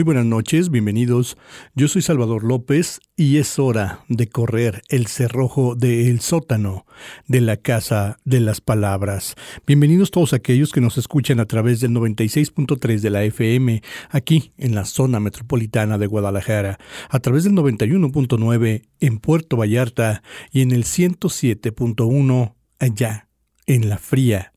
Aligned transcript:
Muy 0.00 0.04
buenas 0.06 0.24
noches, 0.24 0.70
bienvenidos. 0.70 1.36
Yo 1.74 1.86
soy 1.86 2.00
Salvador 2.00 2.42
López 2.42 3.00
y 3.16 3.36
es 3.36 3.58
hora 3.58 4.00
de 4.08 4.30
correr 4.30 4.80
el 4.88 5.08
cerrojo 5.08 5.74
del 5.74 6.20
sótano 6.20 6.86
de 7.28 7.42
la 7.42 7.58
Casa 7.58 8.18
de 8.24 8.40
las 8.40 8.62
Palabras. 8.62 9.34
Bienvenidos 9.66 10.10
todos 10.10 10.32
aquellos 10.32 10.72
que 10.72 10.80
nos 10.80 10.96
escuchan 10.96 11.38
a 11.38 11.44
través 11.44 11.80
del 11.80 11.90
96.3 11.90 13.00
de 13.00 13.10
la 13.10 13.24
FM 13.24 13.82
aquí 14.08 14.54
en 14.56 14.74
la 14.74 14.86
zona 14.86 15.20
metropolitana 15.20 15.98
de 15.98 16.06
Guadalajara, 16.06 16.78
a 17.10 17.20
través 17.20 17.44
del 17.44 17.52
91.9 17.52 18.88
en 19.00 19.18
Puerto 19.18 19.58
Vallarta 19.58 20.22
y 20.50 20.62
en 20.62 20.70
el 20.70 20.84
107.1 20.84 22.54
allá 22.78 23.28
en 23.66 23.90
la 23.90 23.98
fría 23.98 24.54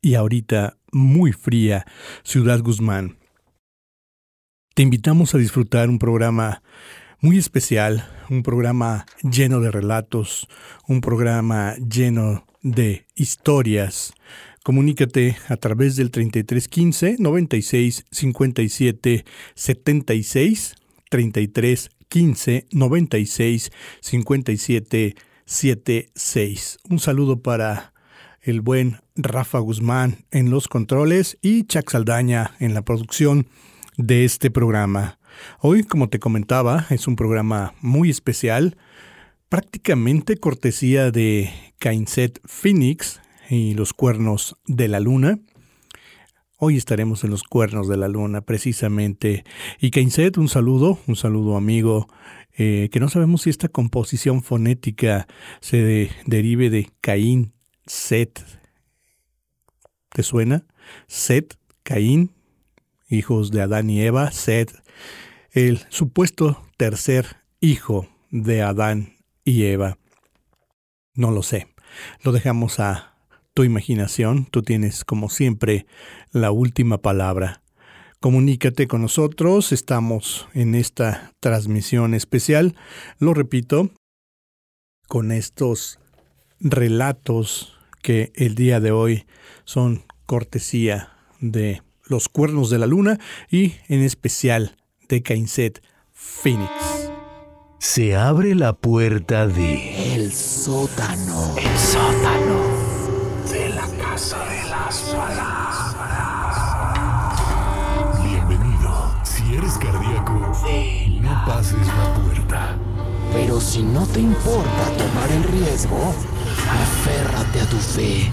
y 0.00 0.14
ahorita 0.14 0.78
muy 0.92 1.32
fría 1.32 1.84
Ciudad 2.22 2.62
Guzmán. 2.62 3.18
Te 4.78 4.82
invitamos 4.82 5.34
a 5.34 5.38
disfrutar 5.38 5.90
un 5.90 5.98
programa 5.98 6.62
muy 7.18 7.36
especial, 7.36 8.08
un 8.30 8.44
programa 8.44 9.06
lleno 9.28 9.58
de 9.58 9.72
relatos, 9.72 10.46
un 10.86 11.00
programa 11.00 11.74
lleno 11.78 12.46
de 12.62 13.04
historias. 13.16 14.12
Comunícate 14.62 15.36
a 15.48 15.56
través 15.56 15.96
del 15.96 16.12
3315 16.12 17.16
96 17.18 18.04
57 18.08 19.24
76 19.56 20.76
33 21.10 21.90
15 22.08 22.66
96 22.70 23.72
57 24.00 25.16
76. 25.44 26.78
Un 26.88 27.00
saludo 27.00 27.42
para 27.42 27.92
el 28.42 28.60
buen 28.60 29.00
Rafa 29.16 29.58
Guzmán 29.58 30.24
en 30.30 30.50
los 30.50 30.68
controles 30.68 31.36
y 31.42 31.64
Chuck 31.64 31.90
Saldaña 31.90 32.54
en 32.60 32.74
la 32.74 32.82
producción 32.82 33.48
de 33.98 34.24
este 34.24 34.50
programa. 34.50 35.18
Hoy, 35.60 35.82
como 35.82 36.08
te 36.08 36.20
comentaba, 36.20 36.86
es 36.88 37.06
un 37.06 37.16
programa 37.16 37.74
muy 37.82 38.08
especial, 38.08 38.78
prácticamente 39.48 40.36
cortesía 40.36 41.10
de 41.10 41.50
Kainset 41.78 42.40
Phoenix 42.46 43.20
y 43.50 43.74
los 43.74 43.92
cuernos 43.92 44.56
de 44.66 44.88
la 44.88 45.00
luna. 45.00 45.40
Hoy 46.58 46.76
estaremos 46.76 47.24
en 47.24 47.30
los 47.30 47.42
cuernos 47.42 47.88
de 47.88 47.96
la 47.96 48.08
luna, 48.08 48.40
precisamente. 48.40 49.44
Y 49.80 49.90
Kainset, 49.90 50.38
un 50.38 50.48
saludo, 50.48 50.98
un 51.06 51.16
saludo 51.16 51.56
amigo, 51.56 52.08
eh, 52.56 52.88
que 52.92 53.00
no 53.00 53.08
sabemos 53.08 53.42
si 53.42 53.50
esta 53.50 53.68
composición 53.68 54.42
fonética 54.42 55.26
se 55.60 56.10
derive 56.26 56.70
de 56.70 56.90
Caín, 57.00 57.52
Set. 57.86 58.44
¿Te 60.10 60.22
suena? 60.22 60.66
Set, 61.06 61.56
Caín, 61.82 62.32
hijos 63.08 63.50
de 63.50 63.62
Adán 63.62 63.90
y 63.90 64.02
Eva, 64.02 64.30
Seth, 64.30 64.72
el 65.50 65.80
supuesto 65.88 66.62
tercer 66.76 67.38
hijo 67.60 68.08
de 68.30 68.62
Adán 68.62 69.16
y 69.44 69.64
Eva. 69.64 69.98
No 71.14 71.30
lo 71.30 71.42
sé. 71.42 71.66
Lo 72.22 72.32
dejamos 72.32 72.80
a 72.80 73.16
tu 73.54 73.64
imaginación. 73.64 74.46
Tú 74.46 74.62
tienes, 74.62 75.04
como 75.04 75.30
siempre, 75.30 75.86
la 76.30 76.50
última 76.50 76.98
palabra. 76.98 77.62
Comunícate 78.20 78.86
con 78.86 79.02
nosotros. 79.02 79.72
Estamos 79.72 80.48
en 80.54 80.74
esta 80.74 81.32
transmisión 81.40 82.14
especial. 82.14 82.76
Lo 83.18 83.34
repito, 83.34 83.90
con 85.08 85.32
estos 85.32 85.98
relatos 86.60 87.76
que 88.02 88.32
el 88.34 88.54
día 88.54 88.80
de 88.80 88.92
hoy 88.92 89.26
son 89.64 90.04
cortesía 90.26 91.16
de 91.40 91.82
los 92.08 92.28
Cuernos 92.28 92.70
de 92.70 92.78
la 92.78 92.86
Luna 92.86 93.18
y 93.50 93.74
en 93.88 94.02
especial 94.02 94.76
de 95.08 95.22
Kainset 95.22 95.82
Phoenix. 96.12 96.70
Se 97.78 98.16
abre 98.16 98.54
la 98.54 98.72
puerta 98.72 99.46
de... 99.46 100.14
El 100.14 100.32
sótano. 100.32 101.54
El 101.56 101.78
sótano. 101.78 102.66
De 103.50 103.68
la 103.70 103.86
casa 104.02 104.44
de 104.44 104.68
las 104.68 105.00
palabras. 105.14 105.96
Bienvenido. 108.24 109.14
Si 109.22 109.54
eres 109.54 109.74
cardíaco, 109.74 110.52
no 111.20 111.44
pases 111.46 111.86
la 111.86 112.14
puerta. 112.14 112.76
Pero 113.32 113.60
si 113.60 113.82
no 113.82 114.06
te 114.06 114.20
importa 114.20 114.90
tomar 114.96 115.30
el 115.30 115.44
riesgo, 115.44 116.14
aférrate 116.82 117.60
a 117.60 117.66
tu 117.66 117.76
fe 117.76 118.30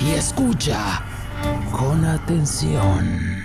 y 0.00 0.10
escucha 0.10 1.15
con 1.72 2.04
atención. 2.04 3.35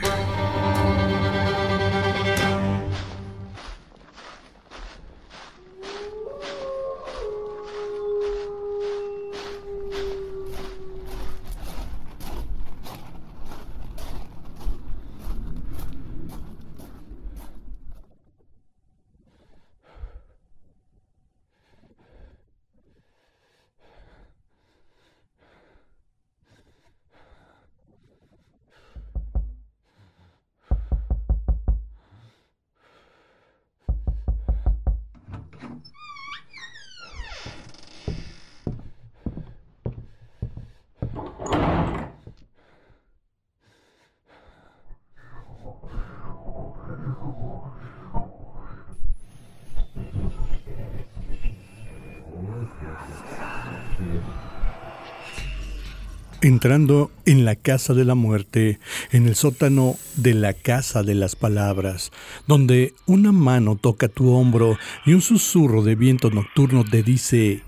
Entrando 56.42 57.12
en 57.26 57.46
la 57.46 57.56
casa 57.56 57.94
de 57.94 58.04
la 58.04 58.16
muerte, 58.16 58.80
en 59.12 59.28
el 59.28 59.36
sótano 59.36 59.96
de 60.16 60.34
la 60.34 60.54
casa 60.54 61.04
de 61.04 61.16
las 61.16 61.36
palabras, 61.36 62.12
donde 62.48 62.94
una 63.06 63.32
mano 63.32 63.76
toca 63.76 64.08
tu 64.08 64.32
hombro 64.32 64.78
y 65.06 65.14
un 65.14 65.22
susurro 65.22 65.84
de 65.84 65.96
viento 65.96 66.32
nocturno 66.32 66.84
te 66.84 67.04
dice, 67.04 67.64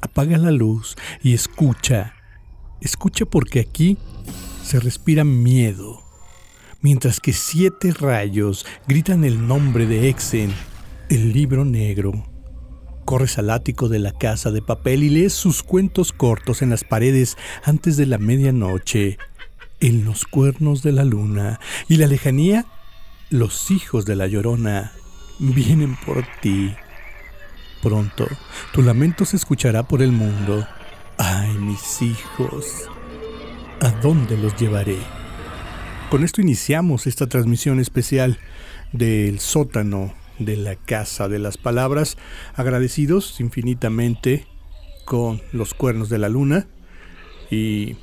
apaga 0.00 0.36
la 0.38 0.50
luz 0.50 0.96
y 1.22 1.32
escucha, 1.32 2.14
escucha 2.80 3.24
porque 3.24 3.60
aquí 3.60 3.96
se 4.62 4.80
respira 4.80 5.24
miedo, 5.24 6.02
mientras 6.82 7.20
que 7.20 7.32
siete 7.32 7.92
rayos 7.92 8.66
gritan 8.86 9.24
el 9.24 9.46
nombre 9.46 9.86
de 9.86 10.08
Exen, 10.08 10.52
el 11.08 11.32
libro 11.32 11.64
negro. 11.64 12.29
Corres 13.10 13.38
al 13.38 13.50
ático 13.50 13.88
de 13.88 13.98
la 13.98 14.12
casa 14.12 14.52
de 14.52 14.62
papel 14.62 15.02
y 15.02 15.08
lees 15.08 15.32
sus 15.32 15.64
cuentos 15.64 16.12
cortos 16.12 16.62
en 16.62 16.70
las 16.70 16.84
paredes 16.84 17.36
antes 17.64 17.96
de 17.96 18.06
la 18.06 18.18
medianoche. 18.18 19.18
En 19.80 20.04
los 20.04 20.26
cuernos 20.26 20.84
de 20.84 20.92
la 20.92 21.02
luna 21.02 21.58
y 21.88 21.96
la 21.96 22.06
lejanía, 22.06 22.66
los 23.28 23.72
hijos 23.72 24.04
de 24.04 24.14
la 24.14 24.28
llorona 24.28 24.92
vienen 25.40 25.96
por 26.06 26.24
ti. 26.40 26.72
Pronto, 27.82 28.28
tu 28.72 28.80
lamento 28.80 29.24
se 29.24 29.38
escuchará 29.38 29.82
por 29.82 30.02
el 30.02 30.12
mundo. 30.12 30.64
Ay, 31.18 31.50
mis 31.58 32.02
hijos, 32.02 32.64
¿a 33.80 33.90
dónde 33.90 34.36
los 34.36 34.54
llevaré? 34.54 34.98
Con 36.10 36.22
esto 36.22 36.40
iniciamos 36.40 37.08
esta 37.08 37.26
transmisión 37.26 37.80
especial 37.80 38.38
del 38.92 39.40
sótano 39.40 40.14
de 40.40 40.56
la 40.56 40.74
Casa 40.74 41.28
de 41.28 41.38
las 41.38 41.56
Palabras, 41.56 42.16
agradecidos 42.54 43.38
infinitamente 43.40 44.46
con 45.04 45.40
los 45.52 45.74
cuernos 45.74 46.08
de 46.08 46.18
la 46.18 46.28
luna. 46.28 46.66
Y 47.50 47.96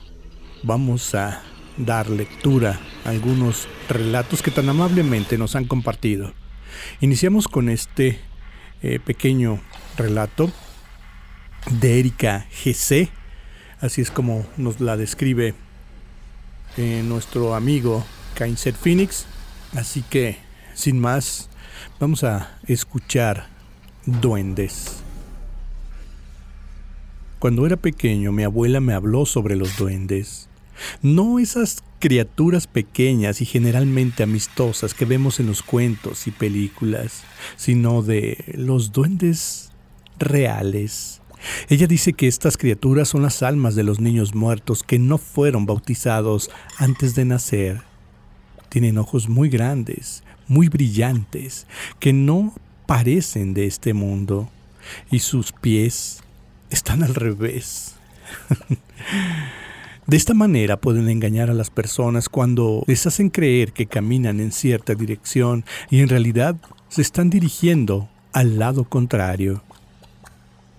vamos 0.63 1.13
a 1.15 1.41
dar 1.77 2.09
lectura 2.09 2.79
a 3.05 3.09
algunos 3.09 3.67
relatos 3.89 4.41
que 4.41 4.51
tan 4.51 4.69
amablemente 4.69 5.37
nos 5.37 5.55
han 5.55 5.65
compartido. 5.65 6.33
Iniciamos 7.01 7.47
con 7.47 7.69
este 7.69 8.19
eh, 8.81 8.99
pequeño 9.03 9.59
relato 9.97 10.51
de 11.71 11.99
Erika 11.99 12.47
GC, 12.63 13.09
así 13.81 14.01
es 14.01 14.11
como 14.11 14.45
nos 14.57 14.79
la 14.79 14.95
describe 14.95 15.55
eh, 16.77 17.03
nuestro 17.03 17.55
amigo 17.55 18.05
Kainset 18.35 18.75
Phoenix, 18.75 19.25
así 19.75 20.03
que 20.03 20.37
sin 20.73 20.99
más 20.99 21.49
Vamos 21.99 22.23
a 22.23 22.57
escuchar 22.67 23.47
duendes. 24.05 25.03
Cuando 27.39 27.65
era 27.65 27.77
pequeño 27.77 28.31
mi 28.31 28.43
abuela 28.43 28.79
me 28.79 28.93
habló 28.93 29.25
sobre 29.25 29.55
los 29.55 29.77
duendes. 29.77 30.49
No 31.01 31.39
esas 31.39 31.83
criaturas 31.99 32.67
pequeñas 32.67 33.41
y 33.41 33.45
generalmente 33.45 34.23
amistosas 34.23 34.93
que 34.93 35.05
vemos 35.05 35.39
en 35.39 35.47
los 35.47 35.63
cuentos 35.63 36.27
y 36.27 36.31
películas, 36.31 37.23
sino 37.55 38.01
de 38.01 38.43
los 38.55 38.91
duendes 38.91 39.71
reales. 40.19 41.21
Ella 41.69 41.87
dice 41.87 42.13
que 42.13 42.27
estas 42.27 42.57
criaturas 42.57 43.09
son 43.09 43.21
las 43.21 43.43
almas 43.43 43.75
de 43.75 43.83
los 43.83 43.99
niños 43.99 44.33
muertos 44.33 44.83
que 44.83 44.99
no 44.99 45.17
fueron 45.17 45.65
bautizados 45.65 46.49
antes 46.77 47.15
de 47.15 47.25
nacer. 47.25 47.81
Tienen 48.69 48.97
ojos 48.97 49.29
muy 49.29 49.49
grandes, 49.49 50.23
muy 50.47 50.69
brillantes, 50.69 51.67
que 51.99 52.13
no 52.13 52.53
parecen 52.85 53.53
de 53.53 53.65
este 53.65 53.93
mundo, 53.93 54.49
y 55.11 55.19
sus 55.19 55.51
pies 55.51 56.23
están 56.69 57.03
al 57.03 57.15
revés. 57.15 57.95
De 60.07 60.15
esta 60.15 60.33
manera 60.33 60.77
pueden 60.77 61.09
engañar 61.09 61.49
a 61.49 61.53
las 61.53 61.69
personas 61.69 62.29
cuando 62.29 62.81
les 62.87 63.05
hacen 63.05 63.29
creer 63.29 63.73
que 63.73 63.87
caminan 63.87 64.39
en 64.39 64.53
cierta 64.53 64.95
dirección 64.95 65.65
y 65.89 65.99
en 65.99 66.07
realidad 66.07 66.55
se 66.87 67.01
están 67.01 67.29
dirigiendo 67.29 68.07
al 68.31 68.57
lado 68.57 68.85
contrario. 68.85 69.63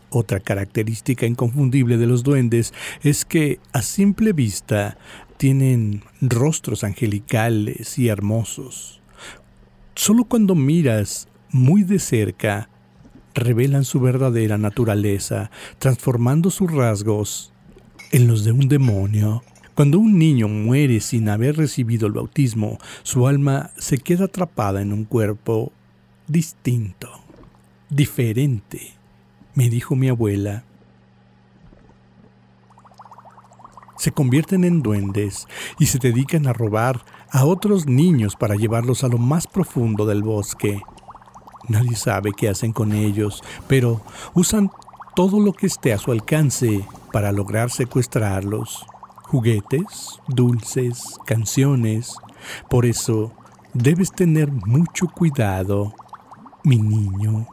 Otra 0.09 0.41
característica 0.41 1.27
inconfundible 1.27 1.99
de 1.99 2.07
los 2.07 2.23
duendes 2.23 2.73
es 3.03 3.27
que 3.27 3.61
a 3.75 3.83
simple 3.83 4.33
vista 4.33 4.97
tienen 5.37 6.03
rostros 6.23 6.83
angelicales 6.83 7.99
y 7.99 8.09
hermosos. 8.09 8.98
Solo 9.99 10.27
cuando 10.27 10.55
miras 10.55 11.27
muy 11.51 11.83
de 11.83 11.99
cerca 11.99 12.69
revelan 13.35 13.85
su 13.85 13.99
verdadera 13.99 14.57
naturaleza, 14.57 15.51
transformando 15.81 16.53
sus 16.53 16.71
rasgos 16.71 17.53
en 18.13 18.29
los 18.29 18.45
de 18.45 18.53
un 18.53 18.69
demonio. 18.69 19.43
Cuando 19.75 19.99
un 19.99 20.17
niño 20.17 20.47
muere 20.47 21.01
sin 21.01 21.29
haber 21.29 21.57
recibido 21.57 22.07
el 22.07 22.13
bautismo, 22.13 22.79
su 23.03 23.27
alma 23.27 23.73
se 23.77 23.99
queda 23.99 24.27
atrapada 24.27 24.83
en 24.83 24.93
un 24.93 25.05
cuerpo 25.05 25.73
distinto, 26.29 27.11
diferente, 27.91 28.93
me 29.57 29.69
dijo 29.69 29.97
mi 29.97 30.09
abuela. 30.09 30.63
Se 33.97 34.13
convierten 34.13 34.63
en 34.63 34.81
duendes 34.81 35.49
y 35.81 35.87
se 35.87 35.99
dedican 35.99 36.47
a 36.47 36.53
robar 36.53 37.05
a 37.31 37.45
otros 37.45 37.87
niños 37.87 38.37
para 38.37 38.55
llevarlos 38.55 39.05
a 39.05 39.09
lo 39.09 39.19
más 39.19 39.47
profundo 39.47 40.07
del 40.07 40.23
bosque. 40.23 40.83
Nadie 41.69 41.97
sabe 41.97 42.33
qué 42.37 42.49
hacen 42.49 42.73
con 42.73 42.93
ellos, 42.93 43.43
pero 43.67 44.01
usan 44.35 44.71
todo 45.15 45.41
lo 45.41 45.53
que 45.53 45.67
esté 45.67 45.93
a 45.93 45.99
su 45.99 46.13
alcance 46.13 46.85
para 47.13 47.33
lograr 47.33 47.71
secuestrarlos. 47.71 48.87
Juguetes, 49.25 50.21
dulces, 50.29 51.19
canciones. 51.27 52.15
Por 52.71 52.87
eso 52.87 53.33
debes 53.75 54.13
tener 54.13 54.51
mucho 54.51 55.07
cuidado, 55.09 55.93
mi 56.65 56.79
niño, 56.79 57.47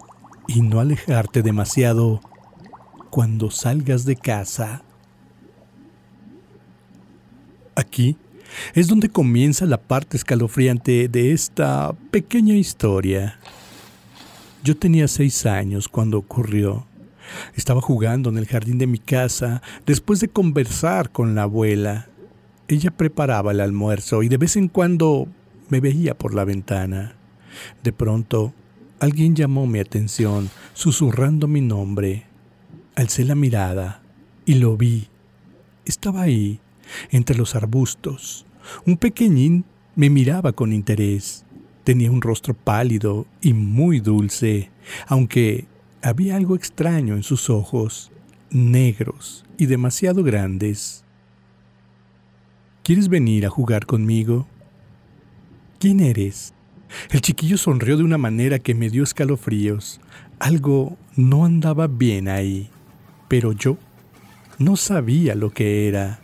y 0.48 0.62
no 0.62 0.80
alejarte 0.80 1.42
demasiado 1.42 2.22
cuando 3.10 3.52
salgas 3.52 4.06
de 4.06 4.16
casa. 4.16 4.84
Aquí 7.76 8.18
es 8.74 8.88
donde 8.88 9.10
comienza 9.10 9.66
la 9.66 9.78
parte 9.78 10.18
escalofriante 10.18 11.08
de 11.08 11.32
esta 11.32 11.94
pequeña 12.12 12.56
historia. 12.56 13.40
Yo 14.64 14.76
tenía 14.76 15.08
seis 15.08 15.46
años 15.46 15.88
cuando 15.88 16.18
ocurrió. 16.18 16.88
Estaba 17.56 17.82
jugando 17.82 18.30
en 18.30 18.38
el 18.38 18.48
jardín 18.48 18.78
de 18.78 18.88
mi 18.88 19.00
casa 19.00 19.62
después 19.86 20.20
de 20.20 20.28
conversar 20.28 21.12
con 21.12 21.36
la 21.36 21.44
abuela. 21.44 22.08
Ella 22.68 22.92
preparaba 22.92 23.52
el 23.52 23.62
almuerzo 23.62 24.24
y 24.24 24.30
de 24.30 24.38
vez 24.38 24.56
en 24.56 24.68
cuando 24.68 25.28
me 25.70 25.80
veía 25.80 26.18
por 26.18 26.34
la 26.34 26.46
ventana. 26.46 27.16
De 27.84 27.94
pronto, 27.94 28.54
alguien 29.00 29.36
llamó 29.36 29.68
mi 29.68 29.80
atención, 29.80 30.50
susurrando 30.74 31.48
mi 31.48 31.62
nombre. 31.62 32.26
Alcé 32.96 33.24
la 33.24 33.36
mirada 33.36 34.02
y 34.46 34.56
lo 34.56 34.78
vi. 34.78 35.08
Estaba 35.86 36.24
ahí, 36.24 36.60
entre 37.12 37.38
los 37.38 37.56
arbustos. 37.56 38.45
Un 38.86 38.98
pequeñín 38.98 39.66
me 39.96 40.10
miraba 40.10 40.54
con 40.54 40.74
interés. 40.74 41.46
Tenía 41.84 42.12
un 42.12 42.22
rostro 42.22 42.54
pálido 42.54 43.28
y 43.42 43.54
muy 43.54 44.00
dulce, 44.00 44.72
aunque 45.08 45.66
había 46.02 46.36
algo 46.36 46.56
extraño 46.56 47.16
en 47.16 47.24
sus 47.24 47.50
ojos, 47.50 48.12
negros 48.50 49.46
y 49.58 49.66
demasiado 49.66 50.24
grandes. 50.24 51.04
¿Quieres 52.84 53.10
venir 53.10 53.46
a 53.46 53.50
jugar 53.50 53.86
conmigo? 53.86 54.48
¿Quién 55.80 56.00
eres? 56.00 56.54
El 57.10 57.22
chiquillo 57.22 57.58
sonrió 57.58 57.98
de 57.98 58.04
una 58.04 58.18
manera 58.18 58.60
que 58.60 58.76
me 58.76 58.90
dio 58.90 59.04
escalofríos. 59.04 60.00
Algo 60.40 60.98
no 61.16 61.46
andaba 61.46 61.88
bien 61.88 62.28
ahí, 62.28 62.70
pero 63.28 63.54
yo 63.54 63.78
no 64.60 64.78
sabía 64.78 65.36
lo 65.36 65.50
que 65.50 65.88
era, 65.88 66.20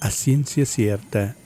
a 0.00 0.10
ciencia 0.10 0.64
cierta. 0.66 1.36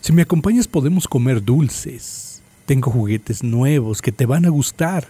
Si 0.00 0.12
me 0.12 0.22
acompañas 0.22 0.68
podemos 0.68 1.06
comer 1.08 1.42
dulces. 1.42 2.42
Tengo 2.66 2.90
juguetes 2.90 3.42
nuevos 3.42 4.00
que 4.02 4.12
te 4.12 4.26
van 4.26 4.46
a 4.46 4.50
gustar 4.50 5.08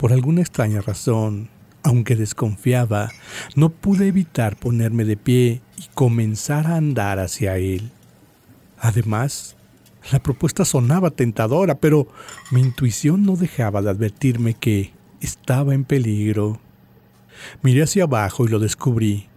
por 0.00 0.14
alguna 0.14 0.40
extraña 0.40 0.80
razón, 0.80 1.50
aunque 1.82 2.16
desconfiaba, 2.16 3.10
no 3.54 3.68
pude 3.68 4.08
evitar 4.08 4.56
ponerme 4.56 5.04
de 5.04 5.18
pie 5.18 5.60
y 5.76 5.88
comenzar 5.92 6.66
a 6.66 6.76
andar 6.76 7.18
hacia 7.18 7.58
él. 7.58 7.90
Además, 8.78 9.56
la 10.10 10.22
propuesta 10.22 10.64
sonaba 10.64 11.10
tentadora, 11.10 11.74
pero 11.74 12.08
mi 12.50 12.60
intuición 12.60 13.24
no 13.24 13.36
dejaba 13.36 13.82
de 13.82 13.90
advertirme 13.90 14.54
que 14.54 14.92
estaba 15.20 15.74
en 15.74 15.84
peligro. 15.84 16.58
Miré 17.62 17.82
hacia 17.82 18.04
abajo 18.04 18.46
y 18.46 18.48
lo 18.48 18.58
descubrí. 18.58 19.28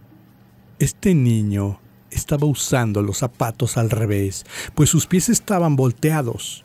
Este 0.78 1.14
niño 1.14 1.78
estaba 2.14 2.46
usando 2.46 3.02
los 3.02 3.18
zapatos 3.18 3.76
al 3.76 3.90
revés, 3.90 4.44
pues 4.74 4.90
sus 4.90 5.06
pies 5.06 5.28
estaban 5.28 5.76
volteados. 5.76 6.64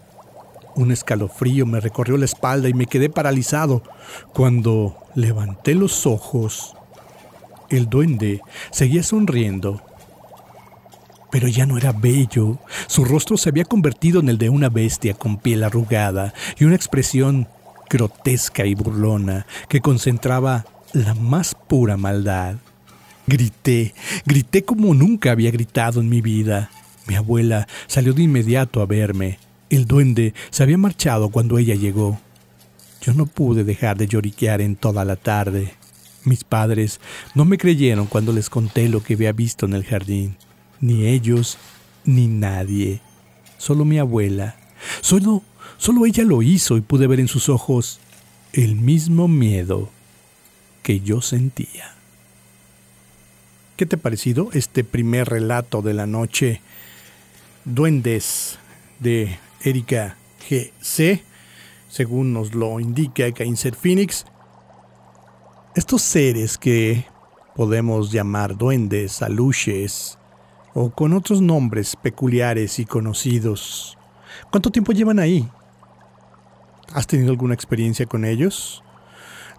Un 0.76 0.92
escalofrío 0.92 1.66
me 1.66 1.80
recorrió 1.80 2.18
la 2.18 2.26
espalda 2.26 2.70
y 2.70 2.74
me 2.74 2.86
quedé 2.86 3.10
paralizado. 3.10 3.84
Cuando 4.34 4.98
levanté 5.16 5.76
los 5.76 6.06
ojos, 6.06 6.76
el 7.70 7.90
duende 7.90 8.42
seguía 8.72 9.04
sonriendo. 9.04 9.82
Pero 11.32 11.48
ya 11.48 11.66
no 11.66 11.78
era 11.78 11.92
bello. 11.92 12.58
Su 12.88 13.06
rostro 13.06 13.38
se 13.38 13.50
había 13.50 13.66
convertido 13.66 14.20
en 14.20 14.30
el 14.30 14.38
de 14.38 14.50
una 14.50 14.70
bestia 14.70 15.14
con 15.14 15.38
piel 15.38 15.64
arrugada 15.64 16.34
y 16.58 16.66
una 16.66 16.76
expresión 16.76 17.48
grotesca 17.90 18.66
y 18.66 18.76
burlona 18.76 19.46
que 19.68 19.82
concentraba 19.82 20.66
la 20.94 21.14
más 21.14 21.56
pura 21.56 21.98
maldad. 21.98 22.56
Grité, 23.30 23.94
grité 24.26 24.64
como 24.64 24.96
nunca 24.96 25.30
había 25.30 25.52
gritado 25.52 26.02
en 26.02 26.10
mi 26.10 26.20
vida. 26.20 26.72
Mi 27.06 27.14
abuela 27.14 27.68
salió 27.86 28.14
de 28.14 28.24
inmediato 28.24 28.82
a 28.82 28.88
verme. 28.88 29.38
El 29.70 29.86
duende 29.86 30.34
se 30.50 30.64
había 30.64 30.80
marchado 30.80 31.30
cuando 31.30 31.60
ella 31.60 31.76
llegó. 31.76 32.20
Yo 33.04 33.14
no 33.14 33.28
pude 33.28 33.64
dejar 33.64 33.98
de 33.98 34.08
lloriquear 34.08 34.62
en 34.62 34.76
toda 34.76 35.06
la 35.06 35.16
tarde. 35.16 35.76
Mis 36.24 36.44
padres 36.44 37.00
no 37.36 37.46
me 37.46 37.60
creyeron 37.60 38.08
cuando 38.08 38.34
les 38.34 38.50
conté 38.50 38.90
lo 38.90 39.04
que 39.04 39.14
había 39.14 39.32
visto 39.32 39.68
en 39.68 39.74
el 39.74 39.84
jardín. 39.84 40.36
Ni 40.82 41.06
ellos, 41.06 41.60
ni 42.06 42.26
nadie. 42.26 43.00
Solo 43.60 43.86
mi 43.86 44.00
abuela. 44.00 44.56
Solo, 45.02 45.44
solo 45.78 46.08
ella 46.08 46.24
lo 46.24 46.42
hizo 46.42 46.78
y 46.78 46.82
pude 46.82 47.06
ver 47.06 47.20
en 47.20 47.28
sus 47.28 47.48
ojos 47.48 48.00
el 48.54 48.76
mismo 48.76 49.28
miedo 49.28 49.92
que 50.82 51.02
yo 51.02 51.22
sentía. 51.22 51.99
¿Qué 53.80 53.86
te 53.86 53.96
ha 53.96 54.00
parecido 54.00 54.50
este 54.52 54.84
primer 54.84 55.30
relato 55.30 55.82
de 55.82 55.94
la 55.94 56.06
noche? 56.06 56.60
Duendes 57.64 58.60
de 59.00 59.40
Erika 59.64 60.18
GC, 60.50 61.24
según 61.88 62.34
nos 62.34 62.54
lo 62.54 62.82
indica 62.82 63.32
Caincer 63.32 63.76
Phoenix. 63.76 64.26
Estos 65.78 66.02
seres 66.02 66.58
que 66.58 67.06
podemos 67.56 68.12
llamar 68.12 68.58
duendes, 68.58 69.22
aluches 69.22 70.20
o 70.74 70.90
con 70.90 71.14
otros 71.14 71.42
nombres 71.42 71.96
peculiares 71.96 72.80
y 72.80 72.86
conocidos. 72.86 73.98
¿Cuánto 74.52 74.72
tiempo 74.72 74.92
llevan 74.92 75.20
ahí? 75.20 75.48
¿Has 76.94 77.08
tenido 77.08 77.32
alguna 77.32 77.54
experiencia 77.54 78.06
con 78.06 78.26
ellos? 78.26 78.84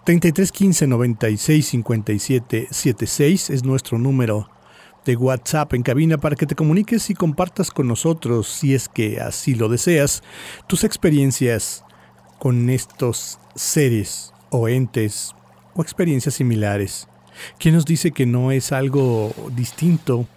3315 0.03 0.87
96 0.87 1.67
57 1.67 2.67
76 2.71 3.49
es 3.51 3.63
nuestro 3.63 3.99
número 3.99 4.49
de 5.05 5.15
WhatsApp 5.15 5.73
en 5.73 5.83
cabina 5.83 6.17
para 6.17 6.35
que 6.35 6.45
te 6.45 6.55
comuniques 6.55 7.09
y 7.09 7.13
compartas 7.13 7.71
con 7.71 7.87
nosotros, 7.87 8.47
si 8.47 8.73
es 8.73 8.89
que 8.89 9.19
así 9.19 9.55
lo 9.55 9.69
deseas, 9.69 10.23
tus 10.67 10.83
experiencias 10.83 11.83
con 12.39 12.69
estos 12.69 13.39
seres 13.55 14.33
o 14.49 14.67
entes 14.67 15.35
o 15.75 15.81
experiencias 15.81 16.35
similares. 16.35 17.07
¿Quién 17.59 17.75
nos 17.75 17.85
dice 17.85 18.11
que 18.11 18.25
no 18.25 18.51
es 18.51 18.71
algo 18.71 19.33
distinto 19.55 20.27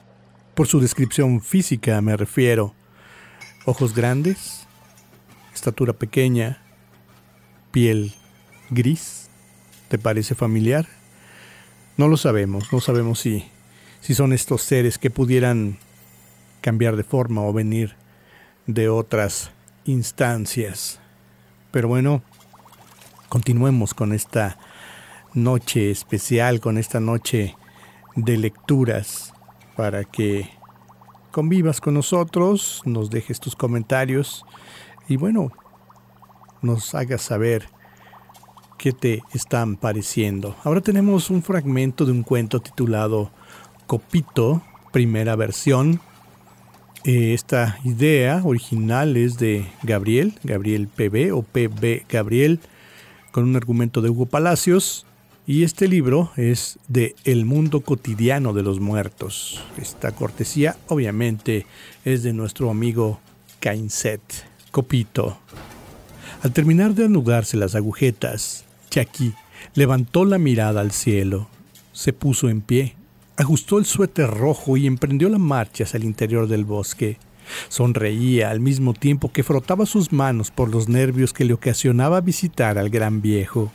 Por 0.55 0.69
su 0.69 0.79
descripción 0.79 1.41
física 1.41 2.01
me 2.01 2.17
refiero. 2.17 2.75
Ojos 3.65 3.95
grandes, 3.95 4.67
estatura 5.53 5.93
pequeña, 5.95 6.63
piel 7.73 8.15
gris. 8.71 9.24
¿Te 9.89 9.99
parece 9.99 10.35
familiar? 10.35 10.87
No 11.97 12.09
lo 12.09 12.17
sabemos, 12.17 12.73
no 12.73 12.81
sabemos 12.81 13.21
si, 13.21 13.49
si 14.01 14.15
son 14.15 14.33
estos 14.33 14.63
seres 14.63 14.99
que 14.99 15.11
pudieran 15.11 15.79
cambiar 16.61 16.97
de 16.97 17.05
forma 17.05 17.43
o 17.43 17.53
venir 17.53 17.95
de 18.67 18.89
otras 18.89 19.51
instancias. 19.85 20.99
Pero 21.71 21.89
bueno, 21.89 22.23
continuemos 23.29 23.95
con 23.95 24.13
esta 24.13 24.59
noche 25.35 25.91
especial, 25.91 26.61
con 26.61 26.79
esta 26.79 27.01
noche 27.01 27.57
de 28.17 28.37
lecturas, 28.37 29.33
para 29.77 30.05
que 30.05 30.51
convivas 31.33 31.81
con 31.81 31.95
nosotros, 31.95 32.81
nos 32.85 33.11
dejes 33.11 33.41
tus 33.41 33.57
comentarios 33.57 34.45
y 35.09 35.17
bueno, 35.17 35.51
nos 36.63 36.95
hagas 36.95 37.23
saber 37.23 37.69
qué 38.79 38.93
te 38.93 39.23
están 39.33 39.77
pareciendo. 39.77 40.57
Ahora 40.65 40.81
tenemos 40.81 41.31
un 41.31 41.43
fragmento 41.43 42.05
de 42.05 42.13
un 42.13 42.23
cuento 42.23 42.61
titulado 42.61 43.31
Copito, 43.87 44.63
primera 44.93 45.37
versión. 45.37 46.01
Eh, 47.05 47.35
esta 47.35 47.79
idea 47.85 48.41
original 48.45 49.17
es 49.17 49.37
de 49.39 49.67
Gabriel, 49.83 50.35
Gabriel 50.43 50.89
PB 50.89 51.35
o 51.35 51.43
PB 51.43 52.07
Gabriel, 52.09 52.61
con 53.31 53.45
un 53.45 53.57
argumento 53.57 54.01
de 54.01 54.11
Hugo 54.11 54.27
Palacios. 54.27 55.07
Y 55.47 55.63
este 55.63 55.89
libro 55.89 56.31
es 56.37 56.79
de 56.89 57.15
El 57.25 57.45
mundo 57.45 57.83
cotidiano 57.83 58.55
de 58.55 58.63
los 58.63 58.81
muertos. 58.81 59.63
Esta 59.77 60.13
cortesía 60.13 60.77
obviamente 60.89 61.67
es 62.07 62.23
de 62.23 62.33
nuestro 62.33 62.71
amigo 62.71 63.21
Cainset, 63.61 64.23
Copito. 64.71 65.37
Al 66.45 66.53
terminar 66.53 66.95
de 66.95 67.07
anudarse 67.07 67.57
las 67.57 67.75
agujetas, 67.75 68.67
Chucky 68.91 69.33
levantó 69.75 70.27
la 70.27 70.37
mirada 70.37 70.83
al 70.83 70.93
cielo, 70.93 71.49
se 71.95 72.13
puso 72.13 72.51
en 72.51 72.61
pie, 72.61 72.97
ajustó 73.39 73.79
el 73.79 73.87
suéter 73.87 74.29
rojo 74.29 74.77
y 74.77 74.87
emprendió 74.87 75.31
la 75.31 75.39
marcha 75.39 75.85
hacia 75.85 75.97
el 75.97 76.05
interior 76.05 76.47
del 76.47 76.67
bosque. 76.67 77.17
Sonreía 77.71 78.51
al 78.51 78.61
mismo 78.61 78.93
tiempo 78.93 79.33
que 79.33 79.43
frotaba 79.43 79.87
sus 79.87 80.13
manos 80.13 80.51
por 80.51 80.69
los 80.69 80.87
nervios 80.87 81.33
que 81.33 81.47
le 81.47 81.55
ocasionaba 81.55 82.21
visitar 82.21 82.77
al 82.77 82.91
gran 82.91 83.23
viejo. 83.23 83.73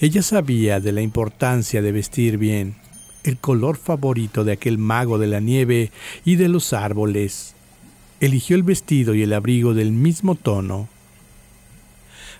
Ella 0.00 0.22
sabía 0.22 0.80
de 0.80 0.90
la 0.90 1.02
importancia 1.02 1.80
de 1.80 1.92
vestir 1.92 2.38
bien, 2.38 2.74
el 3.22 3.36
color 3.36 3.76
favorito 3.76 4.42
de 4.42 4.50
aquel 4.50 4.78
mago 4.78 5.16
de 5.16 5.28
la 5.28 5.38
nieve 5.38 5.92
y 6.24 6.34
de 6.34 6.48
los 6.48 6.72
árboles. 6.72 7.54
Eligió 8.18 8.56
el 8.56 8.64
vestido 8.64 9.14
y 9.14 9.22
el 9.22 9.32
abrigo 9.32 9.74
del 9.74 9.92
mismo 9.92 10.34
tono. 10.34 10.88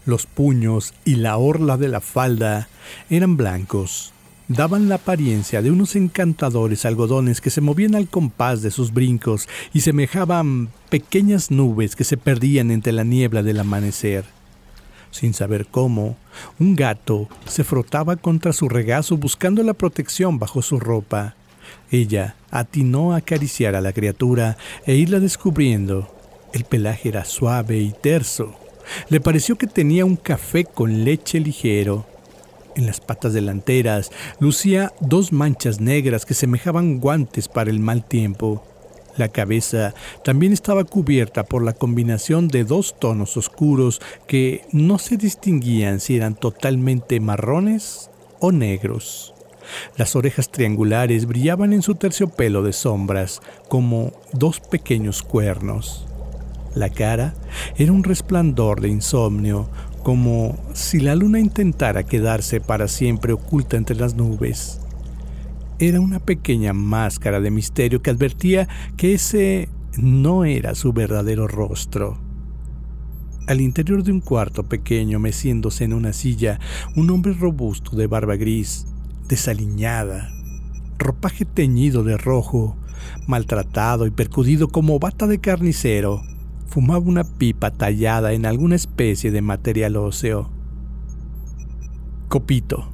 Los 0.09 0.25
puños 0.25 0.95
y 1.05 1.17
la 1.17 1.37
orla 1.37 1.77
de 1.77 1.87
la 1.87 2.00
falda 2.00 2.71
eran 3.11 3.37
blancos. 3.37 4.15
Daban 4.49 4.88
la 4.88 4.95
apariencia 4.95 5.61
de 5.61 5.71
unos 5.71 5.97
encantadores 5.97 6.87
algodones 6.87 7.43
que 7.43 7.50
se 7.50 7.61
movían 7.61 7.95
al 7.95 8.09
compás 8.09 8.62
de 8.62 8.71
sus 8.71 8.95
brincos 8.95 9.50
y 9.75 9.83
semejaban 9.83 10.71
pequeñas 10.88 11.50
nubes 11.50 11.95
que 11.95 12.05
se 12.05 12.17
perdían 12.17 12.71
entre 12.71 12.95
la 12.95 13.05
niebla 13.05 13.43
del 13.43 13.61
amanecer. 13.61 14.25
Sin 15.11 15.35
saber 15.35 15.67
cómo, 15.67 16.17
un 16.59 16.75
gato 16.75 17.29
se 17.45 17.62
frotaba 17.62 18.17
contra 18.17 18.55
su 18.55 18.71
regazo 18.71 19.19
buscando 19.19 19.62
la 19.62 19.75
protección 19.75 20.38
bajo 20.38 20.62
su 20.62 20.81
ropa. 20.81 21.35
Ella 21.91 22.35
atinó 22.50 23.12
a 23.12 23.19
acariciar 23.19 23.75
a 23.75 23.83
la 23.83 23.93
criatura 23.93 24.57
e 24.87 24.95
irla 24.95 25.21
descubriendo. 25.21 26.11
El 26.55 26.65
pelaje 26.65 27.11
era 27.11 27.27
suave 27.27 27.77
y 27.81 27.93
terso. 27.93 28.68
Le 29.09 29.21
pareció 29.21 29.57
que 29.57 29.66
tenía 29.66 30.04
un 30.04 30.16
café 30.16 30.64
con 30.64 31.04
leche 31.04 31.40
ligero. 31.40 32.07
En 32.75 32.87
las 32.87 33.00
patas 33.00 33.33
delanteras 33.33 34.11
lucía 34.38 34.92
dos 35.00 35.33
manchas 35.33 35.80
negras 35.80 36.25
que 36.25 36.35
semejaban 36.35 37.00
guantes 37.00 37.49
para 37.49 37.71
el 37.71 37.80
mal 37.80 38.04
tiempo. 38.04 38.64
La 39.16 39.28
cabeza 39.28 39.95
también 40.23 40.52
estaba 40.52 40.85
cubierta 40.85 41.45
por 41.45 41.64
la 41.64 41.73
combinación 41.73 42.47
de 42.47 42.62
dos 42.62 42.95
tonos 43.00 43.37
oscuros 43.37 44.00
que 44.28 44.62
no 44.71 44.99
se 44.99 45.16
distinguían 45.16 45.99
si 45.99 46.16
eran 46.16 46.37
totalmente 46.37 47.18
marrones 47.18 48.11
o 48.38 48.52
negros. 48.52 49.35
Las 49.97 50.14
orejas 50.16 50.50
triangulares 50.50 51.26
brillaban 51.26 51.73
en 51.73 51.83
su 51.83 51.97
terciopelo 51.97 52.62
de 52.62 52.73
sombras 52.73 53.42
como 53.68 54.12
dos 54.33 54.61
pequeños 54.61 55.23
cuernos. 55.23 56.08
La 56.75 56.91
cara 56.91 57.35
era 57.77 57.93
un 57.93 58.05
resplandor 58.05 58.81
de 58.81 58.89
insomnio, 58.89 59.69
como 60.03 60.57
si 60.75 61.01
la 61.01 61.15
luna 61.15 61.41
intentara 61.41 62.05
quedarse 62.05 62.61
para 62.61 62.89
siempre 62.89 63.33
oculta 63.33 63.77
entre 63.77 63.97
las 63.97 64.15
nubes 64.15 64.81
era 65.79 66.01
una 66.01 66.19
pequeña 66.19 66.73
máscara 66.73 67.41
de 67.41 67.51
misterio 67.51 68.03
que 68.03 68.11
advertía 68.11 68.69
que 68.97 69.15
ese 69.15 69.69
no 69.97 70.45
era 70.45 70.75
su 70.75 70.93
verdadero 70.93 71.47
rostro. 71.47 72.19
Al 73.47 73.61
interior 73.61 74.03
de 74.03 74.13
un 74.13 74.21
cuarto 74.21 74.65
pequeño, 74.65 75.19
meciéndose 75.21 75.85
en 75.85 75.93
una 75.93 76.13
silla, 76.13 76.59
un 76.97 77.11
hombre 77.11 77.33
robusto 77.33 77.97
de 77.97 78.07
barba 78.07 78.37
gris, 78.37 78.87
desaliñada, 79.29 80.31
ropaje 80.99 81.45
teñido 81.45 82.03
de 82.03 82.17
rojo, 82.19 82.77
maltratado 83.27 84.07
y 84.07 84.11
percudido 84.11 84.69
como 84.69 84.99
bata 84.99 85.27
de 85.27 85.39
carnicero, 85.39 86.23
fumaba 86.69 87.01
una 87.01 87.25
pipa 87.25 87.71
tallada 87.71 88.33
en 88.33 88.47
alguna 88.47 88.77
especie 88.77 89.31
de 89.31 89.43
material 89.43 89.97
óseo. 89.97 90.51
Copito, 92.29 92.93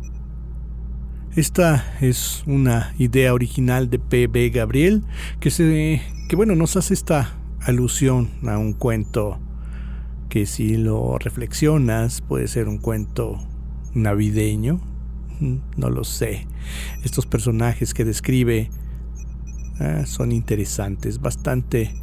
esta 1.36 1.84
es 2.00 2.44
una 2.46 2.94
idea 2.96 3.34
original 3.34 3.90
de 3.90 3.98
P.B. 3.98 4.50
Gabriel 4.50 5.02
que, 5.40 5.50
se, 5.50 6.00
que 6.28 6.36
bueno, 6.36 6.54
nos 6.54 6.76
hace 6.76 6.94
esta 6.94 7.36
alusión 7.60 8.30
a 8.46 8.56
un 8.56 8.72
cuento 8.72 9.40
que 10.28 10.46
si 10.46 10.76
lo 10.76 11.18
reflexionas 11.18 12.20
puede 12.20 12.46
ser 12.46 12.68
un 12.68 12.78
cuento 12.78 13.38
navideño, 13.94 14.80
no 15.76 15.90
lo 15.90 16.04
sé. 16.04 16.46
Estos 17.02 17.26
personajes 17.26 17.94
que 17.94 18.04
describe 18.04 18.70
ah, 19.80 20.04
son 20.06 20.30
interesantes, 20.30 21.20
bastante 21.20 21.94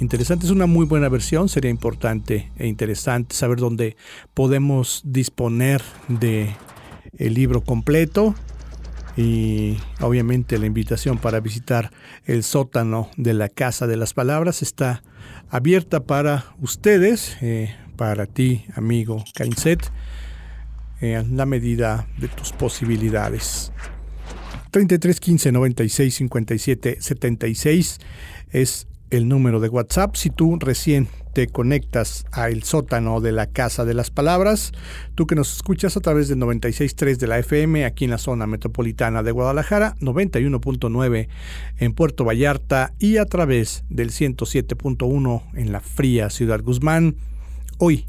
interesantes. 0.00 0.48
Es 0.48 0.54
una 0.54 0.66
muy 0.66 0.86
buena 0.86 1.08
versión, 1.08 1.48
sería 1.48 1.70
importante 1.70 2.50
e 2.56 2.66
interesante 2.66 3.34
saber 3.34 3.58
dónde 3.58 3.96
podemos 4.34 5.02
disponer 5.04 5.82
de 6.08 6.54
el 7.16 7.34
libro 7.34 7.62
completo 7.62 8.34
y 9.16 9.76
obviamente 10.00 10.58
la 10.58 10.66
invitación 10.66 11.18
para 11.18 11.40
visitar 11.40 11.90
el 12.24 12.44
sótano 12.44 13.10
de 13.16 13.34
la 13.34 13.48
Casa 13.48 13.86
de 13.86 13.96
las 13.96 14.14
Palabras 14.14 14.62
está 14.62 15.02
abierta 15.48 16.04
para 16.04 16.54
ustedes, 16.60 17.36
eh, 17.40 17.74
para 17.96 18.26
ti, 18.26 18.64
amigo 18.76 19.24
Cainset, 19.34 19.90
en 21.00 21.36
la 21.36 21.46
medida 21.46 22.06
de 22.18 22.28
tus 22.28 22.52
posibilidades. 22.52 23.72
33 24.70 25.18
15 25.18 25.52
96 25.52 26.14
57 26.14 26.98
76 27.00 27.98
es 28.50 28.86
el 29.10 29.28
número 29.28 29.60
de 29.60 29.68
WhatsApp. 29.68 30.14
Si 30.16 30.30
tú 30.30 30.56
recién 30.58 31.08
te 31.32 31.46
conectas 31.46 32.26
a 32.32 32.48
el 32.48 32.62
sótano 32.62 33.20
de 33.20 33.32
la 33.32 33.46
Casa 33.46 33.84
de 33.84 33.94
las 33.94 34.10
Palabras, 34.10 34.72
tú 35.14 35.26
que 35.26 35.34
nos 35.34 35.54
escuchas 35.54 35.96
a 35.96 36.00
través 36.00 36.28
del 36.28 36.38
96.3 36.38 37.16
de 37.16 37.26
la 37.26 37.38
FM 37.38 37.84
aquí 37.84 38.04
en 38.04 38.10
la 38.10 38.18
zona 38.18 38.46
metropolitana 38.46 39.22
de 39.22 39.32
Guadalajara, 39.32 39.94
91.9 40.00 41.28
en 41.78 41.92
Puerto 41.92 42.24
Vallarta 42.24 42.94
y 42.98 43.18
a 43.18 43.26
través 43.26 43.84
del 43.88 44.10
107.1 44.10 45.42
en 45.54 45.72
la 45.72 45.80
fría 45.80 46.30
Ciudad 46.30 46.62
Guzmán. 46.62 47.16
Hoy 47.78 48.06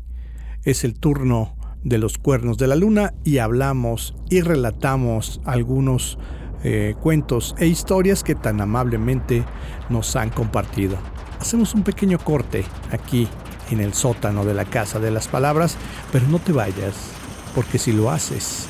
es 0.64 0.84
el 0.84 1.00
turno 1.00 1.56
de 1.84 1.98
los 1.98 2.18
cuernos 2.18 2.58
de 2.58 2.68
la 2.68 2.76
luna 2.76 3.14
y 3.24 3.38
hablamos 3.38 4.16
y 4.30 4.42
relatamos 4.42 5.40
algunos 5.46 6.18
eh, 6.64 6.96
cuentos 7.02 7.56
e 7.58 7.68
historias 7.68 8.24
que 8.24 8.36
tan 8.36 8.62
amablemente 8.62 9.46
nos 9.90 10.16
han 10.16 10.30
compartido. 10.30 10.98
Hacemos 11.40 11.74
un 11.74 11.84
pequeño 11.84 12.20
corte 12.20 12.66
aquí 12.92 13.28
en 13.72 13.80
el 13.80 13.94
sótano 13.94 14.46
de 14.46 14.54
la 14.54 14.66
Casa 14.66 15.00
de 15.00 15.12
las 15.12 15.28
Palabras, 15.28 15.78
pero 16.12 16.28
no 16.28 16.40
te 16.40 16.52
vayas, 16.52 17.12
porque 17.56 17.78
si 17.78 17.94
lo 17.94 18.12
haces, 18.12 18.68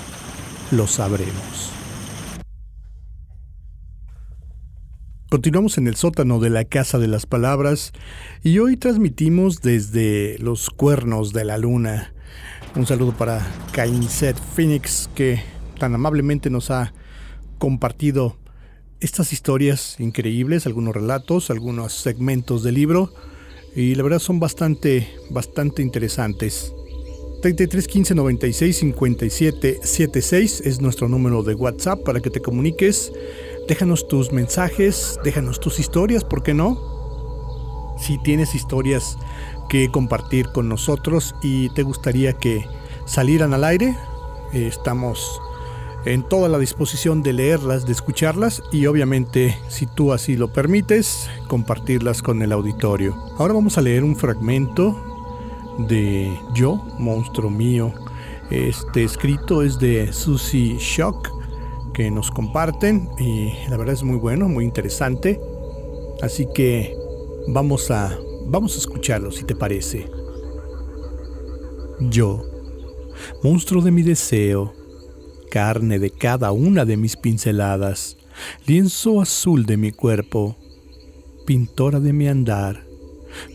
lo 0.71 0.87
sabremos. 0.87 1.71
Continuamos 5.29 5.77
en 5.77 5.87
el 5.87 5.95
sótano 5.95 6.39
de 6.39 6.49
la 6.49 6.65
Casa 6.65 6.97
de 6.97 7.07
las 7.07 7.27
Palabras 7.27 7.93
y 8.43 8.57
hoy 8.57 8.77
transmitimos 8.77 9.61
desde 9.61 10.37
los 10.39 10.71
cuernos 10.71 11.33
de 11.33 11.45
la 11.45 11.59
luna. 11.59 12.13
Un 12.75 12.87
saludo 12.87 13.13
para 13.13 13.45
Cainset 13.71 14.35
Phoenix 14.35 15.07
que 15.13 15.41
tan 15.77 15.93
amablemente 15.93 16.49
nos 16.49 16.71
ha 16.71 16.93
compartido 17.59 18.35
estas 18.99 19.31
historias 19.31 19.99
increíbles, 19.99 20.65
algunos 20.65 20.95
relatos, 20.95 21.51
algunos 21.51 21.93
segmentos 21.93 22.63
del 22.63 22.75
libro 22.75 23.13
y 23.75 23.95
la 23.95 24.03
verdad 24.03 24.19
son 24.19 24.39
bastante, 24.39 25.07
bastante 25.29 25.81
interesantes. 25.81 26.73
33 27.41 27.87
15 27.87 28.15
96 28.15 28.77
57 28.77 29.79
76 29.81 30.61
es 30.65 30.81
nuestro 30.81 31.07
número 31.07 31.43
de 31.43 31.55
WhatsApp 31.55 32.03
para 32.03 32.19
que 32.19 32.29
te 32.29 32.41
comuniques. 32.41 33.13
Déjanos 33.67 34.07
tus 34.07 34.33
mensajes, 34.33 35.19
déjanos 35.23 35.59
tus 35.59 35.79
historias, 35.79 36.23
¿por 36.23 36.43
qué 36.43 36.53
no? 36.53 37.95
Si 37.99 38.17
tienes 38.23 38.55
historias 38.55 39.17
que 39.69 39.89
compartir 39.91 40.47
con 40.49 40.67
nosotros 40.67 41.35
y 41.43 41.69
te 41.69 41.83
gustaría 41.83 42.33
que 42.33 42.65
salieran 43.05 43.53
al 43.53 43.63
aire, 43.63 43.95
eh, 44.53 44.67
estamos 44.67 45.39
en 46.05 46.23
toda 46.23 46.49
la 46.49 46.57
disposición 46.57 47.21
de 47.21 47.33
leerlas, 47.33 47.85
de 47.85 47.91
escucharlas 47.91 48.63
y 48.71 48.85
obviamente, 48.85 49.57
si 49.67 49.85
tú 49.85 50.13
así 50.13 50.37
lo 50.37 50.53
permites, 50.53 51.29
compartirlas 51.47 52.21
con 52.21 52.41
el 52.41 52.51
auditorio. 52.51 53.15
Ahora 53.37 53.53
vamos 53.53 53.77
a 53.77 53.81
leer 53.81 54.03
un 54.03 54.15
fragmento 54.15 54.95
de 55.87 56.31
Yo, 56.53 56.75
monstruo 56.97 57.49
mío. 57.49 57.93
Este 58.49 59.03
escrito 59.03 59.61
es 59.61 59.77
de 59.79 60.11
Susie 60.13 60.77
Shock, 60.79 61.29
que 61.93 62.09
nos 62.09 62.31
comparten 62.31 63.09
y 63.19 63.53
la 63.69 63.77
verdad 63.77 63.93
es 63.93 64.03
muy 64.03 64.17
bueno, 64.17 64.47
muy 64.47 64.63
interesante. 64.63 65.39
Así 66.21 66.47
que 66.53 66.95
vamos 67.47 67.91
a, 67.91 68.17
vamos 68.47 68.75
a 68.75 68.79
escucharlo 68.79 69.31
si 69.31 69.43
te 69.43 69.55
parece. 69.55 70.09
Yo, 71.99 72.45
monstruo 73.43 73.81
de 73.81 73.91
mi 73.91 74.01
deseo, 74.01 74.73
carne 75.49 75.99
de 75.99 76.11
cada 76.11 76.51
una 76.51 76.85
de 76.85 76.97
mis 76.97 77.17
pinceladas, 77.17 78.17
lienzo 78.65 79.21
azul 79.21 79.65
de 79.65 79.77
mi 79.77 79.91
cuerpo, 79.91 80.55
pintora 81.45 81.99
de 81.99 82.13
mi 82.13 82.27
andar, 82.27 82.89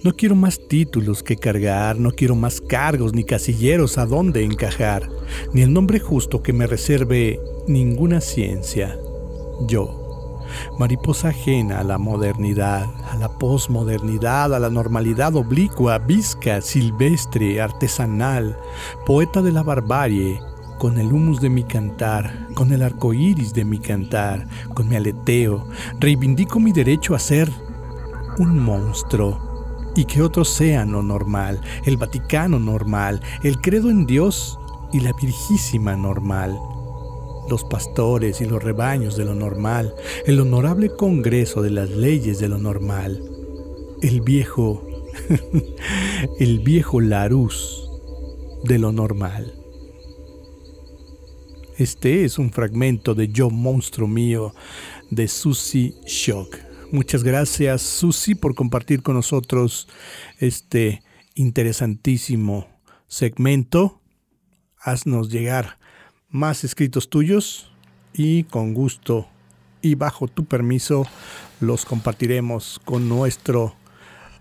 no 0.03 0.13
quiero 0.13 0.35
más 0.35 0.61
títulos 0.69 1.23
que 1.23 1.37
cargar, 1.37 1.99
no 1.99 2.11
quiero 2.11 2.35
más 2.35 2.61
cargos 2.61 3.13
ni 3.15 3.25
casilleros 3.25 3.99
a 3.99 4.07
donde 4.07 4.45
encajar, 4.45 5.09
ni 5.53 5.63
el 5.63 5.73
nombre 5.73 6.01
justo 6.01 6.43
que 6.43 6.53
me 6.53 6.67
reserve 6.67 7.41
ninguna 7.67 8.21
ciencia. 8.21 8.99
Yo, 9.67 10.41
mariposa 10.79 11.29
ajena 11.29 11.81
a 11.81 11.85
la 11.85 11.99
modernidad, 11.99 12.85
a 13.11 13.17
la 13.17 13.29
posmodernidad, 13.39 14.55
a 14.55 14.59
la 14.59 14.71
normalidad 14.71 15.35
oblicua, 15.37 15.99
visca, 15.99 16.61
silvestre, 16.61 17.61
artesanal, 17.61 18.57
poeta 19.07 19.43
de 19.43 19.53
la 19.53 19.63
barbarie, 19.63 20.39
con 20.79 20.99
el 20.99 21.13
humus 21.13 21.41
de 21.41 21.51
mi 21.51 21.65
cantar, 21.65 22.49
con 22.55 22.73
el 22.73 22.83
arco 22.83 23.15
iris 23.15 23.55
de 23.55 23.65
mi 23.65 23.79
cantar, 23.79 24.47
con 24.75 24.89
mi 24.89 24.97
aleteo, 24.97 25.67
reivindico 26.01 26.61
mi 26.61 26.73
derecho 26.73 27.15
a 27.15 27.19
ser 27.19 27.51
un 28.39 28.59
monstruo 28.59 29.93
y 29.97 30.05
que 30.05 30.23
otros 30.23 30.49
sean 30.49 30.93
lo 30.93 31.03
normal, 31.03 31.61
el 31.85 31.97
Vaticano 31.97 32.59
normal, 32.59 33.21
el 33.43 33.61
credo 33.61 33.91
en 33.91 34.07
Dios 34.07 34.59
y 34.93 35.01
la 35.01 35.13
Virgísima 35.13 35.97
normal, 35.97 36.59
los 37.49 37.65
pastores 37.65 38.41
y 38.41 38.47
los 38.47 38.63
rebaños 38.63 39.17
de 39.17 39.25
lo 39.25 39.35
normal, 39.35 39.95
el 40.27 40.41
honorable 40.41 40.91
Congreso 40.91 41.63
de 41.63 41.71
las 41.71 41.91
leyes 41.91 42.39
de 42.39 42.49
lo 42.49 42.59
normal, 42.59 43.23
el 44.03 44.21
viejo, 44.21 44.83
el 46.41 46.59
viejo 46.61 47.01
Larus 47.01 47.89
de 48.65 48.79
lo 48.79 48.93
normal. 48.93 49.64
Este 51.77 52.25
es 52.25 52.39
un 52.39 52.53
fragmento 52.53 53.17
de 53.17 53.27
Yo 53.29 53.51
Monstruo 53.51 54.07
Mío 54.07 54.55
de 55.11 55.27
Susie 55.27 55.93
Shock. 56.07 56.57
Muchas 56.93 57.25
gracias, 57.25 57.83
Susi, 57.83 58.37
por 58.37 58.55
compartir 58.55 59.03
con 59.03 59.17
nosotros 59.17 59.89
este 60.39 61.03
interesantísimo 61.35 62.69
segmento. 63.09 64.01
Haznos 64.79 65.31
llegar 65.31 65.81
más 66.29 66.63
escritos 66.63 67.11
tuyos 67.11 67.73
y 68.13 68.45
con 68.45 68.73
gusto 68.73 69.27
y 69.83 69.97
bajo 69.97 70.29
tu 70.29 70.45
permiso 70.45 71.09
los 71.59 71.85
compartiremos 71.85 72.81
con 72.85 73.09
nuestro 73.09 73.75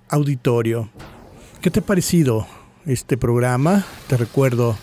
auditorio. 0.08 0.88
¿Qué 1.64 1.72
te 1.72 1.80
ha 1.80 1.84
parecido 1.84 2.46
este 2.86 3.18
programa? 3.18 3.84
Te 4.08 4.18
recuerdo 4.18 4.78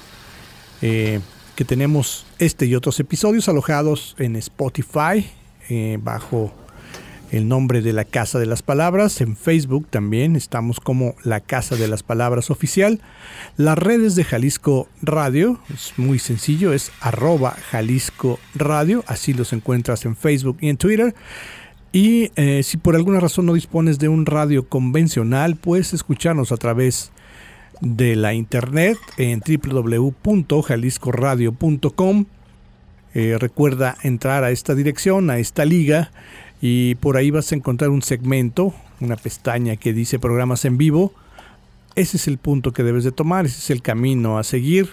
eh, 0.83 1.21
que 1.61 1.67
tenemos 1.67 2.25
este 2.39 2.65
y 2.65 2.75
otros 2.75 2.99
episodios 3.01 3.47
alojados 3.51 4.17
en 4.19 4.35
Spotify 4.37 5.31
eh, 5.69 5.99
bajo 6.01 6.55
el 7.33 7.49
nombre 7.49 7.83
de 7.83 7.93
la 7.93 8.07
Casa 8.07 8.39
de 8.39 8.47
las 8.47 8.63
Palabras. 8.63 9.21
En 9.21 9.37
Facebook 9.37 9.87
también 9.91 10.37
estamos 10.37 10.81
como 10.81 11.17
la 11.23 11.41
Casa 11.41 11.77
de 11.77 11.87
las 11.87 12.03
Palabras 12.03 12.51
Oficial. 12.51 13.03
Las 13.59 13.77
redes 13.77 14.15
de 14.15 14.25
Jalisco 14.25 14.89
Radio, 15.03 15.61
es 15.69 15.93
muy 15.99 16.19
sencillo, 16.19 16.73
es 16.73 16.93
arroba 17.03 17.51
Jalisco 17.71 18.39
Radio, 18.55 19.05
así 19.07 19.35
los 19.35 19.53
encuentras 19.53 20.07
en 20.07 20.17
Facebook 20.17 20.57
y 20.63 20.71
en 20.71 20.79
Twitter. 20.79 21.15
Y 21.93 22.33
eh, 22.37 22.63
si 22.63 22.79
por 22.79 22.97
alguna 22.97 23.21
razón 23.21 23.45
no 23.45 23.53
dispones 23.53 23.99
de 23.99 24.09
un 24.09 24.25
radio 24.25 24.67
convencional, 24.67 25.57
puedes 25.57 25.93
escucharnos 25.93 26.53
a 26.53 26.57
través 26.57 27.13
de 27.81 28.17
la 28.17 28.35
internet 28.35 28.99
en 29.17 29.41
www.jaliscoradio.com. 29.41 32.27
Eh, 33.13 33.37
recuerda 33.39 33.97
entrar 34.03 34.45
a 34.45 34.51
esta 34.51 34.75
dirección, 34.75 35.31
a 35.31 35.39
esta 35.39 35.65
liga, 35.65 36.11
y 36.61 36.97
por 36.97 37.17
ahí 37.17 37.31
vas 37.31 37.53
a 37.53 37.57
encontrar 37.57 37.91
un 37.91 38.03
segmento, 38.03 38.75
una 39.01 39.17
pestaña 39.17 39.77
que 39.77 39.93
dice 39.93 40.19
programas 40.19 40.65
en 40.65 40.79
vivo. 40.79 41.13
Ese 41.97 42.19
es 42.19 42.29
el 42.29 42.39
punto 42.39 42.73
que 42.73 42.83
debes 42.83 43.05
de 43.05 43.13
tomar, 43.13 43.47
ese 43.47 43.59
es 43.59 43.71
el 43.71 43.83
camino 43.83 44.39
a 44.39 44.45
seguir. 44.45 44.91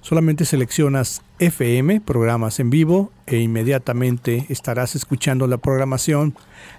Solamente 0.00 0.44
seleccionas 0.44 1.22
FM, 1.40 2.00
programas 2.00 2.60
en 2.60 2.70
vivo, 2.70 3.10
e 3.26 3.38
inmediatamente 3.38 4.46
estarás 4.48 4.94
escuchando 4.94 5.48
la 5.48 5.58
programación 5.58 6.36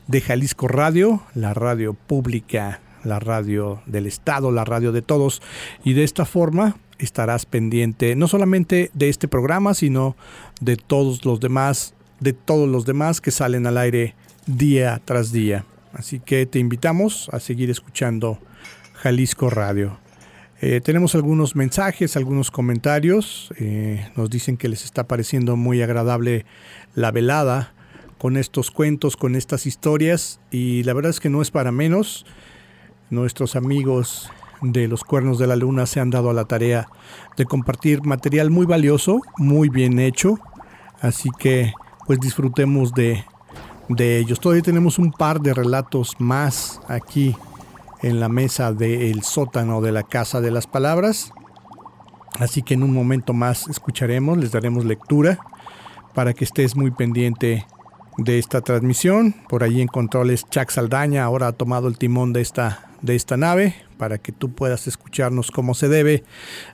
de 0.08 0.22
Jalisco 0.22 0.70
Radio, 0.70 1.22
la 1.36 1.54
radio 1.54 1.94
pública, 1.94 2.80
la 3.04 3.20
radio 3.20 3.82
del 3.86 4.06
Estado, 4.06 4.52
la 4.52 4.66
radio 4.66 4.92
de 4.92 5.02
todos. 5.02 5.42
Y 5.84 5.94
de 5.94 6.04
esta 6.04 6.26
forma 6.26 6.78
estarás 6.98 7.46
pendiente 7.46 8.16
no 8.16 8.28
solamente 8.28 8.92
de 8.94 9.10
este 9.10 9.28
programa, 9.28 9.74
sino 9.74 10.16
de 10.62 10.78
todos 10.78 11.26
los 11.26 11.40
demás, 11.40 11.94
de 12.20 12.34
todos 12.34 12.68
los 12.68 12.86
demás 12.86 13.22
que 13.22 13.32
salen 13.32 13.66
al 13.68 13.78
aire 13.78 14.16
día 14.46 15.02
tras 15.06 15.32
día. 15.32 15.66
Así 15.94 16.20
que 16.20 16.46
te 16.46 16.60
invitamos 16.60 17.30
a 17.32 17.40
seguir 17.40 17.70
escuchando 17.70 18.40
Jalisco 18.94 19.50
Radio. 19.50 19.98
Eh, 20.62 20.82
tenemos 20.82 21.16
algunos 21.16 21.56
mensajes, 21.56 22.18
algunos 22.18 22.52
comentarios. 22.52 23.54
Eh, 23.58 24.06
nos 24.16 24.30
dicen 24.30 24.58
que 24.58 24.68
les 24.68 24.84
está 24.84 25.08
pareciendo 25.08 25.56
muy 25.56 25.82
agradable 25.82 26.46
la 26.96 27.12
velada 27.12 27.74
con 28.18 28.36
estos 28.36 28.70
cuentos, 28.70 29.16
con 29.16 29.36
estas 29.36 29.66
historias. 29.66 30.42
Y 30.52 30.84
la 30.84 30.94
verdad 30.94 31.12
es 31.12 31.22
que 31.22 31.30
no 31.30 31.42
es 31.42 31.50
para 31.50 31.72
menos. 31.72 32.26
Nuestros 33.10 33.56
amigos 33.56 34.30
de 34.62 34.88
los 34.88 35.04
cuernos 35.04 35.40
de 35.40 35.48
la 35.48 35.56
luna 35.56 35.86
se 35.86 36.00
han 36.00 36.10
dado 36.10 36.30
a 36.30 36.34
la 36.34 36.46
tarea 36.46 36.88
de 37.38 37.46
compartir 37.46 38.04
material 38.04 38.50
muy 38.50 38.66
valioso, 38.66 39.22
muy 39.38 39.70
bien 39.70 40.00
hecho. 40.00 40.36
Así 41.02 41.30
que 41.40 41.74
pues 42.06 42.20
disfrutemos 42.20 42.94
de 42.94 43.24
de 43.90 44.20
ellos. 44.20 44.40
Todavía 44.40 44.62
tenemos 44.62 45.00
un 45.00 45.12
par 45.12 45.42
de 45.42 45.54
relatos 45.54 46.16
más 46.20 46.80
aquí 46.88 47.36
en 48.02 48.20
la 48.20 48.30
mesa 48.30 48.72
del 48.72 49.24
sótano 49.24 49.82
de 49.82 49.92
la 49.92 50.04
Casa 50.04 50.40
de 50.40 50.52
las 50.52 50.68
Palabras. 50.68 51.34
Así 52.40 52.62
que 52.62 52.76
en 52.76 52.84
un 52.84 52.94
momento 52.94 53.34
más 53.34 53.68
escucharemos, 53.68 54.38
les 54.38 54.52
daremos 54.52 54.86
lectura 54.86 55.40
para 56.14 56.34
que 56.34 56.46
estés 56.46 56.76
muy 56.76 56.92
pendiente 56.92 57.66
de 58.24 58.40
esta 58.40 58.62
transmisión. 58.62 59.36
Por 59.48 59.64
ahí 59.64 59.82
en 59.82 59.88
controles 59.88 60.46
Chuck 60.50 60.70
Saldaña 60.70 61.24
ahora 61.24 61.48
ha 61.48 61.52
tomado 61.54 61.88
el 61.88 61.98
timón 61.98 62.34
de 62.34 62.42
esta, 62.42 62.90
de 63.02 63.16
esta 63.16 63.38
nave 63.38 63.76
para 63.98 64.18
que 64.18 64.32
tú 64.32 64.52
puedas 64.52 64.88
escucharnos 64.88 65.52
como 65.52 65.74
se 65.74 65.90
debe 65.90 66.24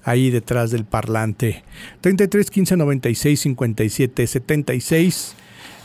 ahí 0.04 0.30
detrás 0.30 0.72
del 0.72 0.86
parlante. 0.86 1.64
33 2.02 2.50
15 2.50 2.78
96 2.78 3.40
57 3.40 4.28
76 4.28 5.36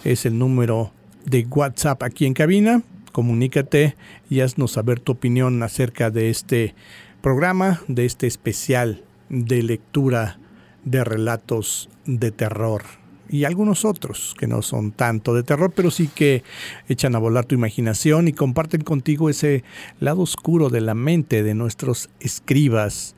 es 0.04 0.26
el 0.26 0.38
número 0.38 0.92
de 1.24 1.46
WhatsApp 1.46 2.02
aquí 2.02 2.26
en 2.26 2.34
cabina. 2.34 2.82
Comunícate 3.12 3.96
y 4.28 4.40
haznos 4.40 4.72
saber 4.72 5.00
tu 5.00 5.12
opinión 5.12 5.62
acerca 5.62 6.10
de 6.10 6.30
este 6.30 6.74
programa, 7.22 7.80
de 7.88 8.06
este 8.06 8.26
especial 8.26 9.02
de 9.28 9.62
lectura 9.62 10.38
de 10.84 11.04
relatos 11.04 11.88
de 12.06 12.30
terror 12.30 12.99
y 13.30 13.44
algunos 13.44 13.84
otros 13.84 14.34
que 14.38 14.46
no 14.46 14.60
son 14.60 14.90
tanto 14.92 15.34
de 15.34 15.44
terror, 15.44 15.72
pero 15.74 15.90
sí 15.90 16.08
que 16.08 16.42
echan 16.88 17.14
a 17.14 17.18
volar 17.18 17.44
tu 17.44 17.54
imaginación 17.54 18.26
y 18.26 18.32
comparten 18.32 18.82
contigo 18.82 19.30
ese 19.30 19.62
lado 20.00 20.22
oscuro 20.22 20.68
de 20.68 20.80
la 20.80 20.94
mente 20.94 21.42
de 21.42 21.54
nuestros 21.54 22.10
escribas 22.18 23.14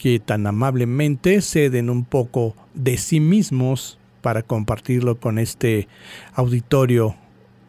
que 0.00 0.18
tan 0.20 0.46
amablemente 0.46 1.42
ceden 1.42 1.90
un 1.90 2.04
poco 2.04 2.56
de 2.74 2.96
sí 2.96 3.20
mismos 3.20 3.98
para 4.22 4.42
compartirlo 4.42 5.20
con 5.20 5.38
este 5.38 5.88
auditorio 6.34 7.14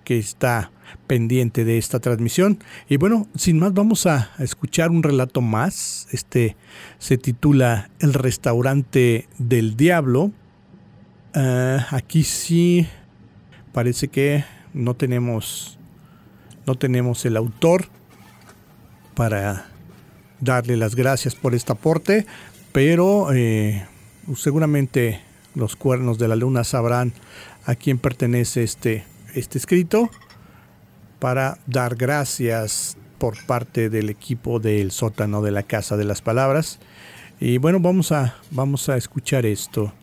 que 0.04 0.18
está 0.18 0.72
pendiente 1.06 1.66
de 1.66 1.78
esta 1.78 2.00
transmisión. 2.00 2.60
Y 2.88 2.98
bueno, 2.98 3.28
sin 3.36 3.60
más, 3.60 3.74
vamos 3.74 4.06
a 4.06 4.32
escuchar 4.40 4.90
un 4.90 5.04
relato 5.04 5.42
más. 5.42 6.08
Este 6.12 6.56
se 6.98 7.18
titula 7.18 7.90
El 8.00 8.14
restaurante 8.14 9.28
del 9.38 9.76
diablo. 9.76 10.32
Ah, 11.34 11.88
aquí 11.92 12.24
sí 12.24 12.88
parece 13.74 14.08
que 14.08 14.44
no 14.74 14.96
tenemos 14.96 15.78
no 16.66 16.76
tenemos 16.76 17.26
el 17.26 17.38
autor 17.38 17.88
para 19.16 19.68
darle 20.42 20.76
las 20.76 20.96
gracias 20.96 21.34
por 21.34 21.56
este 21.56 21.72
aporte, 21.72 22.26
pero 22.74 23.34
eh, 23.34 23.88
seguramente 24.36 25.22
los 25.56 25.76
cuernos 25.76 26.20
de 26.20 26.28
la 26.28 26.36
luna 26.36 26.64
sabrán 26.64 27.14
a 27.66 27.76
quién 27.76 27.98
pertenece 27.98 28.64
este, 28.64 29.06
este 29.34 29.58
escrito 29.58 30.10
para 31.20 31.58
dar 31.66 31.96
gracias 31.96 32.98
por 33.18 33.44
parte 33.46 33.90
del 33.90 34.10
equipo 34.10 34.60
del 34.60 34.92
sótano 34.92 35.42
de 35.42 35.52
la 35.52 35.64
Casa 35.64 35.98
de 35.98 36.04
las 36.04 36.22
Palabras. 36.22 36.80
Y 37.40 37.58
bueno, 37.58 37.80
vamos 37.80 38.12
a, 38.12 38.36
vamos 38.52 38.90
a 38.90 38.98
escuchar 38.98 39.46
esto. 39.46 39.94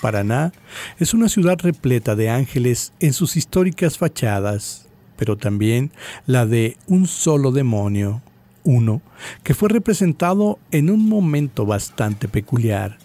Paraná 0.00 0.52
es 0.98 1.14
una 1.14 1.28
ciudad 1.28 1.58
repleta 1.60 2.14
de 2.14 2.30
ángeles 2.30 2.92
en 3.00 3.12
sus 3.12 3.36
históricas 3.36 3.98
fachadas, 3.98 4.86
pero 5.16 5.36
también 5.36 5.90
la 6.26 6.46
de 6.46 6.76
un 6.86 7.06
solo 7.06 7.50
demonio, 7.50 8.22
uno 8.64 9.02
que 9.42 9.54
fue 9.54 9.68
representado 9.68 10.58
en 10.70 10.90
un 10.90 11.08
momento 11.08 11.66
bastante 11.66 12.28
peculiar. 12.28 12.98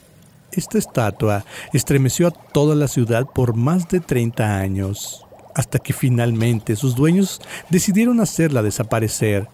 Esta 0.52 0.78
estatua 0.78 1.46
estremeció 1.74 2.28
a 2.28 2.32
toda 2.32 2.76
la 2.76 2.88
ciudad 2.88 3.26
por 3.26 3.56
más 3.56 3.90
de 3.90 4.00
30 4.00 4.60
años, 4.60 5.26
hasta 5.56 5.80
que 5.80 5.94
finalmente 5.94 6.76
sus 6.76 6.96
dueños 6.96 7.42
decidieron 7.70 8.20
hacerla 8.20 8.62
desaparecer. 8.62 9.48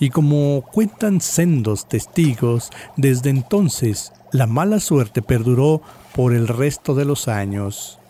Y 0.00 0.10
como 0.10 0.64
cuentan 0.72 1.20
sendos 1.20 1.88
testigos, 1.88 2.70
desde 2.96 3.30
entonces 3.30 4.12
la 4.32 4.46
mala 4.46 4.80
suerte 4.80 5.22
perduró 5.22 5.82
por 6.18 6.34
el 6.34 6.48
resto 6.48 6.96
de 6.96 7.04
los 7.04 7.28
años. 7.28 8.00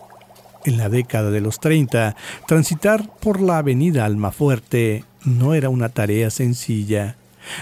En 0.65 0.79
la 0.79 0.89
década 0.89 1.29
de 1.29 1.41
los 1.41 1.59
30, 1.59 2.15
transitar 2.47 3.07
por 3.19 3.39
la 3.39 3.59
avenida 3.59 4.03
Almafuerte 4.03 5.03
no 5.25 5.53
era 5.53 5.69
una 5.69 5.89
tarea 5.89 6.31
sencilla. 6.31 7.17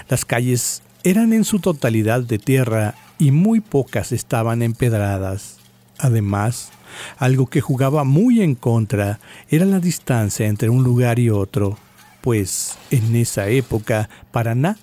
Las 0.08 0.24
calles 0.24 0.80
eran 1.04 1.34
en 1.34 1.44
su 1.44 1.58
totalidad 1.58 2.22
de 2.22 2.38
tierra 2.38 2.94
y 3.18 3.30
muy 3.30 3.60
pocas 3.60 4.10
estaban 4.10 4.62
empedradas. 4.62 5.58
Además, 5.98 6.70
algo 7.18 7.48
que 7.48 7.60
jugaba 7.60 8.04
muy 8.04 8.40
en 8.40 8.54
contra 8.54 9.20
era 9.50 9.66
la 9.66 9.80
distancia 9.80 10.46
entre 10.46 10.70
un 10.70 10.82
lugar 10.82 11.18
y 11.18 11.28
otro, 11.28 11.76
pues 12.22 12.78
en 12.90 13.14
esa 13.16 13.48
época 13.48 14.08
Paraná 14.32 14.78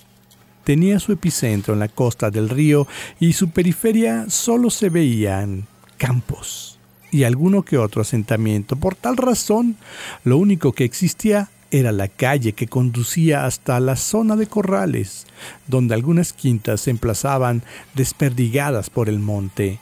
tenía 0.65 0.99
su 0.99 1.13
epicentro 1.13 1.73
en 1.73 1.79
la 1.79 1.87
costa 1.87 2.29
del 2.31 2.49
río 2.49 2.87
y 3.19 3.33
su 3.33 3.51
periferia 3.51 4.25
solo 4.29 4.69
se 4.69 4.89
veían 4.89 5.67
campos 5.97 6.77
y 7.11 7.23
alguno 7.23 7.63
que 7.63 7.77
otro 7.77 8.01
asentamiento. 8.01 8.75
Por 8.75 8.95
tal 8.95 9.15
razón, 9.15 9.77
lo 10.25 10.37
único 10.37 10.73
que 10.73 10.83
existía 10.83 11.49
era 11.71 11.91
la 11.91 12.07
calle 12.07 12.53
que 12.53 12.67
conducía 12.67 13.45
hasta 13.45 13.79
la 13.79 13.95
zona 13.95 14.35
de 14.35 14.47
corrales, 14.47 15.25
donde 15.67 15.93
algunas 15.93 16.33
quintas 16.33 16.81
se 16.81 16.91
emplazaban 16.91 17.63
desperdigadas 17.93 18.89
por 18.89 19.07
el 19.07 19.19
monte. 19.19 19.79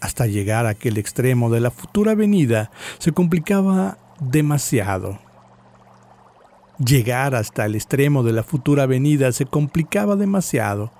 Hasta 0.00 0.26
llegar 0.26 0.66
a 0.66 0.70
aquel 0.70 0.98
extremo 0.98 1.50
de 1.50 1.60
la 1.60 1.70
futura 1.70 2.12
avenida 2.12 2.70
se 2.98 3.12
complicaba 3.12 3.98
demasiado. 4.20 5.27
Llegar 6.84 7.34
hasta 7.34 7.66
el 7.66 7.74
extremo 7.74 8.22
de 8.22 8.32
la 8.32 8.44
futura 8.44 8.84
avenida 8.84 9.32
se 9.32 9.46
complicaba 9.46 10.14
demasiado, 10.14 10.92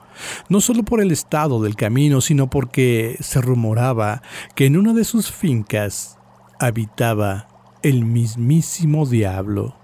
no 0.48 0.60
solo 0.60 0.82
por 0.82 1.00
el 1.00 1.12
estado 1.12 1.62
del 1.62 1.76
camino, 1.76 2.20
sino 2.20 2.50
porque 2.50 3.16
se 3.20 3.40
rumoraba 3.40 4.22
que 4.56 4.66
en 4.66 4.76
una 4.76 4.92
de 4.92 5.04
sus 5.04 5.30
fincas 5.30 6.18
habitaba 6.58 7.46
el 7.82 8.04
mismísimo 8.04 9.06
diablo. 9.06 9.76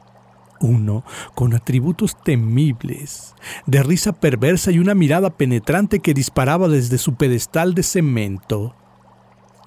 Uno 0.61 1.05
con 1.35 1.55
atributos 1.55 2.17
temibles, 2.23 3.35
de 3.67 3.83
risa 3.83 4.13
perversa 4.13 4.73
y 4.73 4.81
una 4.81 4.95
mirada 4.95 5.31
penetrante 5.31 6.01
que 6.01 6.15
disparaba 6.15 6.69
desde 6.69 6.99
su 6.99 7.15
pedestal 7.15 7.75
de 7.75 7.83
cemento. 7.85 8.75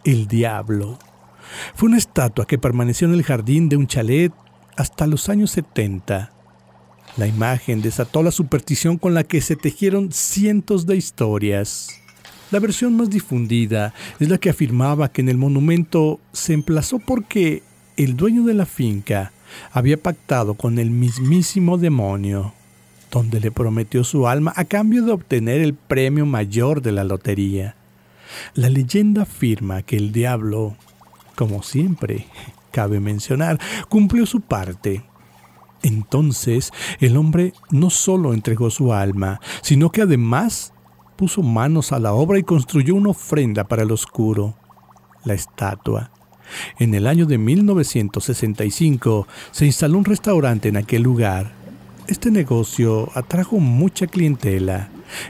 El 0.04 0.28
diablo. 0.28 0.98
Fue 1.76 1.88
una 1.88 1.98
estatua 1.98 2.46
que 2.46 2.58
permaneció 2.58 3.08
en 3.08 3.14
el 3.14 3.24
jardín 3.24 3.70
de 3.70 3.78
un 3.78 3.88
chalet 3.88 4.34
hasta 4.78 5.08
los 5.08 5.28
años 5.28 5.52
70. 5.52 6.32
La 7.18 7.28
imagen 7.28 7.82
desató 7.82 8.22
la 8.22 8.32
superstición 8.32 8.98
con 8.98 9.14
la 9.14 9.24
que 9.24 9.42
se 9.42 9.56
tejieron 9.56 10.12
cientos 10.12 10.86
de 10.86 10.96
historias. 10.96 11.90
La 12.52 12.60
versión 12.60 12.96
más 12.96 13.10
difundida 13.10 13.94
es 14.20 14.30
la 14.30 14.38
que 14.38 14.52
afirmaba 14.52 15.12
que 15.12 15.22
en 15.22 15.30
el 15.30 15.38
monumento 15.38 16.20
se 16.32 16.54
emplazó 16.54 17.00
porque 17.00 17.64
el 17.98 18.16
dueño 18.16 18.44
de 18.44 18.54
la 18.54 18.66
finca 18.66 19.32
había 19.72 19.98
pactado 19.98 20.54
con 20.54 20.78
el 20.78 20.92
mismísimo 20.92 21.78
demonio, 21.78 22.54
donde 23.12 23.40
le 23.40 23.52
prometió 23.52 24.04
su 24.04 24.28
alma 24.28 24.54
a 24.56 24.66
cambio 24.66 25.04
de 25.04 25.12
obtener 25.12 25.62
el 25.62 25.74
premio 25.74 26.26
mayor 26.26 26.82
de 26.82 26.92
la 26.92 27.04
lotería. 27.04 27.76
La 28.54 28.70
leyenda 28.70 29.24
afirma 29.24 29.82
que 29.82 29.98
el 29.98 30.12
diablo, 30.12 30.76
como 31.36 31.64
siempre, 31.64 32.28
cabe 32.78 33.00
mencionar, 33.00 33.60
cumplió 33.90 34.28
su 34.28 34.40
parte. 34.40 35.04
Entonces 35.82 36.72
el 37.00 37.18
hombre 37.18 37.54
no 37.72 37.90
solo 37.90 38.36
entregó 38.36 38.70
su 38.70 38.94
alma, 38.94 39.42
sino 39.64 39.92
que 39.92 40.04
además 40.04 40.74
puso 41.16 41.42
manos 41.42 41.92
a 41.92 41.98
la 41.98 42.14
obra 42.14 42.38
y 42.38 42.44
construyó 42.44 42.94
una 42.94 43.10
ofrenda 43.10 43.64
para 43.64 43.82
el 43.82 43.92
oscuro, 43.92 44.54
la 45.26 45.34
estatua. 45.34 46.12
En 46.78 46.94
el 46.94 47.08
año 47.08 47.26
de 47.26 47.40
1965 47.40 49.28
se 49.50 49.66
instaló 49.66 49.98
un 49.98 50.06
restaurante 50.06 50.70
en 50.70 50.78
aquel 50.78 51.02
lugar. 51.02 51.54
Este 52.06 52.30
negocio 52.30 53.10
atrajo 53.16 53.58
mucha 53.58 54.06
clientela 54.06 54.90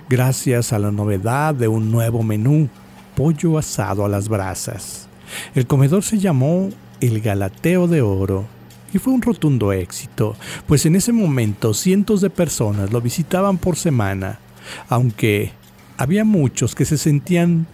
gracias 0.10 0.74
a 0.74 0.80
la 0.80 0.92
novedad 0.92 1.56
de 1.56 1.70
un 1.70 1.92
nuevo 1.92 2.24
menú, 2.24 2.68
pollo 3.16 3.58
asado 3.58 4.04
a 4.04 4.10
las 4.10 4.28
brasas. 4.28 5.08
El 5.56 5.68
comedor 5.68 6.04
se 6.04 6.20
llamó 6.20 6.70
El 7.02 7.22
Galateo 7.22 7.88
de 7.88 8.02
Oro 8.02 8.48
y 8.94 9.00
fue 9.00 9.14
un 9.14 9.22
rotundo 9.22 9.74
éxito, 9.74 10.36
pues 10.66 10.86
en 10.86 10.96
ese 10.96 11.12
momento 11.12 11.74
cientos 11.74 12.22
de 12.22 12.30
personas 12.30 12.92
lo 12.92 13.02
visitaban 13.02 13.58
por 13.58 13.76
semana, 13.76 14.40
aunque 14.88 15.52
había 15.98 16.24
muchos 16.24 16.74
que 16.74 16.86
se 16.86 16.98
sentían 16.98 17.68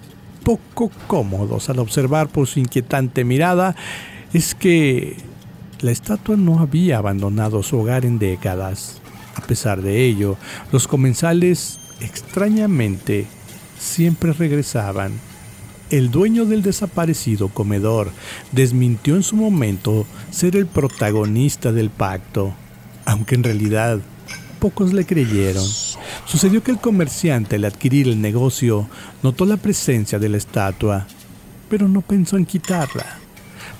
poco 0.43 0.91
cómodos 1.07 1.69
al 1.69 1.79
observar 1.79 2.29
por 2.29 2.47
su 2.47 2.59
inquietante 2.59 3.23
mirada 3.23 3.75
es 4.33 4.55
que 4.55 5.17
la 5.81 5.91
estatua 5.91 6.35
no 6.35 6.59
había 6.59 6.97
abandonado 6.97 7.63
su 7.63 7.77
hogar 7.77 8.05
en 8.05 8.19
décadas. 8.19 9.01
A 9.35 9.41
pesar 9.41 9.81
de 9.81 10.05
ello, 10.05 10.37
los 10.71 10.87
comensales 10.87 11.79
extrañamente 11.99 13.27
siempre 13.79 14.33
regresaban. 14.33 15.13
El 15.93 16.09
dueño 16.09 16.45
del 16.45 16.63
desaparecido 16.63 17.49
comedor 17.49 18.09
desmintió 18.51 19.15
en 19.15 19.21
su 19.21 19.35
momento 19.35 20.07
ser 20.31 20.55
el 20.55 20.65
protagonista 20.65 21.71
del 21.71 21.91
pacto, 21.91 22.55
aunque 23.05 23.35
en 23.35 23.43
realidad 23.43 23.99
pocos 24.57 24.91
le 24.91 25.05
creyeron. 25.05 25.63
Sucedió 26.25 26.63
que 26.63 26.71
el 26.71 26.79
comerciante 26.79 27.57
al 27.57 27.65
adquirir 27.65 28.07
el 28.07 28.19
negocio 28.19 28.87
notó 29.21 29.45
la 29.45 29.57
presencia 29.57 30.17
de 30.17 30.29
la 30.29 30.37
estatua, 30.37 31.05
pero 31.69 31.87
no 31.87 32.01
pensó 32.01 32.37
en 32.37 32.47
quitarla, 32.47 33.19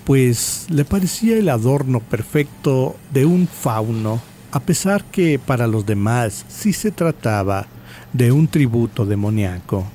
pues 0.04 0.68
le 0.70 0.86
parecía 0.86 1.36
el 1.36 1.50
adorno 1.50 2.00
perfecto 2.00 2.96
de 3.12 3.26
un 3.26 3.48
fauno, 3.48 4.22
a 4.52 4.60
pesar 4.60 5.04
que 5.06 5.40
para 5.40 5.66
los 5.66 5.84
demás 5.88 6.46
sí 6.48 6.74
se 6.74 6.92
trataba 6.92 7.66
de 8.14 8.32
un 8.32 8.48
tributo 8.48 9.04
demoníaco. 9.04 9.88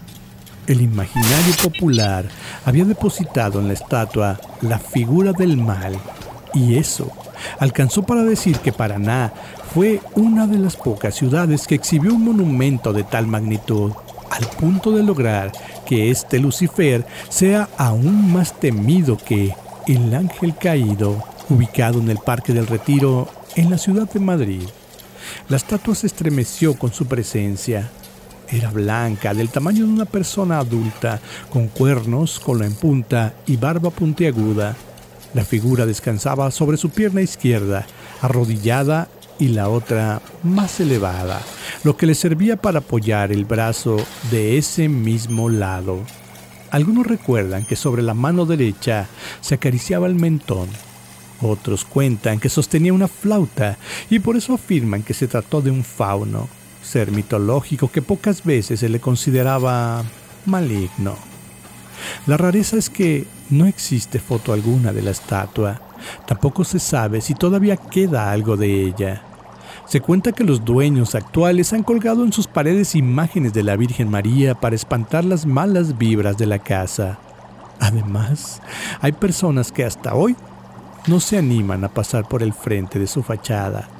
El 0.69 0.83
imaginario 0.83 1.55
popular 1.63 2.29
había 2.67 2.85
depositado 2.85 3.59
en 3.59 3.69
la 3.69 3.73
estatua 3.73 4.39
la 4.61 4.79
figura 4.79 5.33
del 5.33 5.57
mal, 5.57 5.99
y 6.53 6.77
eso 6.77 7.11
alcanzó 7.59 8.03
para 8.03 8.23
decir 8.23 8.59
que 8.59 8.71
Paraná 8.71 9.33
fue 9.73 10.03
una 10.15 10.47
de 10.47 10.59
las 10.59 10.77
pocas 10.77 11.15
ciudades 11.15 11.67
que 11.67 11.75
exhibió 11.75 12.13
un 12.13 12.23
monumento 12.23 12.93
de 12.93 13.03
tal 13.03 13.27
magnitud, 13.27 13.93
al 14.31 14.47
punto 14.59 14.93
de 14.93 15.03
lograr 15.03 15.53
que 15.87 16.11
este 16.11 16.39
Lucifer 16.39 17.07
sea 17.31 17.71
aún 17.79 18.31
más 18.31 18.61
temido 18.61 19.17
que 19.17 19.55
el 19.87 20.15
ángel 20.15 20.55
caído, 20.55 21.25
ubicado 21.49 21.99
en 21.99 22.11
el 22.11 22.19
Parque 22.19 22.53
del 22.53 22.67
Retiro, 22.67 23.27
en 23.57 23.71
la 23.71 23.79
ciudad 23.79 24.07
de 24.11 24.21
Madrid. 24.21 24.69
La 25.49 25.57
estatua 25.57 25.95
se 25.95 26.09
estremeció 26.09 26.75
con 26.75 26.93
su 26.93 27.07
presencia. 27.07 27.91
Era 28.51 28.71
blanca, 28.71 29.35
del 29.35 29.51
tamaño 29.51 29.87
de 29.87 29.93
una 29.93 30.05
persona 30.07 30.59
adulta, 30.59 31.21
con 31.51 31.69
cuernos, 31.69 32.41
cola 32.41 32.65
en 32.65 32.75
punta 32.75 33.35
y 33.47 33.57
barba 33.57 33.91
puntiaguda. 33.91 34.75
La 35.35 35.45
figura 35.45 35.85
descansaba 35.85 36.51
sobre 36.51 36.79
su 36.79 36.89
pierna 36.89 37.21
izquierda, 37.21 37.87
arrodillada 38.23 39.09
y 39.39 39.49
la 39.49 39.69
otra 39.69 40.23
más 40.43 40.81
elevada, 40.81 41.43
lo 41.85 41.97
que 41.97 42.07
le 42.07 42.15
servía 42.15 42.57
para 42.57 42.79
apoyar 42.79 43.33
el 43.33 43.45
brazo 43.45 43.99
de 44.31 44.57
ese 44.57 44.89
mismo 44.89 45.51
lado. 45.51 46.01
Algunos 46.71 47.07
recuerdan 47.07 47.65
que 47.65 47.77
sobre 47.77 48.03
la 48.03 48.15
mano 48.15 48.47
derecha 48.47 49.09
se 49.43 49.55
acariciaba 49.55 50.07
el 50.07 50.15
mentón. 50.15 50.69
Otros 51.41 51.85
cuentan 51.85 52.41
que 52.41 52.49
sostenía 52.49 52.93
una 52.93 53.09
flauta 53.09 53.79
y 54.11 54.19
por 54.19 54.37
eso 54.37 54.55
afirman 54.55 55.03
que 55.03 55.15
se 55.15 55.29
trató 55.29 55.61
de 55.61 55.71
un 55.71 55.85
fauno, 55.85 56.49
ser 56.89 57.13
mitológico 57.13 57.91
que 57.91 58.03
pocas 58.03 58.43
veces 58.43 58.81
se 58.81 58.89
le 58.89 58.99
consideraba 58.99 60.03
maligno. 60.47 61.17
La 62.27 62.37
rareza 62.37 62.77
es 62.77 62.89
que 62.89 63.27
no 63.51 63.67
existe 63.67 64.19
foto 64.19 64.53
alguna 64.53 64.93
de 64.93 65.03
la 65.03 65.11
estatua, 65.11 65.81
tampoco 66.27 66.65
se 66.65 66.79
sabe 66.79 67.21
si 67.21 67.35
todavía 67.35 67.77
queda 67.77 68.33
algo 68.33 68.57
de 68.57 68.85
ella. 68.85 69.23
Se 69.87 70.01
cuenta 70.01 70.33
que 70.33 70.45
los 70.45 70.65
dueños 70.65 71.15
actuales 71.15 71.73
han 71.73 71.83
colgado 71.83 72.25
en 72.25 72.33
sus 72.33 72.47
paredes 72.47 72.95
imágenes 72.95 73.53
de 73.53 73.63
la 73.63 73.77
Virgen 73.77 74.11
María 74.11 74.55
para 74.55 74.77
espantar 74.77 75.25
las 75.25 75.47
malas 75.47 75.99
vibras 75.99 76.37
de 76.39 76.47
la 76.47 76.59
casa. 76.59 77.19
Además, 77.81 78.61
hay 79.01 79.13
personas 79.13 79.73
que 79.73 79.85
hasta 79.85 80.15
hoy 80.15 80.37
no 81.07 81.21
se 81.21 81.39
animan 81.39 81.85
a 81.85 81.89
pasar 81.89 82.29
por 82.29 82.43
el 82.43 82.53
frente 82.53 82.99
de 82.99 83.07
su 83.07 83.23
fachada. 83.23 83.98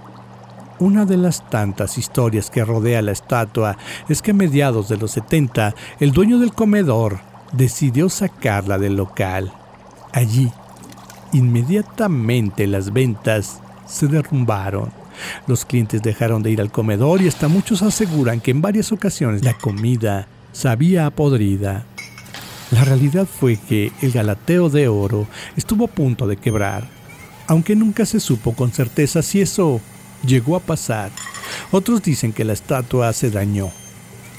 Una 0.81 1.05
de 1.05 1.17
las 1.17 1.49
tantas 1.51 1.99
historias 1.99 2.51
que 2.51 2.65
rodea 2.65 3.03
la 3.03 3.11
estatua 3.11 3.77
es 4.09 4.23
que 4.23 4.31
a 4.31 4.35
mediados 4.35 4.89
de 4.89 4.97
los 4.97 5.11
70 5.11 5.75
el 5.99 6.13
dueño 6.13 6.39
del 6.39 6.53
comedor 6.53 7.19
decidió 7.53 8.09
sacarla 8.09 8.79
del 8.79 8.95
local. 8.95 9.53
Allí, 10.13 10.53
inmediatamente 11.33 12.69
las 12.69 12.93
ventas 12.93 13.61
se 13.87 14.07
derrumbaron. 14.07 14.91
Los 15.49 15.65
clientes 15.65 16.01
dejaron 16.01 16.45
de 16.45 16.53
ir 16.53 16.61
al 16.61 16.71
comedor 16.71 17.23
y 17.23 17.27
hasta 17.27 17.49
muchos 17.49 17.83
aseguran 17.83 18.41
que 18.41 18.53
en 18.53 18.63
varias 18.63 18.93
ocasiones 18.93 19.43
la 19.43 19.55
comida 19.55 20.29
sabía 20.53 21.11
podrida. 21.11 21.87
La 22.71 22.85
realidad 22.85 23.27
fue 23.27 23.57
que 23.57 23.91
el 24.01 24.13
galateo 24.13 24.71
de 24.71 24.87
oro 24.87 25.27
estuvo 25.57 25.87
a 25.87 25.89
punto 25.89 26.29
de 26.29 26.37
quebrar, 26.37 26.87
aunque 27.49 27.75
nunca 27.75 28.07
se 28.07 28.21
supo 28.21 28.55
con 28.55 28.71
certeza 28.71 29.23
si 29.23 29.41
eso 29.41 29.81
llegó 30.25 30.57
a 30.57 30.61
pasar. 30.61 31.11
Otros 31.71 32.03
dicen 32.03 32.33
que 32.33 32.45
la 32.45 32.53
estatua 32.53 33.13
se 33.13 33.31
dañó, 33.31 33.71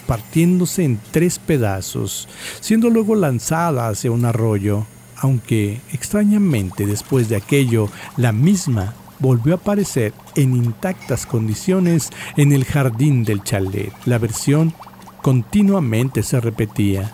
partiéndose 0.07 0.83
en 0.83 0.99
tres 1.11 1.39
pedazos, 1.39 2.27
siendo 2.59 2.89
luego 2.89 3.15
lanzada 3.15 3.87
hacia 3.87 4.11
un 4.11 4.25
arroyo, 4.25 4.85
aunque 5.17 5.81
extrañamente 5.91 6.85
después 6.85 7.29
de 7.29 7.35
aquello 7.35 7.89
la 8.17 8.31
misma 8.31 8.93
volvió 9.19 9.53
a 9.53 9.57
aparecer 9.57 10.13
en 10.35 10.55
intactas 10.55 11.25
condiciones 11.25 12.09
en 12.37 12.53
el 12.53 12.65
jardín 12.65 13.23
del 13.23 13.43
chalet. 13.43 13.93
La 14.05 14.17
versión 14.17 14.73
continuamente 15.21 16.23
se 16.23 16.39
repetía. 16.39 17.11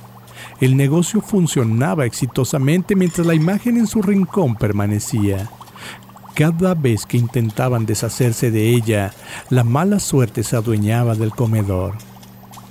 El 0.62 0.78
negocio 0.78 1.22
funcionaba 1.22 2.06
exitosamente 2.06 2.96
mientras 2.96 3.26
la 3.26 3.34
imagen 3.34 3.78
en 3.78 3.88
su 3.88 4.02
rincón 4.02 4.56
permanecía. 4.56 5.50
Cada 6.36 6.74
vez 6.74 7.06
que 7.06 7.16
intentaban 7.16 7.86
deshacerse 7.86 8.52
de 8.52 8.70
ella, 8.70 9.14
la 9.50 9.64
mala 9.64 10.02
suerte 10.02 10.44
se 10.44 10.58
adueñaba 10.58 11.16
del 11.16 11.32
comedor. 11.32 11.96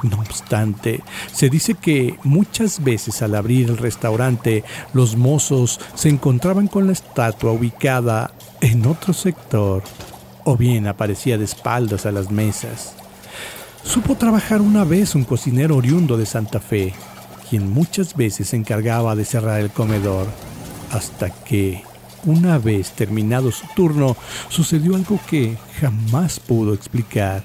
No 0.02 0.18
obstante, 0.18 1.02
se 1.32 1.48
dice 1.48 1.72
que 1.72 2.18
muchas 2.24 2.84
veces 2.84 3.22
al 3.22 3.34
abrir 3.34 3.70
el 3.70 3.78
restaurante, 3.78 4.64
los 4.92 5.16
mozos 5.16 5.80
se 5.94 6.10
encontraban 6.10 6.68
con 6.68 6.86
la 6.86 6.92
estatua 6.92 7.52
ubicada 7.52 8.34
en 8.60 8.84
otro 8.84 9.14
sector, 9.14 9.82
o 10.44 10.58
bien 10.58 10.86
aparecía 10.86 11.38
de 11.38 11.44
espaldas 11.44 12.04
a 12.04 12.12
las 12.12 12.30
mesas. 12.30 12.94
Supo 13.82 14.14
trabajar 14.16 14.60
una 14.60 14.84
vez 14.84 15.14
un 15.14 15.24
cocinero 15.24 15.76
oriundo 15.76 16.18
de 16.18 16.26
Santa 16.26 16.60
Fe, 16.60 16.92
quien 17.48 17.70
muchas 17.70 18.14
veces 18.14 18.48
se 18.48 18.56
encargaba 18.56 19.16
de 19.16 19.24
cerrar 19.24 19.58
el 19.60 19.70
comedor, 19.70 20.26
hasta 20.92 21.30
que, 21.30 21.82
una 22.26 22.58
vez 22.58 22.92
terminado 22.92 23.50
su 23.50 23.66
turno, 23.74 24.16
sucedió 24.48 24.96
algo 24.96 25.18
que 25.28 25.56
jamás 25.80 26.40
pudo 26.40 26.74
explicar. 26.74 27.42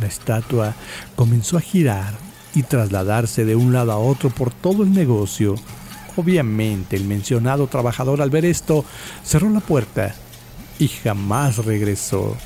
La 0.00 0.06
estatua 0.06 0.74
comenzó 1.14 1.56
a 1.56 1.60
girar 1.60 2.14
y 2.54 2.62
trasladarse 2.62 3.44
de 3.44 3.56
un 3.56 3.72
lado 3.72 3.92
a 3.92 3.98
otro 3.98 4.30
por 4.30 4.52
todo 4.52 4.82
el 4.82 4.92
negocio. 4.92 5.54
Obviamente 6.16 6.96
el 6.96 7.04
mencionado 7.04 7.66
trabajador 7.66 8.22
al 8.22 8.30
ver 8.30 8.44
esto 8.44 8.84
cerró 9.24 9.50
la 9.50 9.60
puerta 9.60 10.14
y 10.78 10.88
jamás 10.88 11.64
regresó. 11.64 12.36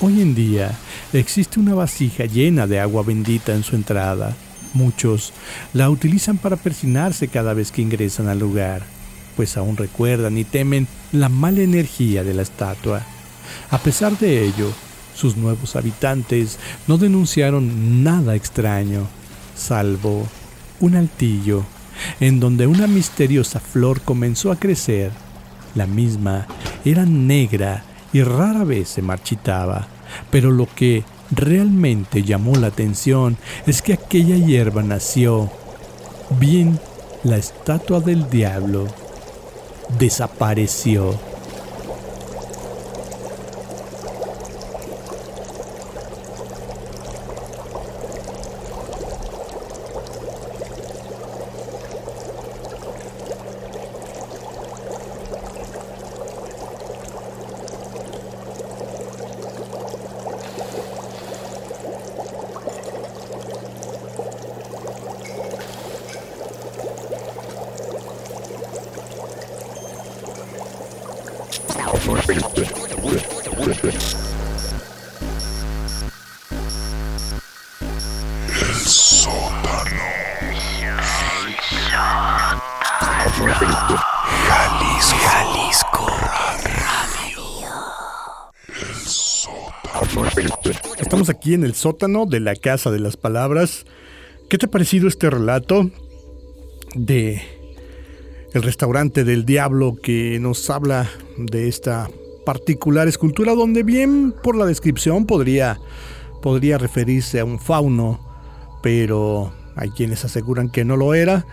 Hoy 0.00 0.20
en 0.20 0.34
día 0.34 0.72
existe 1.12 1.60
una 1.60 1.74
vasija 1.74 2.24
llena 2.24 2.66
de 2.66 2.80
agua 2.80 3.02
bendita 3.02 3.54
en 3.54 3.62
su 3.62 3.76
entrada. 3.76 4.34
Muchos 4.72 5.32
la 5.72 5.88
utilizan 5.88 6.36
para 6.36 6.56
persinarse 6.56 7.28
cada 7.28 7.54
vez 7.54 7.70
que 7.70 7.82
ingresan 7.82 8.28
al 8.28 8.40
lugar, 8.40 8.82
pues 9.36 9.56
aún 9.56 9.76
recuerdan 9.76 10.38
y 10.38 10.44
temen 10.44 10.86
la 11.12 11.28
mala 11.28 11.60
energía 11.60 12.24
de 12.24 12.34
la 12.34 12.42
estatua. 12.42 13.02
A 13.70 13.78
pesar 13.78 14.18
de 14.18 14.44
ello, 14.44 14.70
sus 15.14 15.36
nuevos 15.36 15.76
habitantes 15.76 16.58
no 16.86 16.98
denunciaron 16.98 18.02
nada 18.02 18.34
extraño, 18.34 19.06
salvo 19.56 20.26
un 20.80 20.96
altillo 20.96 21.64
en 22.20 22.40
donde 22.40 22.66
una 22.66 22.86
misteriosa 22.86 23.60
flor 23.60 24.00
comenzó 24.00 24.50
a 24.50 24.56
crecer. 24.56 25.12
La 25.74 25.86
misma 25.86 26.46
era 26.84 27.04
negra 27.04 27.84
y 28.12 28.22
rara 28.22 28.64
vez 28.64 28.88
se 28.88 29.02
marchitaba, 29.02 29.88
pero 30.30 30.50
lo 30.50 30.68
que 30.72 31.04
realmente 31.30 32.22
llamó 32.22 32.54
la 32.56 32.68
atención 32.68 33.36
es 33.66 33.82
que 33.82 33.94
aquella 33.94 34.36
hierba 34.36 34.82
nació. 34.82 35.50
Bien, 36.38 36.78
la 37.22 37.36
estatua 37.36 38.00
del 38.00 38.28
diablo 38.30 38.86
desapareció. 39.88 41.18
En 91.54 91.64
el 91.64 91.74
sótano 91.74 92.26
de 92.26 92.40
la 92.40 92.54
Casa 92.56 92.90
de 92.90 93.00
las 93.00 93.16
Palabras. 93.16 93.86
¿Qué 94.48 94.58
te 94.58 94.66
ha 94.66 94.70
parecido 94.70 95.08
este 95.08 95.30
relato 95.30 95.90
de 96.94 97.40
el 98.52 98.62
restaurante 98.62 99.24
del 99.24 99.44
diablo 99.44 99.96
que 100.00 100.38
nos 100.40 100.68
habla 100.70 101.10
de 101.38 101.68
esta 101.68 102.08
particular 102.44 103.08
escultura 103.08 103.54
donde 103.54 103.82
bien 103.82 104.34
por 104.42 104.56
la 104.56 104.66
descripción 104.66 105.26
podría 105.26 105.80
podría 106.42 106.76
referirse 106.76 107.40
a 107.40 107.44
un 107.44 107.58
fauno, 107.58 108.20
pero 108.82 109.50
hay 109.76 109.90
quienes 109.90 110.26
aseguran 110.26 110.68
que 110.68 110.84
no 110.84 110.96
lo 110.96 111.14
era 111.14 111.46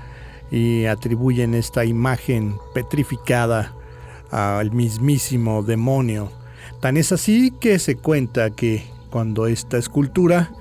y 0.51 0.85
atribuyen 0.85 1.53
esta 1.53 1.85
imagen 1.85 2.55
petrificada 2.73 3.73
al 4.31 4.71
mismísimo 4.71 5.63
demonio. 5.63 6.29
Tan 6.81 6.97
es 6.97 7.13
así 7.13 7.53
que 7.61 7.79
se 7.79 7.95
cuenta 7.95 8.49
que 8.49 8.83
cuando 9.11 9.45
esta 9.45 9.77
escultura 9.77 10.51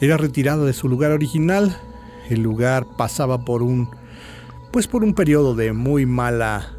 era 0.00 0.18
retirada 0.18 0.64
de 0.64 0.72
su 0.74 0.88
lugar 0.88 1.12
original, 1.12 1.74
el 2.28 2.42
lugar 2.42 2.86
pasaba 2.98 3.44
por 3.44 3.62
un 3.62 3.88
pues 4.72 4.88
por 4.88 5.04
un 5.04 5.14
periodo 5.14 5.54
de 5.54 5.72
muy 5.72 6.06
mala 6.06 6.74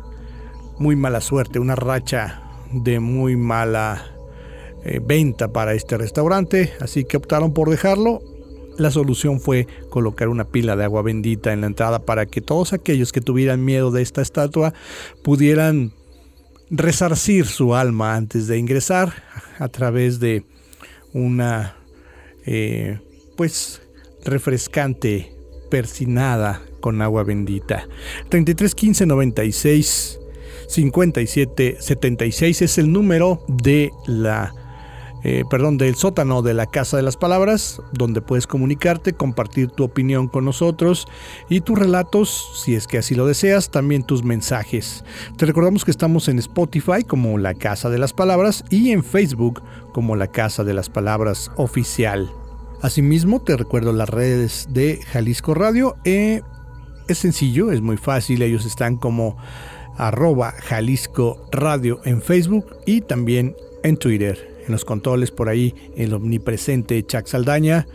muy 0.80 0.96
mala 0.96 1.22
suerte, 1.22 1.60
una 1.60 1.76
racha 1.76 2.42
de 2.72 3.00
muy 3.00 3.36
mala 3.38 4.14
eh, 4.84 5.00
venta 5.04 5.54
para 5.54 5.74
este 5.74 5.98
restaurante, 5.98 6.74
así 6.80 7.06
que 7.06 7.18
optaron 7.18 7.54
por 7.54 7.70
dejarlo. 7.70 8.22
La 8.78 8.90
solución 8.90 9.40
fue 9.40 9.68
colocar 9.90 10.30
una 10.30 10.46
pila 10.46 10.76
de 10.76 10.84
agua 10.84 11.04
bendita 11.04 11.54
en 11.54 11.62
la 11.62 11.68
entrada 11.68 12.00
para 12.00 12.26
que 12.26 12.42
todos 12.42 12.74
aquellos 12.74 13.12
que 13.12 13.22
tuvieran 13.22 13.64
miedo 13.64 13.92
de 13.92 14.02
esta 14.02 14.24
estatua 14.24 14.74
pudieran 15.22 15.94
resarcir 16.72 17.46
su 17.46 17.76
alma 17.76 18.16
antes 18.16 18.48
de 18.48 18.58
ingresar 18.58 19.14
a 19.60 19.68
través 19.68 20.20
de 20.20 20.44
una 21.14 21.78
eh, 22.46 23.00
pues 23.36 23.82
refrescante 24.24 25.34
persinada 25.70 26.62
con 26.80 27.02
agua 27.02 27.24
bendita. 27.24 27.88
33 28.30 28.76
15 28.76 29.06
96 29.06 30.20
57 30.68 31.78
76 31.80 32.62
es 32.62 32.78
el 32.78 32.92
número 32.92 33.44
de 33.48 33.92
la 34.06 34.54
eh, 35.24 35.46
perdón, 35.50 35.78
del 35.78 35.96
sótano 35.96 36.42
de 36.42 36.54
la 36.54 36.66
Casa 36.66 36.98
de 36.98 37.04
las 37.04 37.16
Palabras, 37.16 37.82
donde 37.94 38.22
puedes 38.22 38.46
comunicarte, 38.46 39.14
compartir 39.14 39.70
tu 39.70 39.86
opinión 39.86 40.28
con 40.28 40.44
nosotros 40.44 41.08
y 41.48 41.62
tus 41.62 41.80
relatos, 41.80 42.62
si 42.62 42.76
es 42.76 42.88
que 42.88 42.98
así 42.98 43.16
lo 43.16 43.26
deseas, 43.26 43.72
también 43.72 44.04
tus 44.04 44.24
mensajes. 44.24 45.06
Te 45.38 45.46
recordamos 45.46 45.86
que 45.86 45.92
estamos 45.92 46.28
en 46.28 46.40
Spotify 46.40 47.04
como 47.08 47.38
La 47.38 47.54
Casa 47.54 47.90
de 47.90 48.00
las 48.00 48.12
Palabras 48.12 48.66
y 48.70 48.92
en 48.92 49.02
Facebook 49.02 49.64
como 49.94 50.18
La 50.18 50.28
Casa 50.28 50.66
de 50.66 50.74
las 50.74 50.90
Palabras 50.90 51.52
Oficial. 51.56 52.30
Asimismo, 52.82 53.42
te 53.42 53.56
recuerdo 53.56 53.94
las 53.94 54.10
redes 54.10 54.68
de 54.72 55.00
Jalisco 55.04 55.54
Radio. 55.54 55.96
Eh, 56.04 56.42
es 57.08 57.20
sencillo, 57.20 57.72
es 57.72 57.80
muy 57.80 57.96
fácil, 57.96 58.42
ellos 58.42 58.66
están 58.66 58.98
como 58.98 59.38
arroba 59.98 60.52
Jalisco 60.52 61.48
Radio 61.52 62.02
en 62.04 62.22
Facebook 62.22 62.76
y 62.86 63.00
también 63.02 63.56
en 63.84 63.96
Twitter 63.96 64.53
en 64.66 64.72
los 64.72 64.86
controles 64.86 65.32
por 65.32 65.50
ahí 65.50 65.74
el 65.96 66.14
omnipresente 66.14 67.04
Chuck 67.06 67.28
Saldaña, 67.28 67.88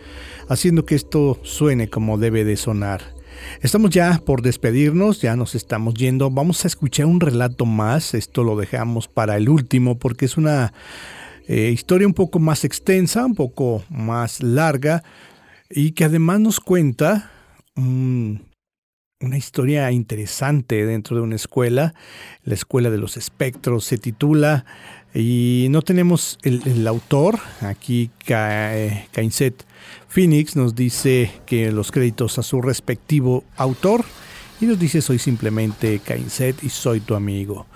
haciendo 0.49 0.85
que 0.85 0.95
esto 0.95 1.39
suene 1.43 1.89
como 1.89 2.19
debe 2.19 2.45
de 2.45 2.57
sonar. 2.57 3.19
Estamos 3.61 3.91
ya 3.91 4.21
por 4.25 4.43
despedirnos, 4.43 5.21
ya 5.21 5.37
nos 5.37 5.55
estamos 5.55 5.95
yendo. 5.95 6.31
Vamos 6.31 6.65
a 6.65 6.69
escuchar 6.69 7.07
un 7.07 7.21
relato 7.21 7.67
más. 7.67 8.15
Esto 8.15 8.45
lo 8.45 8.57
dejamos 8.57 9.09
para 9.09 9.37
el 9.37 9.49
último 9.49 9.99
porque 9.99 10.25
es 10.25 10.37
una 10.37 10.73
eh, 11.47 11.71
historia 11.73 12.07
un 12.07 12.15
poco 12.15 12.39
más 12.39 12.65
extensa, 12.65 13.25
un 13.25 13.35
poco 13.35 13.85
más 13.89 14.43
larga 14.43 15.03
y 15.71 15.93
que 15.93 16.05
además 16.05 16.41
nos 16.41 16.61
cuenta 16.61 17.31
una 17.77 19.37
historia 19.37 19.91
interesante 19.93 20.85
dentro 20.85 21.17
de 21.17 21.23
una 21.23 21.37
escuela. 21.37 21.95
La 22.43 22.55
Escuela 22.55 22.91
de 22.91 22.99
los 22.99 23.17
Espectros 23.17 23.85
se 23.85 23.99
titula 23.99 24.65
y 25.21 25.67
no 25.71 25.83
tenemos 25.83 26.39
el, 26.43 26.87
autor, 26.87 27.41
aquí 27.61 28.09
Kainset 28.25 29.65
Phoenix 30.07 30.55
nos 30.55 30.77
dice 30.77 31.33
que 31.45 31.73
los 31.73 31.91
créditos 31.91 32.39
a 32.39 32.45
su 32.45 32.63
respectivo 32.63 33.43
autor 33.57 34.05
y 34.61 34.67
nos 34.67 34.79
dice 34.79 35.03
soy 35.03 35.19
simplemente 35.19 35.99
Kainset 35.99 36.63
y 36.63 36.69
soy 36.69 37.01
tu 37.01 37.17
amigo. 37.17 37.67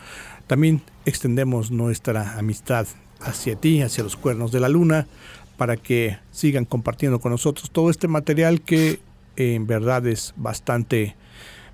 También 0.47 0.83
extendemos 1.05 1.73
nuestra 1.73 2.39
amistad 2.39 2.87
hacia 3.21 3.57
ti, 3.57 3.83
hacia 3.83 4.05
los 4.05 4.15
cuernos 4.15 4.53
de 4.53 4.61
la 4.61 4.69
luna, 4.69 5.09
para 5.57 5.77
que 5.77 6.19
sigan 6.31 6.65
compartiendo 6.65 7.19
con 7.19 7.33
nosotros 7.33 7.73
todo 7.73 7.91
este 7.91 8.07
material 8.07 8.61
que 8.61 9.01
en 9.35 9.67
verdad 9.67 10.07
es 10.07 10.33
bastante, 10.37 11.17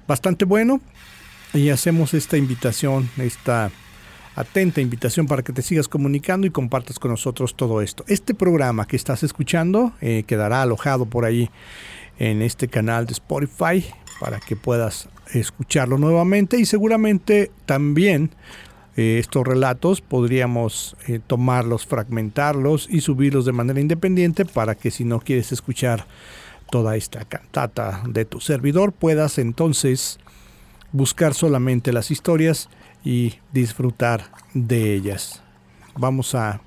bastante 0.06 0.46
bueno. 0.46 0.80
Y 1.52 1.68
hacemos 1.68 2.14
esta 2.14 2.38
invitación, 2.38 3.10
esta 3.18 3.70
atenta 4.38 4.80
invitación 4.80 5.26
para 5.26 5.42
que 5.42 5.52
te 5.52 5.62
sigas 5.62 5.88
comunicando 5.88 6.46
y 6.46 6.50
compartas 6.50 7.00
con 7.00 7.10
nosotros 7.10 7.56
todo 7.56 7.82
esto. 7.82 8.04
Este 8.06 8.34
programa 8.34 8.86
que 8.86 8.94
estás 8.94 9.24
escuchando 9.24 9.92
eh, 10.00 10.22
quedará 10.26 10.62
alojado 10.62 11.06
por 11.06 11.24
ahí 11.24 11.50
en 12.18 12.42
este 12.42 12.68
canal 12.68 13.06
de 13.06 13.14
Spotify 13.14 13.84
para 14.20 14.38
que 14.38 14.54
puedas 14.54 15.08
escucharlo 15.32 15.98
nuevamente 15.98 16.58
y 16.58 16.66
seguramente 16.66 17.50
también 17.66 18.30
eh, 18.96 19.18
estos 19.18 19.44
relatos 19.44 20.00
podríamos 20.00 20.96
eh, 21.08 21.18
tomarlos, 21.24 21.84
fragmentarlos 21.84 22.86
y 22.88 23.00
subirlos 23.00 23.44
de 23.44 23.52
manera 23.52 23.80
independiente 23.80 24.44
para 24.44 24.76
que 24.76 24.92
si 24.92 25.04
no 25.04 25.18
quieres 25.18 25.50
escuchar 25.50 26.06
toda 26.70 26.96
esta 26.96 27.24
cantata 27.24 28.02
de 28.06 28.24
tu 28.24 28.40
servidor 28.40 28.92
puedas 28.92 29.38
entonces 29.38 30.20
buscar 30.92 31.34
solamente 31.34 31.92
las 31.92 32.12
historias 32.12 32.68
y 33.04 33.34
disfrutar 33.52 34.30
de 34.54 34.94
ellas. 34.94 35.42
Vamos 35.96 36.34
a 36.34 36.60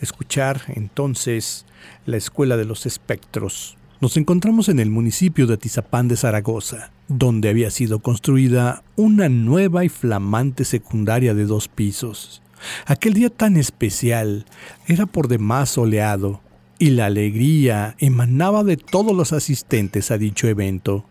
escuchar 0.00 0.62
entonces 0.68 1.66
la 2.06 2.16
Escuela 2.16 2.56
de 2.56 2.64
los 2.64 2.86
Espectros. 2.86 3.76
Nos 4.00 4.16
encontramos 4.16 4.68
en 4.68 4.80
el 4.80 4.90
municipio 4.90 5.46
de 5.46 5.54
Atizapán 5.54 6.08
de 6.08 6.16
Zaragoza, 6.16 6.90
donde 7.08 7.50
había 7.50 7.70
sido 7.70 7.98
construida 7.98 8.82
una 8.96 9.28
nueva 9.28 9.84
y 9.84 9.88
flamante 9.88 10.64
secundaria 10.64 11.34
de 11.34 11.44
dos 11.44 11.68
pisos. 11.68 12.40
Aquel 12.86 13.14
día 13.14 13.30
tan 13.30 13.56
especial 13.56 14.46
era 14.86 15.06
por 15.06 15.28
demás 15.28 15.70
soleado 15.70 16.40
y 16.78 16.90
la 16.90 17.06
alegría 17.06 17.94
emanaba 17.98 18.64
de 18.64 18.78
todos 18.78 19.14
los 19.14 19.34
asistentes 19.34 20.10
a 20.10 20.18
dicho 20.18 20.48
evento. 20.48 21.04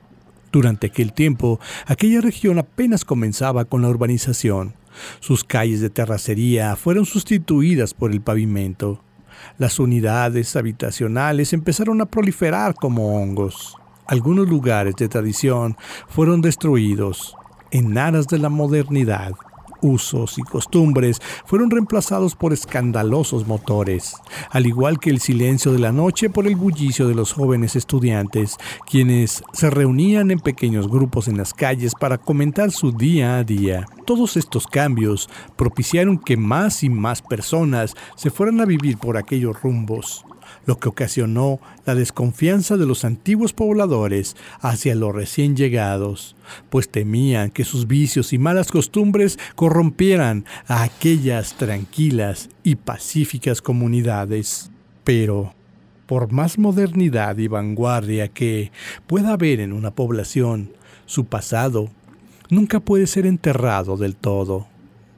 Durante 0.52 0.88
aquel 0.88 1.14
tiempo, 1.14 1.60
aquella 1.86 2.22
región 2.22 2.58
apenas 2.58 3.06
comenzaba 3.06 3.66
con 3.66 3.82
la 3.82 3.90
urbanización. 3.90 4.74
Sus 5.20 5.44
calles 5.44 5.82
de 5.82 5.90
terracería 5.90 6.76
fueron 6.76 7.06
sustituidas 7.06 7.94
por 7.94 8.12
el 8.12 8.22
pavimento. 8.22 9.02
Las 9.58 9.80
unidades 9.80 10.56
habitacionales 10.56 11.54
empezaron 11.54 12.02
a 12.02 12.06
proliferar 12.06 12.74
como 12.74 13.22
hongos. 13.22 13.76
Algunos 14.08 14.50
lugares 14.50 14.96
de 14.96 15.08
tradición 15.08 15.78
fueron 16.08 16.42
destruidos 16.42 17.36
en 17.72 17.98
aras 17.98 18.28
de 18.28 18.40
la 18.40 18.50
modernidad 18.50 19.34
usos 19.82 20.38
y 20.38 20.42
costumbres 20.42 21.22
fueron 21.46 21.70
reemplazados 21.70 22.36
por 22.36 22.54
escandalosos 22.54 23.48
motores, 23.48 24.16
al 24.50 24.66
igual 24.66 25.00
que 25.00 25.10
el 25.10 25.20
silencio 25.20 25.72
de 25.72 25.80
la 25.80 25.92
noche 25.92 26.30
por 26.30 26.48
el 26.48 26.56
bullicio 26.56 27.08
de 27.08 27.16
los 27.16 27.34
jóvenes 27.34 27.76
estudiantes, 27.76 28.58
quienes 28.90 29.44
se 29.54 29.70
reunían 29.70 30.32
en 30.32 30.40
pequeños 30.40 30.88
grupos 30.88 31.28
en 31.28 31.38
las 31.38 31.54
calles 31.54 31.94
para 32.00 32.18
comentar 32.18 32.72
su 32.72 32.92
día 32.92 33.38
a 33.38 33.44
día. 33.44 33.86
Todos 34.06 34.38
estos 34.38 34.68
cambios 34.68 35.30
propiciaron 35.56 36.18
que 36.18 36.38
más 36.38 36.84
y 36.84 36.90
más 36.90 37.22
personas 37.22 37.96
se 38.16 38.30
fueran 38.30 38.62
a 38.62 38.66
vivir 38.66 38.98
por 38.98 39.18
aquellos 39.18 39.62
rumbos 39.62 40.26
lo 40.66 40.78
que 40.78 40.90
ocasionó 40.90 41.60
la 41.86 41.96
desconfianza 41.96 42.78
de 42.78 42.86
los 42.86 43.06
antiguos 43.06 43.54
pobladores 43.54 44.36
hacia 44.62 44.96
los 44.96 45.14
recién 45.14 45.56
llegados, 45.56 46.36
pues 46.70 46.90
temían 46.90 47.52
que 47.52 47.64
sus 47.64 47.88
vicios 47.88 48.34
y 48.34 48.38
malas 48.38 48.72
costumbres 48.72 49.40
corrompieran 49.56 50.46
a 50.68 50.84
aquellas 50.84 51.54
tranquilas 51.56 52.50
y 52.64 52.76
pacíficas 52.76 53.62
comunidades. 53.62 54.72
Pero, 55.04 55.54
por 56.06 56.32
más 56.32 56.58
modernidad 56.58 57.38
y 57.38 57.48
vanguardia 57.48 58.28
que 58.28 58.72
pueda 59.08 59.34
haber 59.34 59.60
en 59.60 59.74
una 59.74 59.92
población, 59.92 60.74
su 61.06 61.26
pasado 61.26 61.90
nunca 62.50 62.80
puede 62.80 63.08
ser 63.08 63.26
enterrado 63.26 63.98
del 63.98 64.16
todo, 64.16 64.68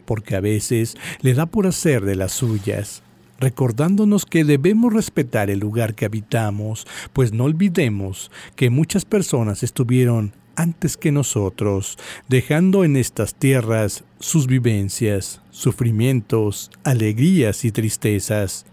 porque 0.06 0.36
a 0.36 0.42
veces 0.42 0.96
le 1.22 1.34
da 1.34 1.46
por 1.46 1.68
hacer 1.68 2.06
de 2.06 2.16
las 2.16 2.32
suyas 2.32 3.04
recordándonos 3.42 4.26
que 4.26 4.46
debemos 4.46 4.94
respetar 4.94 5.50
el 5.50 5.60
lugar 5.60 5.96
que 5.96 6.06
habitamos, 6.06 6.88
pues 7.12 7.34
no 7.34 7.46
olvidemos 7.46 8.32
que 8.56 8.70
muchas 8.70 9.04
personas 9.04 9.64
estuvieron 9.64 10.34
antes 10.56 10.96
que 10.96 11.12
nosotros, 11.12 11.98
dejando 12.30 12.84
en 12.84 12.96
estas 12.96 13.34
tierras 13.34 14.04
sus 14.20 14.46
vivencias, 14.46 15.42
sufrimientos, 15.50 16.70
alegrías 16.84 17.66
y 17.66 17.72
tristezas. 17.72 18.66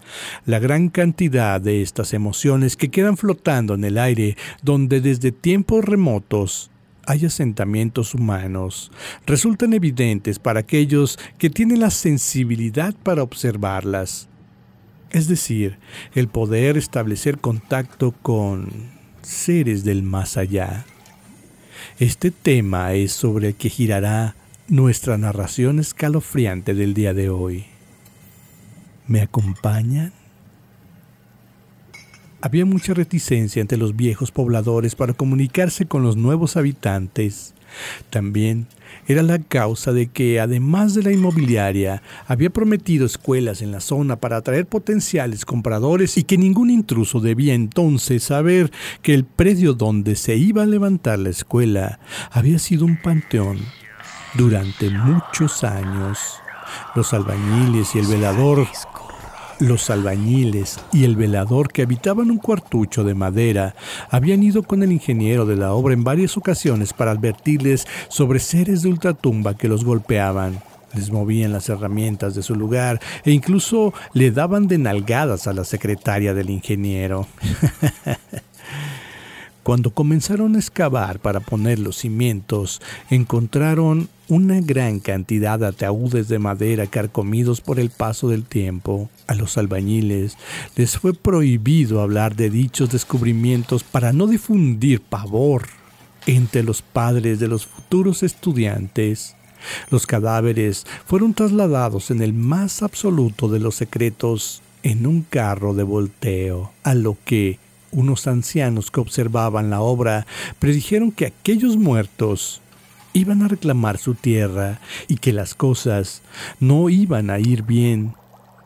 La 0.45 0.59
gran 0.59 0.91
cantidad 0.91 1.61
de 1.61 1.81
estas 1.81 2.13
emociones 2.13 2.77
que 2.77 2.91
quedan 2.91 3.17
flotando 3.17 3.75
en 3.75 3.85
el 3.85 3.97
aire 3.97 4.37
donde 4.63 5.01
desde 5.01 5.33
tiempos 5.33 5.85
remotos 5.85 6.71
hay 7.07 7.25
asentamientos 7.25 8.13
humanos, 8.13 8.93
resultan 9.25 9.73
evidentes 9.73 10.39
para 10.39 10.61
aquellos 10.61 11.19
que 11.39 11.49
tienen 11.49 11.81
la 11.81 11.91
sensibilidad 11.91 12.95
para 13.03 13.23
observarlas 13.23 14.28
es 15.11 15.29
decir, 15.29 15.79
el 16.15 16.29
poder 16.29 16.77
establecer 16.77 17.39
contacto 17.39 18.13
con 18.13 18.69
seres 19.23 19.85
del 19.85 20.03
más 20.03 20.37
allá. 20.37 20.85
Este 21.99 22.31
tema 22.31 22.95
es 22.95 23.13
sobre 23.13 23.49
el 23.49 23.55
que 23.55 23.71
girará 23.71 24.37
nuestra 24.69 25.17
narración 25.17 25.79
escalofriante 25.79 26.75
del 26.75 26.95
día 26.95 27.15
de 27.15 27.31
hoy. 27.31 27.67
¿Me 29.07 29.23
acompañan? 29.23 30.13
Había 32.41 32.65
mucha 32.67 32.95
reticencia 32.95 33.61
entre 33.61 33.79
los 33.79 33.97
viejos 33.97 34.31
pobladores 34.31 34.95
para 34.95 35.15
comunicarse 35.15 35.87
con 35.87 36.03
los 36.03 36.17
nuevos 36.17 36.57
habitantes, 36.57 37.55
También 38.11 38.67
era 39.09 39.23
la 39.23 39.39
causa 39.39 39.93
de 39.93 40.09
que, 40.09 40.39
además 40.39 40.95
de 40.95 41.03
la 41.03 41.11
inmobiliaria, 41.11 42.03
había 42.27 42.51
prometido 42.51 43.07
escuelas 43.07 43.63
en 43.63 43.73
la 43.73 43.81
zona 43.81 44.17
para 44.17 44.37
atraer 44.37 44.67
potenciales 44.67 45.47
compradores 45.47 46.19
y 46.19 46.25
que 46.25 46.37
ningún 46.37 46.69
intruso 46.69 47.19
debía 47.19 47.55
entonces 47.55 48.23
saber 48.23 48.71
que 49.01 49.15
el 49.15 49.25
predio 49.25 49.73
donde 49.73 50.15
se 50.15 50.37
iba 50.37 50.63
a 50.63 50.67
levantar 50.67 51.19
la 51.19 51.31
escuela 51.31 52.01
había 52.31 52.59
sido 52.59 52.85
un 52.85 53.01
panteón 53.01 53.59
durante 54.35 54.91
muchos 54.91 55.65
años. 55.65 56.19
Los 56.95 57.15
albañiles 57.15 57.95
y 57.95 58.01
el 58.01 58.07
velador 58.07 58.67
los 59.61 59.91
albañiles 59.91 60.79
y 60.93 61.05
el 61.05 61.17
velador 61.17 61.73
que 61.73 61.83
habitaban 61.83 62.31
un 62.31 62.39
cuartucho 62.39 63.05
de 63.05 63.15
madera 63.15 63.75
habían 64.11 64.43
ido 64.43 64.63
con 64.63 64.83
el 64.83 64.93
ingeniero 64.93 65.47
de 65.47 65.57
la 65.57 65.73
obra 65.73 65.95
en 65.95 66.05
varias 66.05 66.37
ocasiones 66.37 66.93
para 66.93 67.11
advertirles 67.11 67.87
sobre 68.09 68.39
seres 68.39 68.83
de 68.83 68.89
ultratumba 68.89 69.57
que 69.57 69.69
los 69.69 69.85
golpeaban. 69.85 70.61
Les 70.95 71.11
movían 71.11 71.53
las 71.53 71.69
herramientas 71.69 72.35
de 72.35 72.43
su 72.43 72.55
lugar 72.55 73.01
e 73.25 73.31
incluso 73.33 73.93
le 74.15 74.31
daban 74.31 74.67
de 74.69 74.79
nalgadas 74.79 75.47
a 75.47 75.53
la 75.53 75.65
secretaria 75.65 76.33
del 76.33 76.51
ingeniero. 76.51 77.27
Cuando 79.69 79.91
comenzaron 79.91 80.57
a 80.57 80.61
excavar 80.61 81.21
para 81.21 81.41
poner 81.41 81.79
los 81.79 81.99
cimientos, 81.99 82.81
encontraron 83.11 84.09
una 84.27 84.63
gran 84.63 84.99
cantidad 84.99 85.59
de 85.59 85.67
ataúdes 85.67 86.29
de 86.29 86.39
madera 86.39 86.87
carcomidos 86.87 87.61
por 87.61 87.79
el 87.79 87.91
paso 87.91 88.31
del 88.31 88.47
tiempo. 88.47 89.11
A 89.27 89.35
los 89.35 89.59
albañiles 89.59 90.39
les 90.75 90.97
fue 90.97 91.13
prohibido 91.13 92.01
hablar 92.01 92.35
de 92.35 92.49
dichos 92.49 92.89
descubrimientos 92.89 93.85
para 93.85 94.15
no 94.15 94.27
difundir 94.27 95.03
pavor 95.03 95.67
entre 96.27 96.63
los 96.63 96.81
padres 96.81 97.39
de 97.39 97.49
los 97.49 97.67
futuros 97.67 98.23
estudiantes. 98.23 99.37
Los 99.91 100.07
cadáveres 100.07 100.87
fueron 101.05 101.35
trasladados 101.35 102.11
en 102.11 102.23
el 102.23 102.33
más 102.33 102.83
absoluto 102.83 103.51
de 103.51 103.61
los 103.61 103.75
secretos 103.75 104.63
en 104.83 105.07
un 105.07 105.27
carro 105.29 105.75
de 105.75 105.83
volteo, 105.83 106.73
a 106.85 106.95
lo 106.95 107.19
que 107.27 107.59
unos 107.93 108.27
ancianos 108.27 108.91
que 108.91 109.01
observaban 109.01 109.71
la 109.71 109.81
obra 109.81 110.27
predijeron 110.59 111.13
que 111.13 111.27
aquellos 111.27 111.77
muertos 111.77 112.61
iban 113.13 113.43
a 113.43 113.49
reclamar 113.49 113.99
su 113.99 114.15
tierra 114.15 114.81
y 115.09 115.17
que 115.17 115.33
las 115.33 115.55
cosas 115.55 116.23
no 116.61 116.89
iban 116.89 117.31
a 117.31 117.39
ir 117.39 117.63
bien 117.63 118.15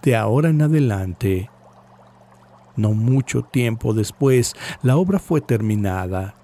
de 0.02 0.16
ahora 0.16 0.50
en 0.50 0.62
adelante. 0.62 1.50
No 2.76 2.92
mucho 2.92 3.42
tiempo 3.42 3.94
después, 3.94 4.54
la 4.82 4.96
obra 4.96 5.18
fue 5.18 5.40
terminada. 5.40 6.34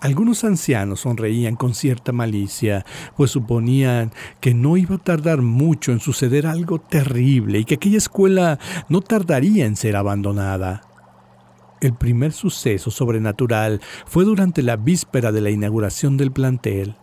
Algunos 0.00 0.44
ancianos 0.44 1.00
sonreían 1.00 1.56
con 1.56 1.74
cierta 1.74 2.12
malicia, 2.12 2.84
pues 3.16 3.30
suponían 3.30 4.12
que 4.40 4.52
no 4.52 4.76
iba 4.76 4.96
a 4.96 4.98
tardar 4.98 5.40
mucho 5.40 5.92
en 5.92 6.00
suceder 6.00 6.46
algo 6.46 6.78
terrible 6.78 7.60
y 7.60 7.64
que 7.64 7.76
aquella 7.76 7.96
escuela 7.96 8.58
no 8.90 9.00
tardaría 9.00 9.64
en 9.64 9.76
ser 9.76 9.96
abandonada. 9.96 10.82
El 11.84 11.92
primer 11.92 12.32
suceso 12.32 12.90
sobrenatural 12.90 13.82
fue 14.06 14.24
durante 14.24 14.62
la 14.62 14.76
víspera 14.76 15.32
de 15.32 15.42
la 15.42 15.50
inauguración 15.50 16.16
del 16.16 16.32
plantel. 16.32 16.94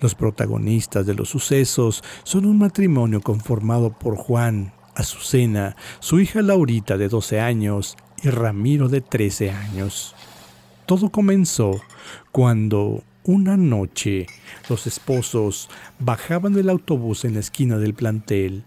Los 0.00 0.14
protagonistas 0.14 1.04
de 1.04 1.14
los 1.14 1.30
sucesos 1.30 2.04
son 2.22 2.46
un 2.46 2.58
matrimonio 2.58 3.20
conformado 3.20 3.90
por 3.90 4.14
Juan, 4.14 4.72
Azucena, 4.94 5.74
su 5.98 6.20
hija 6.20 6.42
Laurita 6.42 6.96
de 6.96 7.08
12 7.08 7.40
años 7.40 7.96
y 8.22 8.30
Ramiro 8.30 8.88
de 8.88 9.00
13 9.00 9.50
años. 9.50 10.14
Todo 10.86 11.10
comenzó 11.10 11.80
cuando 12.30 13.02
una 13.24 13.56
noche 13.56 14.28
los 14.68 14.86
esposos 14.86 15.68
bajaban 15.98 16.52
del 16.52 16.70
autobús 16.70 17.24
en 17.24 17.34
la 17.34 17.40
esquina 17.40 17.78
del 17.78 17.94
plantel. 17.94 18.62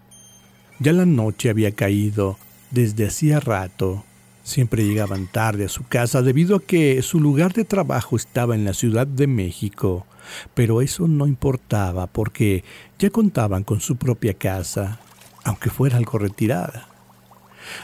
Ya 0.81 0.91
la 0.91 1.05
noche 1.05 1.49
había 1.49 1.71
caído 1.71 2.37
desde 2.71 3.07
hacía 3.07 3.39
rato 3.39 4.03
Siempre 4.47 4.85
llegaban 4.85 5.27
tarde 5.27 5.65
a 5.65 5.67
su 5.67 5.85
casa 5.85 6.21
debido 6.21 6.55
a 6.55 6.61
que 6.61 7.01
su 7.01 7.19
lugar 7.19 7.51
de 7.51 7.65
trabajo 7.65 8.15
estaba 8.15 8.55
en 8.55 8.63
la 8.63 8.73
Ciudad 8.73 9.05
de 9.05 9.27
México, 9.27 10.05
pero 10.53 10.81
eso 10.81 11.05
no 11.09 11.27
importaba 11.27 12.07
porque 12.07 12.63
ya 12.97 13.09
contaban 13.09 13.65
con 13.65 13.81
su 13.81 13.97
propia 13.97 14.35
casa, 14.35 15.01
aunque 15.43 15.69
fuera 15.69 15.97
algo 15.97 16.17
retirada. 16.17 16.87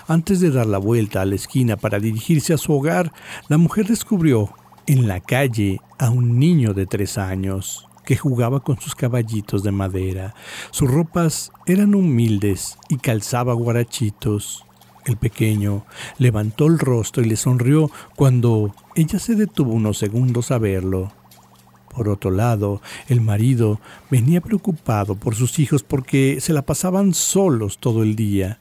Antes 0.07 0.39
de 0.39 0.51
dar 0.51 0.65
la 0.65 0.77
vuelta 0.77 1.21
a 1.21 1.25
la 1.25 1.35
esquina 1.35 1.75
para 1.75 1.99
dirigirse 1.99 2.53
a 2.53 2.57
su 2.57 2.71
hogar, 2.71 3.11
la 3.49 3.57
mujer 3.57 3.85
descubrió 3.85 4.53
en 4.87 5.09
la 5.09 5.19
calle 5.19 5.81
a 5.99 6.11
un 6.11 6.39
niño 6.39 6.73
de 6.73 6.85
tres 6.85 7.17
años 7.17 7.89
que 8.05 8.15
jugaba 8.15 8.61
con 8.61 8.79
sus 8.79 8.95
caballitos 8.95 9.63
de 9.63 9.73
madera. 9.73 10.33
Sus 10.71 10.89
ropas 10.89 11.51
eran 11.65 11.93
humildes 11.93 12.77
y 12.87 12.99
calzaba 12.99 13.53
guarachitos. 13.53 14.63
El 15.05 15.17
pequeño 15.17 15.85
levantó 16.17 16.67
el 16.67 16.79
rostro 16.79 17.23
y 17.23 17.27
le 17.27 17.35
sonrió 17.35 17.91
cuando 18.15 18.73
ella 18.95 19.19
se 19.19 19.35
detuvo 19.35 19.73
unos 19.73 19.97
segundos 19.97 20.51
a 20.51 20.57
verlo. 20.57 21.11
Por 21.93 22.09
otro 22.09 22.31
lado, 22.31 22.81
el 23.07 23.21
marido 23.21 23.79
venía 24.09 24.41
preocupado 24.41 25.15
por 25.15 25.35
sus 25.35 25.59
hijos 25.59 25.83
porque 25.83 26.39
se 26.41 26.53
la 26.53 26.63
pasaban 26.63 27.13
solos 27.13 27.77
todo 27.77 28.01
el 28.01 28.15
día 28.15 28.59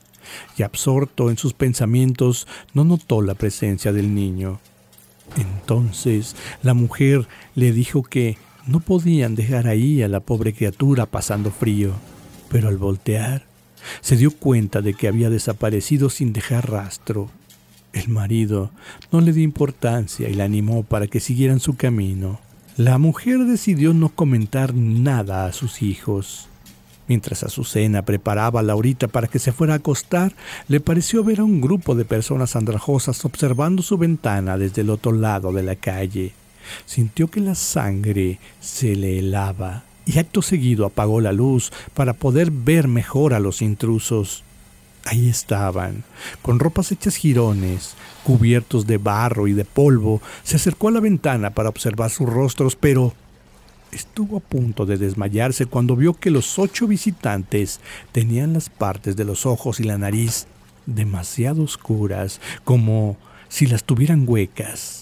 y 0.57 0.63
absorto 0.63 1.31
en 1.31 1.39
sus 1.39 1.55
pensamientos 1.55 2.47
no 2.75 2.85
notó 2.85 3.23
la 3.23 3.35
presencia 3.35 3.93
del 3.93 4.15
niño. 4.15 4.61
Entonces 5.37 6.37
la 6.63 6.75
mujer 6.75 7.27
le 7.55 7.73
dijo 7.73 8.03
que 8.03 8.37
no 8.67 8.81
podían 8.81 9.35
dejar 9.35 9.67
ahí 9.67 10.03
a 10.03 10.09
la 10.09 10.21
pobre 10.21 10.53
criatura 10.53 11.07
pasando 11.07 11.51
frío, 11.51 11.93
pero 12.51 12.69
al 12.69 12.77
voltear 12.77 13.47
se 14.01 14.17
dio 14.17 14.31
cuenta 14.31 14.81
de 14.81 14.95
que 14.95 15.09
había 15.09 15.31
desaparecido 15.31 16.11
sin 16.11 16.33
dejar 16.33 16.71
rastro. 16.71 17.31
El 17.93 18.09
marido 18.09 18.71
no 19.11 19.21
le 19.21 19.33
dio 19.33 19.45
importancia 19.45 20.29
y 20.29 20.35
la 20.35 20.45
animó 20.45 20.83
para 20.83 21.07
que 21.07 21.21
siguieran 21.21 21.61
su 21.61 21.77
camino. 21.77 22.41
La 22.77 22.97
mujer 22.97 23.41
decidió 23.41 23.93
no 23.93 24.09
comentar 24.09 24.75
nada 24.75 25.45
a 25.45 25.53
sus 25.53 25.83
hijos. 25.83 26.49
Mientras 27.07 27.43
Azucena 27.43 28.03
preparaba 28.03 28.61
a 28.61 28.63
Laurita 28.63 29.09
para 29.09 29.27
que 29.27 29.39
se 29.39 29.53
fuera 29.53 29.75
a 29.75 29.77
acostar, 29.77 30.35
le 30.69 30.81
pareció 30.81 31.23
ver 31.23 31.41
a 31.41 31.45
un 31.45 31.61
grupo 31.61 31.95
de 31.95 32.07
personas 32.07 32.57
andrajosas 32.57 33.25
observando 33.27 33.83
su 33.83 33.99
ventana 33.99 34.57
desde 34.57 34.81
el 34.83 34.91
otro 34.91 35.13
lado 35.13 35.53
de 35.53 35.63
la 35.63 35.77
calle. 35.77 36.33
Sintió 36.87 37.29
que 37.29 37.41
la 37.41 37.55
sangre 37.55 38.39
se 38.61 38.97
le 38.97 39.19
helaba 39.19 39.85
y 40.07 40.19
acto 40.19 40.43
seguido 40.43 40.87
apagó 40.87 41.21
la 41.21 41.33
luz 41.33 41.73
para 41.95 42.13
poder 42.13 42.51
ver 42.51 42.89
mejor 42.89 43.35
a 43.35 43.41
los 43.41 43.63
intrusos. 43.63 44.45
Ahí 45.05 45.29
estaban, 45.29 46.05
con 46.43 46.61
ropas 46.61 46.93
hechas 46.93 47.17
jirones, 47.17 47.95
cubiertos 48.23 48.87
de 48.87 48.99
barro 48.99 49.49
y 49.49 49.53
de 49.53 49.65
polvo, 49.65 50.23
se 50.45 50.57
acercó 50.57 50.89
a 50.89 50.93
la 50.93 51.01
ventana 51.01 51.51
para 51.51 51.69
observar 51.69 52.11
sus 52.11 52.29
rostros, 52.29 52.77
pero 52.77 53.13
estuvo 53.91 54.37
a 54.37 54.41
punto 54.41 54.87
de 54.87 54.99
desmayarse 54.99 55.67
cuando 55.67 55.97
vio 55.97 56.15
que 56.15 56.31
los 56.31 56.59
ocho 56.59 56.87
visitantes 56.87 57.81
tenían 58.13 58.53
las 58.53 58.71
partes 58.71 59.17
de 59.17 59.25
los 59.25 59.45
ojos 59.45 59.81
y 59.81 59.85
la 59.85 59.99
nariz 59.99 60.47
demasiado 60.87 61.63
oscuras, 61.63 62.41
como 62.65 63.17
si 63.49 63.67
las 63.67 63.85
tuvieran 63.85 64.25
huecas. 64.27 65.02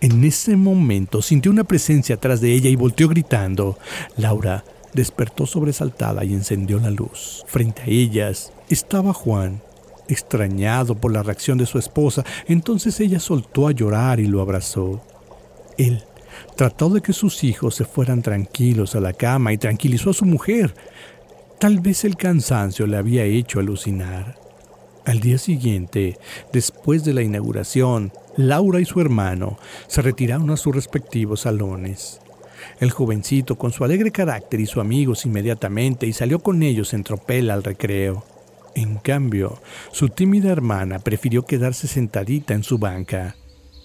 En 0.00 0.24
ese 0.24 0.56
momento 0.56 1.22
sintió 1.22 1.50
una 1.50 1.64
presencia 1.64 2.16
atrás 2.16 2.40
de 2.40 2.52
ella 2.52 2.68
y 2.68 2.76
volteó 2.76 3.08
gritando. 3.08 3.78
Laura 4.16 4.64
despertó 4.92 5.46
sobresaltada 5.46 6.24
y 6.24 6.34
encendió 6.34 6.78
la 6.78 6.90
luz. 6.90 7.44
Frente 7.46 7.82
a 7.82 7.86
ellas 7.86 8.52
estaba 8.68 9.12
Juan, 9.12 9.62
extrañado 10.08 10.94
por 10.94 11.12
la 11.12 11.22
reacción 11.22 11.58
de 11.58 11.66
su 11.66 11.78
esposa. 11.78 12.24
Entonces 12.46 13.00
ella 13.00 13.20
soltó 13.20 13.68
a 13.68 13.72
llorar 13.72 14.20
y 14.20 14.26
lo 14.26 14.40
abrazó. 14.40 15.02
Él 15.78 16.04
trató 16.56 16.90
de 16.90 17.00
que 17.00 17.12
sus 17.12 17.44
hijos 17.44 17.74
se 17.74 17.84
fueran 17.84 18.22
tranquilos 18.22 18.94
a 18.94 19.00
la 19.00 19.12
cama 19.12 19.52
y 19.52 19.58
tranquilizó 19.58 20.10
a 20.10 20.14
su 20.14 20.24
mujer. 20.24 20.74
Tal 21.58 21.80
vez 21.80 22.04
el 22.04 22.16
cansancio 22.16 22.86
le 22.86 22.98
había 22.98 23.24
hecho 23.24 23.60
alucinar. 23.60 24.45
Al 25.06 25.20
día 25.20 25.38
siguiente, 25.38 26.18
después 26.52 27.04
de 27.04 27.14
la 27.14 27.22
inauguración, 27.22 28.12
Laura 28.36 28.80
y 28.80 28.84
su 28.84 29.00
hermano 29.00 29.56
se 29.86 30.02
retiraron 30.02 30.50
a 30.50 30.56
sus 30.56 30.74
respectivos 30.74 31.42
salones. 31.42 32.20
El 32.80 32.90
jovencito, 32.90 33.56
con 33.56 33.70
su 33.70 33.84
alegre 33.84 34.10
carácter, 34.10 34.58
hizo 34.58 34.80
amigos 34.80 35.24
inmediatamente 35.24 36.08
y 36.08 36.12
salió 36.12 36.40
con 36.40 36.60
ellos 36.64 36.92
en 36.92 37.04
tropel 37.04 37.50
al 37.50 37.62
recreo. 37.62 38.24
En 38.74 38.96
cambio, 38.96 39.60
su 39.92 40.08
tímida 40.08 40.50
hermana 40.50 40.98
prefirió 40.98 41.44
quedarse 41.44 41.86
sentadita 41.86 42.54
en 42.54 42.64
su 42.64 42.78
banca. 42.78 43.36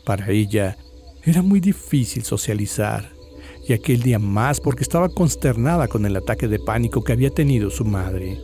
Para 0.04 0.32
ella, 0.32 0.76
era 1.24 1.44
muy 1.44 1.60
difícil 1.60 2.24
socializar, 2.24 3.12
y 3.68 3.74
aquel 3.74 4.02
día 4.02 4.18
más 4.18 4.60
porque 4.60 4.82
estaba 4.82 5.08
consternada 5.08 5.88
con 5.88 6.08
el 6.08 6.16
ataque 6.16 6.48
de 6.48 6.58
pánico 6.58 7.04
que 7.04 7.14
había 7.14 7.30
tenido 7.30 7.70
su 7.70 7.86
madre. 7.86 8.40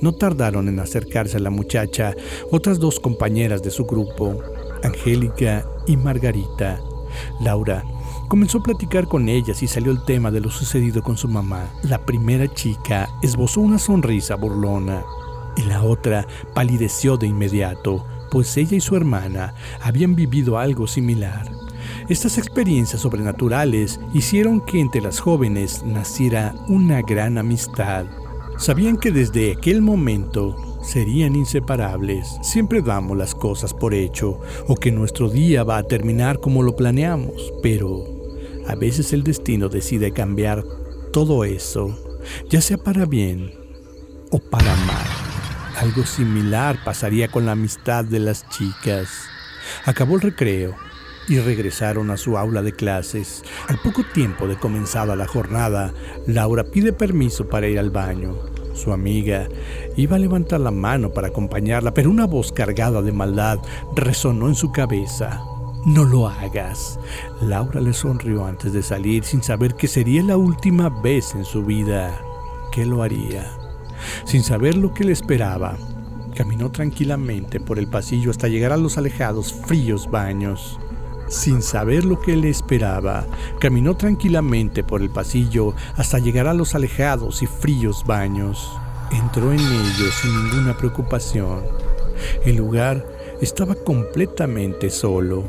No 0.00 0.12
tardaron 0.12 0.68
en 0.68 0.80
acercarse 0.80 1.36
a 1.36 1.40
la 1.40 1.50
muchacha 1.50 2.14
otras 2.50 2.78
dos 2.78 3.00
compañeras 3.00 3.62
de 3.62 3.70
su 3.70 3.84
grupo, 3.84 4.40
Angélica 4.82 5.66
y 5.86 5.96
Margarita. 5.96 6.80
Laura 7.40 7.84
Comenzó 8.28 8.58
a 8.58 8.62
platicar 8.62 9.08
con 9.08 9.30
ellas 9.30 9.62
y 9.62 9.66
salió 9.66 9.90
el 9.90 10.04
tema 10.04 10.30
de 10.30 10.40
lo 10.40 10.50
sucedido 10.50 11.02
con 11.02 11.16
su 11.16 11.28
mamá. 11.28 11.70
La 11.82 12.04
primera 12.04 12.46
chica 12.52 13.08
esbozó 13.22 13.62
una 13.62 13.78
sonrisa 13.78 14.34
burlona 14.34 15.02
y 15.56 15.62
la 15.62 15.82
otra 15.82 16.26
palideció 16.54 17.16
de 17.16 17.26
inmediato, 17.26 18.04
pues 18.30 18.54
ella 18.58 18.76
y 18.76 18.80
su 18.80 18.96
hermana 18.96 19.54
habían 19.80 20.14
vivido 20.14 20.58
algo 20.58 20.86
similar. 20.86 21.50
Estas 22.10 22.36
experiencias 22.36 23.00
sobrenaturales 23.00 23.98
hicieron 24.12 24.60
que 24.60 24.78
entre 24.78 25.00
las 25.00 25.20
jóvenes 25.20 25.82
naciera 25.84 26.54
una 26.68 27.00
gran 27.00 27.38
amistad. 27.38 28.04
Sabían 28.58 28.96
que 28.96 29.12
desde 29.12 29.52
aquel 29.52 29.80
momento 29.80 30.56
serían 30.82 31.36
inseparables. 31.36 32.38
Siempre 32.42 32.82
damos 32.82 33.16
las 33.16 33.34
cosas 33.34 33.72
por 33.72 33.94
hecho 33.94 34.40
o 34.66 34.74
que 34.74 34.90
nuestro 34.90 35.28
día 35.28 35.62
va 35.62 35.78
a 35.78 35.84
terminar 35.84 36.40
como 36.40 36.64
lo 36.64 36.74
planeamos, 36.74 37.52
pero 37.62 38.04
a 38.66 38.74
veces 38.74 39.12
el 39.12 39.22
destino 39.22 39.68
decide 39.68 40.12
cambiar 40.12 40.64
todo 41.12 41.44
eso, 41.44 41.96
ya 42.50 42.60
sea 42.60 42.78
para 42.78 43.06
bien 43.06 43.52
o 44.32 44.40
para 44.40 44.74
mal. 44.74 45.06
Algo 45.76 46.04
similar 46.04 46.82
pasaría 46.84 47.28
con 47.28 47.46
la 47.46 47.52
amistad 47.52 48.04
de 48.04 48.18
las 48.18 48.48
chicas. 48.48 49.08
Acabó 49.84 50.16
el 50.16 50.22
recreo 50.22 50.74
y 51.28 51.38
regresaron 51.38 52.10
a 52.10 52.16
su 52.16 52.38
aula 52.38 52.62
de 52.62 52.72
clases. 52.72 53.42
Al 53.66 53.78
poco 53.78 54.02
tiempo 54.14 54.48
de 54.48 54.56
comenzada 54.56 55.16
la 55.16 55.26
jornada, 55.26 55.92
Laura 56.26 56.64
pide 56.64 56.92
permiso 56.92 57.48
para 57.48 57.68
ir 57.68 57.78
al 57.78 57.90
baño. 57.90 58.36
Su 58.74 58.92
amiga 58.92 59.48
iba 59.96 60.16
a 60.16 60.20
levantar 60.20 60.60
la 60.60 60.70
mano 60.70 61.10
para 61.10 61.28
acompañarla, 61.28 61.92
pero 61.92 62.10
una 62.10 62.26
voz 62.26 62.52
cargada 62.52 63.02
de 63.02 63.12
maldad 63.12 63.58
resonó 63.94 64.48
en 64.48 64.54
su 64.54 64.70
cabeza. 64.70 65.42
No 65.84 66.04
lo 66.04 66.28
hagas. 66.28 66.98
Laura 67.40 67.80
le 67.80 67.92
sonrió 67.92 68.44
antes 68.44 68.72
de 68.72 68.82
salir 68.82 69.24
sin 69.24 69.42
saber 69.42 69.74
que 69.74 69.88
sería 69.88 70.22
la 70.22 70.36
última 70.36 70.88
vez 70.88 71.34
en 71.34 71.44
su 71.44 71.64
vida 71.64 72.20
que 72.72 72.86
lo 72.86 73.02
haría. 73.02 73.50
Sin 74.24 74.42
saber 74.42 74.76
lo 74.76 74.94
que 74.94 75.04
le 75.04 75.12
esperaba, 75.12 75.76
caminó 76.36 76.70
tranquilamente 76.70 77.58
por 77.58 77.78
el 77.78 77.88
pasillo 77.88 78.30
hasta 78.30 78.48
llegar 78.48 78.72
a 78.72 78.76
los 78.76 78.96
alejados, 78.96 79.52
fríos 79.52 80.08
baños. 80.10 80.78
Sin 81.28 81.60
saber 81.60 82.04
lo 82.04 82.20
que 82.20 82.36
le 82.36 82.48
esperaba, 82.48 83.26
caminó 83.60 83.96
tranquilamente 83.96 84.82
por 84.82 85.02
el 85.02 85.10
pasillo 85.10 85.74
hasta 85.96 86.18
llegar 86.18 86.46
a 86.46 86.54
los 86.54 86.74
alejados 86.74 87.42
y 87.42 87.46
fríos 87.46 88.04
baños. 88.06 88.70
Entró 89.10 89.52
en 89.52 89.60
ellos 89.60 90.14
sin 90.22 90.44
ninguna 90.44 90.76
preocupación. 90.76 91.62
El 92.44 92.56
lugar 92.56 93.06
estaba 93.40 93.74
completamente 93.74 94.90
solo. 94.90 95.44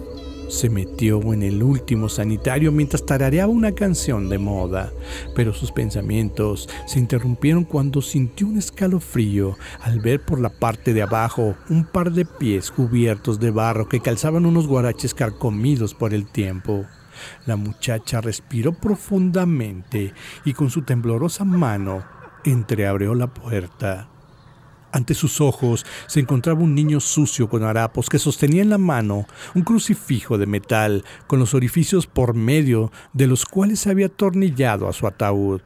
Se 0.50 0.68
metió 0.68 1.22
en 1.32 1.44
el 1.44 1.62
último 1.62 2.10
sanitario 2.10 2.72
mientras 2.72 3.06
tarareaba 3.06 3.52
una 3.52 3.74
canción 3.74 4.30
de 4.30 4.40
moda, 4.40 4.92
pero 5.36 5.54
sus 5.54 5.72
pensamientos 5.72 6.68
se 6.88 6.98
interrumpieron 6.98 7.64
cuando 7.64 8.02
sintió 8.02 8.48
un 8.48 8.58
escalofrío 8.58 9.56
al 9.80 10.00
ver 10.00 10.26
por 10.26 10.40
la 10.40 10.50
parte 10.50 10.94
de 10.96 11.04
abajo 11.04 11.56
un 11.70 11.86
par 11.86 12.12
de 12.12 12.26
pies 12.26 12.72
cubiertos 12.72 13.40
de 13.40 13.52
barro 13.52 13.88
que 13.88 14.00
calzaban 14.00 14.48
unos 14.48 14.66
guaraches 14.66 15.14
carcomidos 15.14 15.94
por 15.94 16.16
el 16.16 16.26
tiempo. 16.26 16.84
La 17.46 17.56
muchacha 17.56 18.20
respiró 18.20 18.74
profundamente 18.74 20.16
y 20.46 20.54
con 20.54 20.72
su 20.72 20.82
temblorosa 20.82 21.46
mano 21.46 22.04
entreabrió 22.44 23.14
la 23.14 23.28
puerta. 23.28 24.10
Ante 24.92 25.14
sus 25.14 25.40
ojos 25.40 25.86
se 26.08 26.20
encontraba 26.20 26.62
un 26.62 26.74
niño 26.74 27.00
sucio 27.00 27.48
con 27.48 27.64
harapos 27.64 28.10
que 28.10 28.18
sostenía 28.18 28.64
en 28.64 28.70
la 28.70 28.80
mano 28.80 29.28
un 29.54 29.62
crucifijo 29.62 30.38
de 30.38 30.48
metal 30.48 31.04
con 31.28 31.40
los 31.40 31.54
orificios 31.54 32.08
por 32.08 32.34
medio 32.34 32.92
de 33.14 33.28
los 33.28 33.46
cuales 33.46 33.82
se 33.82 33.92
había 33.92 34.08
atornillado 34.08 34.88
a 34.88 34.94
su 34.94 35.06
ataúd. 35.06 35.62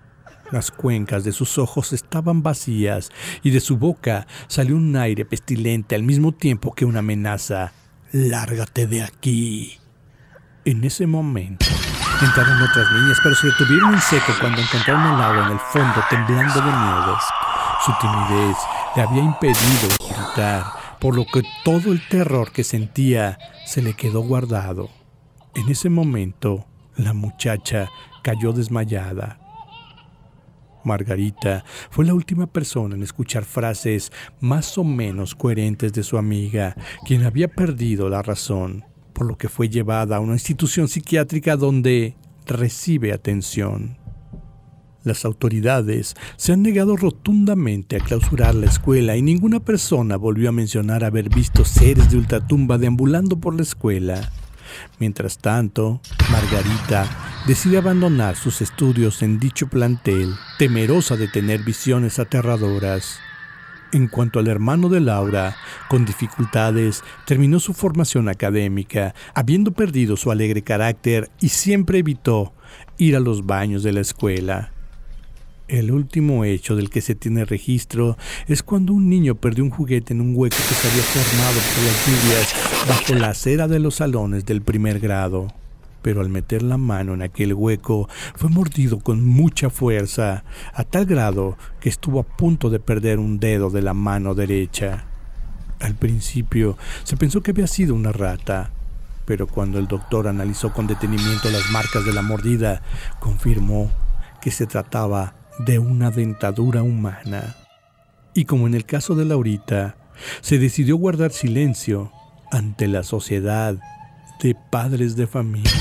Las 0.52 0.72
cuencas 0.72 1.24
de 1.24 1.32
sus 1.32 1.58
ojos 1.58 1.94
estaban 1.94 2.44
vacías 2.44 3.10
y 3.42 3.52
de 3.52 3.60
su 3.60 3.78
boca 3.78 4.28
salió 4.48 4.76
un 4.76 4.96
aire 4.96 5.26
pestilente 5.26 5.96
al 5.96 6.04
mismo 6.04 6.34
tiempo 6.34 6.76
que 6.76 6.86
una 6.86 7.00
amenaza. 7.00 7.72
Lárgate 8.12 8.86
de 8.88 9.04
aquí. 9.04 9.80
En 10.66 10.84
ese 10.84 11.08
momento 11.08 11.66
entraron 12.22 12.62
otras 12.62 12.92
niñas, 12.92 13.18
pero 13.24 13.36
se 13.36 13.48
detuvieron 13.48 13.94
en 13.94 14.02
seco 14.02 14.34
cuando 14.40 14.62
encontraron 14.62 15.16
el 15.16 15.22
agua 15.22 15.46
en 15.48 15.54
el 15.54 15.60
fondo 15.60 16.04
temblando 16.10 16.56
de 16.56 16.72
miedo. 16.72 17.18
Su 17.84 17.92
timidez 18.00 18.58
le 18.96 19.02
había 19.02 19.24
impedido 19.24 19.90
gritar, 20.00 20.66
por 21.00 21.16
lo 21.16 21.26
que 21.26 21.42
todo 21.64 21.92
el 21.92 22.08
terror 22.08 22.52
que 22.52 22.64
sentía 22.64 23.38
se 23.66 23.82
le 23.82 23.94
quedó 23.94 24.22
guardado. 24.22 24.90
En 25.56 25.70
ese 25.70 25.90
momento, 25.90 26.66
la 26.96 27.14
muchacha 27.14 27.90
cayó 28.24 28.54
desmayada. 28.54 29.40
Margarita 30.84 31.64
fue 31.90 32.06
la 32.06 32.14
última 32.14 32.46
persona 32.48 32.96
en 32.96 33.04
escuchar 33.04 33.46
frases 33.46 34.12
más 34.42 34.78
o 34.78 34.84
menos 34.84 35.34
coherentes 35.34 35.94
de 35.94 36.04
su 36.04 36.18
amiga, 36.18 36.76
quien 37.06 37.24
había 37.24 37.48
perdido 37.48 38.10
la 38.10 38.22
razón, 38.22 38.84
por 39.14 39.26
lo 39.26 39.38
que 39.38 39.50
fue 39.50 39.70
llevada 39.70 40.18
a 40.18 40.20
una 40.20 40.34
institución 40.34 40.88
psiquiátrica 40.88 41.56
donde 41.56 42.16
recibe 42.46 43.14
atención. 43.14 44.03
Las 45.04 45.26
autoridades 45.26 46.16
se 46.38 46.54
han 46.54 46.62
negado 46.62 46.96
rotundamente 46.96 47.98
a 47.98 48.00
clausurar 48.00 48.56
la 48.56 48.68
escuela 48.68 49.18
y 49.18 49.22
ninguna 49.22 49.60
persona 49.60 50.16
volvió 50.16 50.50
a 50.50 50.54
mencionar 50.54 51.04
haber 51.04 51.28
visto 51.28 51.66
seres 51.66 52.10
de 52.10 52.18
ultratumba 52.18 52.78
deambulando 52.78 53.38
por 53.38 53.54
la 53.54 53.64
escuela. 53.64 54.32
Mientras 55.00 55.38
tanto, 55.38 56.00
Margarita 56.32 57.06
decide 57.46 57.78
abandonar 57.78 58.38
sus 58.38 58.62
estudios 58.62 59.22
en 59.22 59.40
dicho 59.40 59.68
plantel, 59.68 60.34
temerosa 60.58 61.18
de 61.18 61.28
tener 61.28 61.64
visiones 61.64 62.18
aterradoras. 62.18 63.20
En 63.92 64.08
cuanto 64.08 64.40
al 64.40 64.48
hermano 64.48 64.90
de 64.90 65.02
Laura, 65.02 65.56
con 65.88 66.06
dificultades, 66.06 67.04
terminó 67.28 67.60
su 67.60 67.74
formación 67.74 68.28
académica, 68.28 69.14
habiendo 69.36 69.72
perdido 69.72 70.18
su 70.18 70.32
alegre 70.32 70.64
carácter 70.64 71.30
y 71.40 71.50
siempre 71.50 72.00
evitó 72.00 72.54
ir 72.98 73.16
a 73.16 73.20
los 73.20 73.46
baños 73.46 73.84
de 73.84 73.92
la 73.92 74.00
escuela. 74.00 74.73
El 75.74 75.90
último 75.92 76.46
hecho 76.46 76.76
del 76.76 76.92
que 76.92 77.02
se 77.02 77.16
tiene 77.16 77.46
registro 77.46 78.16
es 78.46 78.62
cuando 78.62 78.94
un 78.94 79.10
niño 79.10 79.34
perdió 79.34 79.64
un 79.64 79.72
juguete 79.72 80.14
en 80.14 80.22
un 80.22 80.36
hueco 80.36 80.56
que 80.56 80.76
se 80.76 80.88
había 80.88 81.02
formado 81.02 81.60
por 81.74 81.84
las 81.84 82.06
lluvias 82.06 82.88
bajo 82.88 83.20
la 83.20 83.30
acera 83.30 83.68
de 83.68 83.80
los 83.80 83.96
salones 83.96 84.46
del 84.46 84.62
primer 84.62 85.00
grado. 85.00 85.48
Pero 86.04 86.22
al 86.22 86.30
meter 86.30 86.62
la 86.62 86.78
mano 86.78 87.16
en 87.16 87.24
aquel 87.24 87.56
hueco 87.56 88.08
fue 88.36 88.52
mordido 88.52 89.00
con 89.00 89.26
mucha 89.26 89.72
fuerza, 89.72 90.44
a 90.76 90.84
tal 90.84 91.08
grado 91.08 91.58
que 91.80 91.90
estuvo 91.90 92.20
a 92.20 92.24
punto 92.24 92.70
de 92.70 92.80
perder 92.80 93.18
un 93.18 93.40
dedo 93.40 93.72
de 93.72 93.82
la 93.82 93.96
mano 93.96 94.36
derecha. 94.36 95.06
Al 95.80 95.96
principio 95.96 96.78
se 97.04 97.18
pensó 97.18 97.42
que 97.42 97.50
había 97.50 97.66
sido 97.66 97.96
una 97.96 98.12
rata, 98.12 98.70
pero 99.26 99.48
cuando 99.48 99.80
el 99.80 99.88
doctor 99.88 100.28
analizó 100.28 100.72
con 100.72 100.86
detenimiento 100.86 101.50
las 101.50 101.72
marcas 101.72 102.06
de 102.06 102.14
la 102.14 102.22
mordida, 102.22 102.84
confirmó 103.20 103.90
que 104.40 104.52
se 104.52 104.68
trataba 104.68 105.34
de 105.60 105.80
una 105.80 106.12
dentadura 106.12 106.84
humana. 106.84 107.56
Y 108.34 108.46
como 108.46 108.68
en 108.68 108.74
el 108.74 108.86
caso 108.86 109.16
de 109.16 109.26
Laurita, 109.26 109.96
se 110.42 110.58
decidió 110.58 110.98
guardar 110.98 111.32
silencio 111.32 112.12
ante 112.52 112.88
la 112.88 113.04
sociedad 113.04 113.78
de 114.42 114.56
padres 114.72 115.16
de 115.16 115.28
familia. 115.28 115.72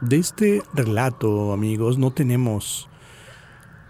De 0.00 0.16
este 0.16 0.62
relato, 0.74 1.52
amigos, 1.52 1.96
no 1.96 2.10
tenemos 2.10 2.88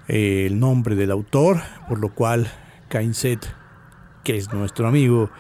eh, 0.09 0.45
el 0.47 0.61
nombre 0.61 0.95
del 0.95 1.11
autor, 1.11 1.63
por 1.89 1.99
lo 1.99 2.15
cual 2.15 2.51
Kainset, 2.89 3.55
que 4.23 4.37
es 4.37 4.53
nuestro 4.53 4.87
amigo, 4.87 5.31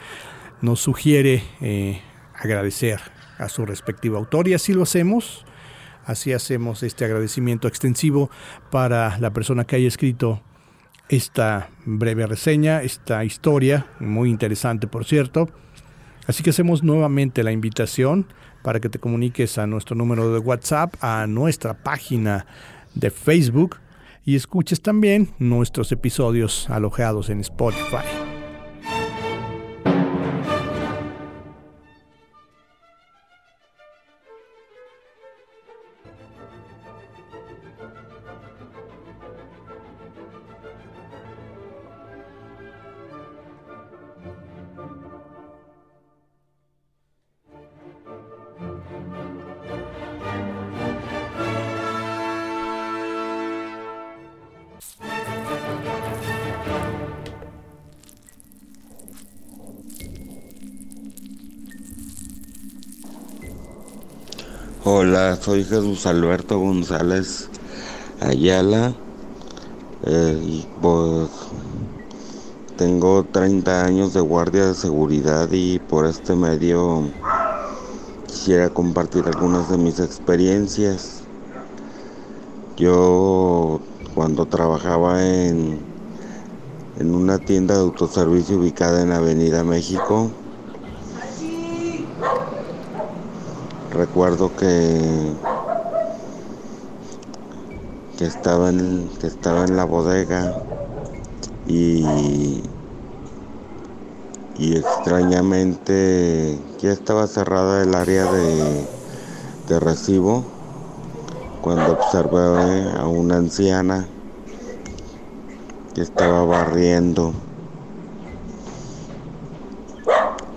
nos 0.62 0.80
sugiere 0.80 1.42
eh, 1.60 2.00
agradecer 2.34 3.00
a 3.38 3.48
su 3.48 3.66
respectivo 3.66 4.16
autor 4.16 4.48
y 4.48 4.54
así 4.54 4.72
lo 4.72 4.84
hacemos. 4.84 5.44
Así 6.04 6.32
hacemos 6.32 6.82
este 6.82 7.04
agradecimiento 7.04 7.68
extensivo 7.68 8.30
para 8.70 9.18
la 9.18 9.32
persona 9.32 9.64
que 9.64 9.76
haya 9.76 9.88
escrito 9.88 10.42
esta 11.08 11.68
breve 11.84 12.26
reseña, 12.26 12.82
esta 12.82 13.24
historia, 13.24 13.86
muy 14.00 14.30
interesante 14.30 14.86
por 14.86 15.04
cierto. 15.04 15.48
Así 16.26 16.42
que 16.42 16.50
hacemos 16.50 16.82
nuevamente 16.82 17.42
la 17.42 17.52
invitación 17.52 18.26
para 18.62 18.80
que 18.80 18.88
te 18.88 18.98
comuniques 18.98 19.58
a 19.58 19.66
nuestro 19.66 19.96
número 19.96 20.32
de 20.32 20.38
WhatsApp, 20.38 20.94
a 21.00 21.26
nuestra 21.26 21.74
página 21.74 22.46
de 22.94 23.10
Facebook 23.10 23.76
y 24.24 24.36
escuches 24.36 24.80
también 24.80 25.30
nuestros 25.38 25.90
episodios 25.92 26.70
alojados 26.70 27.28
en 27.28 27.40
Spotify. 27.40 28.31
Hola, 64.94 65.38
soy 65.40 65.64
Jesús 65.64 66.04
Alberto 66.04 66.58
González 66.58 67.48
Ayala. 68.20 68.92
Eh, 70.04 70.38
y 70.42 70.66
pues 70.82 71.30
tengo 72.76 73.24
30 73.24 73.86
años 73.86 74.12
de 74.12 74.20
guardia 74.20 74.66
de 74.66 74.74
seguridad 74.74 75.48
y 75.50 75.78
por 75.78 76.04
este 76.04 76.34
medio 76.34 77.08
quisiera 78.26 78.68
compartir 78.68 79.24
algunas 79.24 79.70
de 79.70 79.78
mis 79.78 79.98
experiencias. 79.98 81.22
Yo 82.76 83.80
cuando 84.14 84.44
trabajaba 84.44 85.24
en, 85.26 85.80
en 86.98 87.14
una 87.14 87.38
tienda 87.38 87.76
de 87.76 87.80
autoservicio 87.80 88.58
ubicada 88.58 89.00
en 89.00 89.12
Avenida 89.12 89.64
México, 89.64 90.30
recuerdo 94.06 94.50
que, 94.56 95.32
que, 98.18 98.24
estaba 98.24 98.68
en, 98.68 99.08
que 99.20 99.28
estaba 99.28 99.62
en 99.62 99.76
la 99.76 99.84
bodega 99.84 100.56
y, 101.68 102.64
y 104.58 104.76
extrañamente 104.76 106.58
ya 106.80 106.90
estaba 106.90 107.28
cerrada 107.28 107.84
el 107.84 107.94
área 107.94 108.24
de, 108.24 108.88
de 109.68 109.78
recibo 109.78 110.42
cuando 111.60 111.92
observé 111.92 112.90
a 112.98 113.06
una 113.06 113.36
anciana 113.36 114.08
que 115.94 116.02
estaba 116.02 116.44
barriendo. 116.44 117.32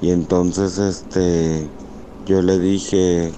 Y 0.02 0.10
entonces 0.10 0.80
este 0.80 1.70
yo 2.26 2.42
le 2.42 2.58
dije, 2.58 3.32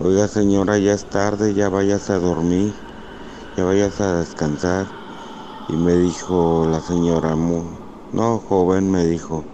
oiga 0.00 0.28
señora, 0.28 0.78
ya 0.78 0.94
es 0.94 1.04
tarde, 1.10 1.52
ya 1.52 1.68
vayas 1.68 2.08
a 2.08 2.18
dormir, 2.18 2.72
ya 3.56 3.64
vayas 3.64 4.00
a 4.00 4.20
descansar. 4.20 4.86
Y 5.68 5.74
me 5.74 5.94
dijo 5.94 6.66
la 6.70 6.80
señora, 6.80 7.36
no 7.36 8.38
joven, 8.38 8.90
me 8.90 9.04
dijo, 9.04 9.44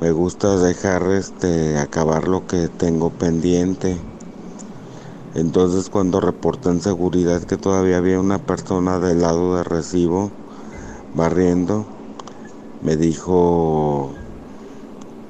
me 0.00 0.12
gusta 0.12 0.56
dejar 0.56 1.02
este 1.10 1.78
acabar 1.78 2.26
lo 2.26 2.46
que 2.46 2.68
tengo 2.68 3.10
pendiente. 3.10 4.00
Entonces 5.34 5.90
cuando 5.90 6.20
reporté 6.20 6.70
en 6.70 6.80
seguridad 6.80 7.42
que 7.42 7.58
todavía 7.58 7.98
había 7.98 8.18
una 8.18 8.38
persona 8.38 8.98
del 8.98 9.20
lado 9.20 9.56
de 9.56 9.64
recibo 9.64 10.30
barriendo, 11.14 11.84
me 12.80 12.96
dijo 12.96 14.14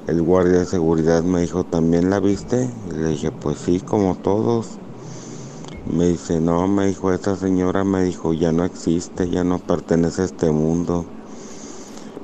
el 0.07 0.21
guardia 0.21 0.59
de 0.59 0.65
seguridad 0.65 1.23
me 1.23 1.41
dijo, 1.41 1.63
¿también 1.63 2.09
la 2.09 2.19
viste? 2.19 2.69
Le 2.93 3.07
dije, 3.09 3.31
pues 3.31 3.57
sí, 3.57 3.79
como 3.79 4.15
todos. 4.15 4.77
Me 5.91 6.07
dice, 6.07 6.39
no, 6.39 6.67
me 6.67 6.87
dijo, 6.87 7.11
esa 7.11 7.35
señora 7.35 7.83
me 7.83 8.03
dijo, 8.03 8.33
ya 8.33 8.51
no 8.51 8.65
existe, 8.65 9.29
ya 9.29 9.43
no 9.43 9.57
pertenece 9.57 10.21
a 10.21 10.25
este 10.25 10.51
mundo. 10.51 11.05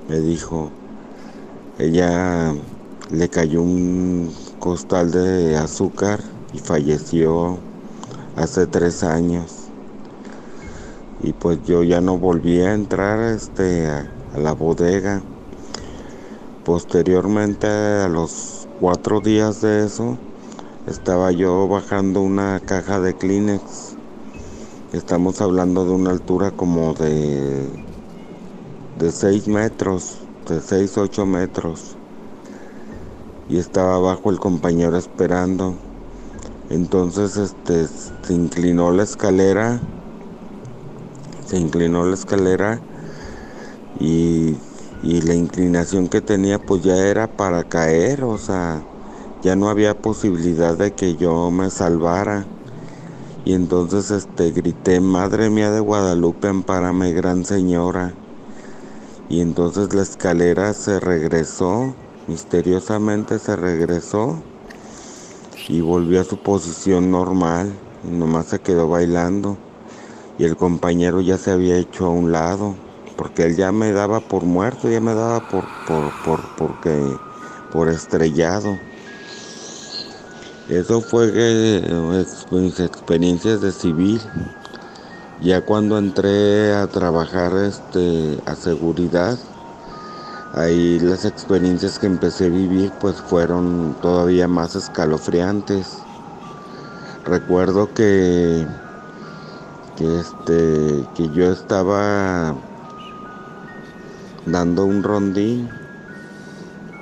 Me 0.10 0.20
dijo, 0.20 0.72
ella 1.80 2.54
le 3.10 3.30
cayó 3.30 3.64
un 3.64 4.32
costal 4.60 5.12
de 5.12 5.58
azúcar 5.58 6.20
y 6.54 6.60
falleció 6.60 7.58
hace 8.36 8.68
tres 8.68 9.04
años. 9.04 9.56
Y 11.24 11.34
pues 11.34 11.64
yo 11.66 11.82
ya 11.84 12.02
no 12.02 12.18
volví 12.18 12.60
a 12.62 12.74
entrar 12.74 13.20
este, 13.34 13.88
a 13.88 14.38
la 14.38 14.54
bodega. 14.54 15.22
Posteriormente 16.72 17.68
a 17.68 18.08
los 18.08 18.66
cuatro 18.80 19.20
días 19.20 19.60
de 19.60 19.86
eso, 19.86 20.18
estaba 20.88 21.34
yo 21.34 21.68
bajando 21.68 22.22
una 22.22 22.62
caja 22.62 23.02
de 23.02 23.14
Kleenex. 23.14 23.98
Estamos 24.94 25.42
hablando 25.42 25.84
de 25.84 25.92
una 25.92 26.12
altura 26.12 26.52
como 26.52 26.94
de, 26.94 27.68
de 29.00 29.12
6 29.12 29.50
metros, 29.50 30.20
de 30.48 30.62
6, 30.62 30.98
8 30.98 31.26
metros. 31.26 31.98
Y 33.50 33.58
estaba 33.58 33.96
abajo 33.96 34.30
el 34.32 34.40
compañero 34.40 34.98
esperando. 34.98 35.76
Entonces 36.70 37.36
este 37.36 37.86
se 37.86 38.34
inclinó 38.34 38.92
la 38.92 39.04
escalera. 39.04 39.82
Se 41.46 41.58
inclinó 41.58 42.06
la 42.06 42.14
escalera 42.14 42.80
y 44.00 44.56
y 45.04 45.22
la 45.22 45.34
inclinación 45.34 46.08
que 46.08 46.22
tenía 46.22 46.60
pues 46.60 46.84
ya 46.84 46.96
era 46.96 47.28
para 47.28 47.64
caer, 47.64 48.24
o 48.24 48.38
sea, 48.38 48.84
ya 49.42 49.56
no 49.56 49.70
había 49.70 49.98
posibilidad 49.98 50.78
de 50.78 50.92
que 50.94 51.16
yo 51.16 51.50
me 51.50 51.70
salvara. 51.72 52.46
Y 53.44 53.54
entonces 53.54 54.12
este 54.12 54.52
grité, 54.52 55.00
Madre 55.00 55.50
mía 55.50 55.72
de 55.72 55.80
Guadalupe, 55.80 56.48
ampárame, 56.48 57.14
gran 57.14 57.46
señora. 57.46 58.14
Y 59.30 59.42
entonces 59.42 59.94
la 59.96 60.04
escalera 60.04 60.74
se 60.74 61.00
regresó, 61.00 61.96
misteriosamente 62.28 63.40
se 63.40 63.56
regresó 63.56 64.36
y 65.68 65.82
volvió 65.82 66.22
a 66.22 66.26
su 66.26 66.38
posición 66.38 67.10
normal 67.10 67.72
y 68.04 68.12
nomás 68.12 68.48
se 68.48 68.60
quedó 68.60 68.88
bailando. 68.88 69.58
Y 70.38 70.44
el 70.44 70.56
compañero 70.56 71.22
ya 71.22 71.38
se 71.38 71.52
había 71.52 71.78
hecho 71.78 72.06
a 72.06 72.10
un 72.10 72.32
lado 72.32 72.76
porque 73.22 73.44
él 73.44 73.56
ya 73.56 73.72
me 73.72 73.92
daba 73.92 74.20
por 74.20 74.46
muerto, 74.46 74.90
ya 74.90 75.00
me 75.00 75.14
daba 75.14 75.42
por, 75.42 75.64
por, 75.86 76.12
por, 76.26 76.40
porque, 76.58 77.20
por 77.72 77.88
estrellado. 77.88 78.80
Eso 80.68 81.02
fue 81.02 81.30
eh, 81.32 82.26
mis 82.50 82.80
experiencias 82.80 83.62
de 83.62 83.72
civil. 83.74 84.20
Ya 85.40 85.62
cuando 85.62 86.00
entré 86.00 86.74
a 86.74 86.88
trabajar 86.88 87.56
este, 87.58 88.40
a 88.48 88.56
seguridad, 88.56 89.38
ahí 90.56 91.00
las 91.00 91.24
experiencias 91.24 92.00
que 92.00 92.08
empecé 92.08 92.48
a 92.48 92.50
vivir 92.50 92.92
pues 93.00 93.18
fueron 93.18 93.96
todavía 94.02 94.48
más 94.48 94.76
escalofriantes. 94.76 96.00
Recuerdo 97.24 97.94
que, 97.94 98.66
que, 99.96 100.20
este, 100.20 101.06
que 101.14 101.30
yo 101.30 101.52
estaba 101.52 102.56
dando 104.46 104.86
un 104.86 105.04
rondín, 105.04 105.70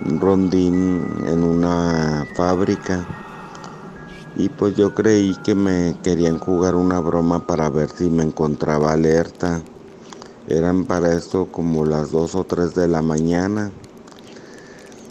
un 0.06 0.20
rondín 0.20 1.04
en 1.26 1.44
una 1.44 2.28
fábrica. 2.36 3.06
Y 4.36 4.50
pues 4.50 4.76
yo 4.76 4.94
creí 4.94 5.36
que 5.44 5.56
me 5.56 5.98
querían 6.04 6.40
jugar 6.40 6.76
una 6.76 7.00
broma 7.00 7.46
para 7.46 7.70
ver 7.70 7.90
si 7.90 8.10
me 8.10 8.24
encontraba 8.24 8.94
alerta. 8.94 9.62
Eran 10.48 10.86
para 10.86 11.14
esto 11.14 11.48
como 11.52 11.86
las 11.86 12.12
2 12.12 12.36
o 12.36 12.44
3 12.44 12.74
de 12.74 12.88
la 12.88 13.02
mañana. 13.02 13.72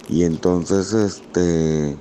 Y 0.08 0.24
entonces 0.24 0.94
este 0.94 1.96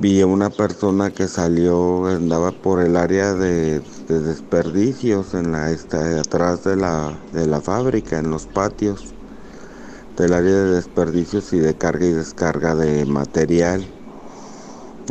vi 0.00 0.20
a 0.20 0.26
una 0.26 0.48
persona 0.48 1.10
que 1.10 1.26
salió, 1.26 2.06
andaba 2.06 2.52
por 2.52 2.80
el 2.80 2.96
área 2.96 3.34
de, 3.34 3.82
desperdicios 4.08 5.34
en 5.34 5.50
la 5.52 5.70
esta, 5.72 6.20
atrás 6.20 6.62
de 6.62 6.76
la, 6.76 7.18
de 7.32 7.46
la 7.46 7.60
fábrica, 7.60 8.18
en 8.18 8.30
los 8.30 8.46
patios 8.46 9.14
del 10.16 10.32
área 10.32 10.52
de 10.52 10.70
desperdicios 10.70 11.52
y 11.52 11.58
de 11.58 11.74
carga 11.74 12.06
y 12.06 12.12
descarga 12.12 12.76
de 12.76 13.06
material. 13.06 13.84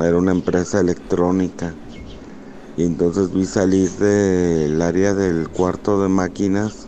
Era 0.02 0.18
una 0.18 0.32
empresa 0.32 0.80
electrónica. 0.80 1.74
Y 2.78 2.84
entonces 2.84 3.34
vi 3.34 3.46
salir 3.46 3.90
del 3.92 4.82
área 4.82 5.14
del 5.14 5.50
cuarto 5.50 6.02
de 6.02 6.10
máquinas 6.10 6.88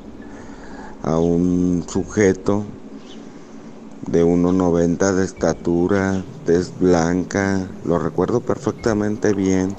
a 1.01 1.17
un 1.17 1.83
sujeto 1.87 2.63
de 4.11 4.25
1,90 4.25 5.13
de 5.13 5.23
estatura, 5.23 6.23
tez 6.45 6.71
blanca, 6.79 7.67
lo 7.85 7.99
recuerdo 7.99 8.39
perfectamente 8.41 9.33
bien, 9.33 9.75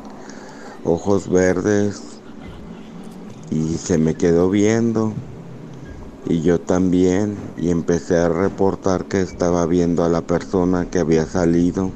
ojos 0.84 1.28
verdes, 1.28 2.00
y 3.50 3.74
se 3.74 3.98
me 3.98 4.14
quedó 4.14 4.48
viendo, 4.48 5.12
y 6.26 6.42
yo 6.42 6.60
también, 6.60 7.36
y 7.56 7.70
empecé 7.70 8.18
a 8.18 8.28
reportar 8.28 9.06
que 9.06 9.20
estaba 9.20 9.66
viendo 9.66 10.04
a 10.04 10.08
la 10.08 10.20
persona 10.20 10.88
que 10.88 11.00
había 11.00 11.26
salido, 11.26 11.90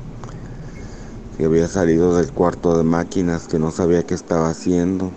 que 1.39 1.45
había 1.45 1.69
salido 1.69 2.17
del 2.17 2.33
cuarto 2.33 2.77
de 2.77 2.83
máquinas, 2.83 3.47
que 3.47 3.61
no 3.61 3.71
sabía 3.71 4.03
qué 4.03 4.15
estaba 4.15 4.51
haciendo, 4.51 5.13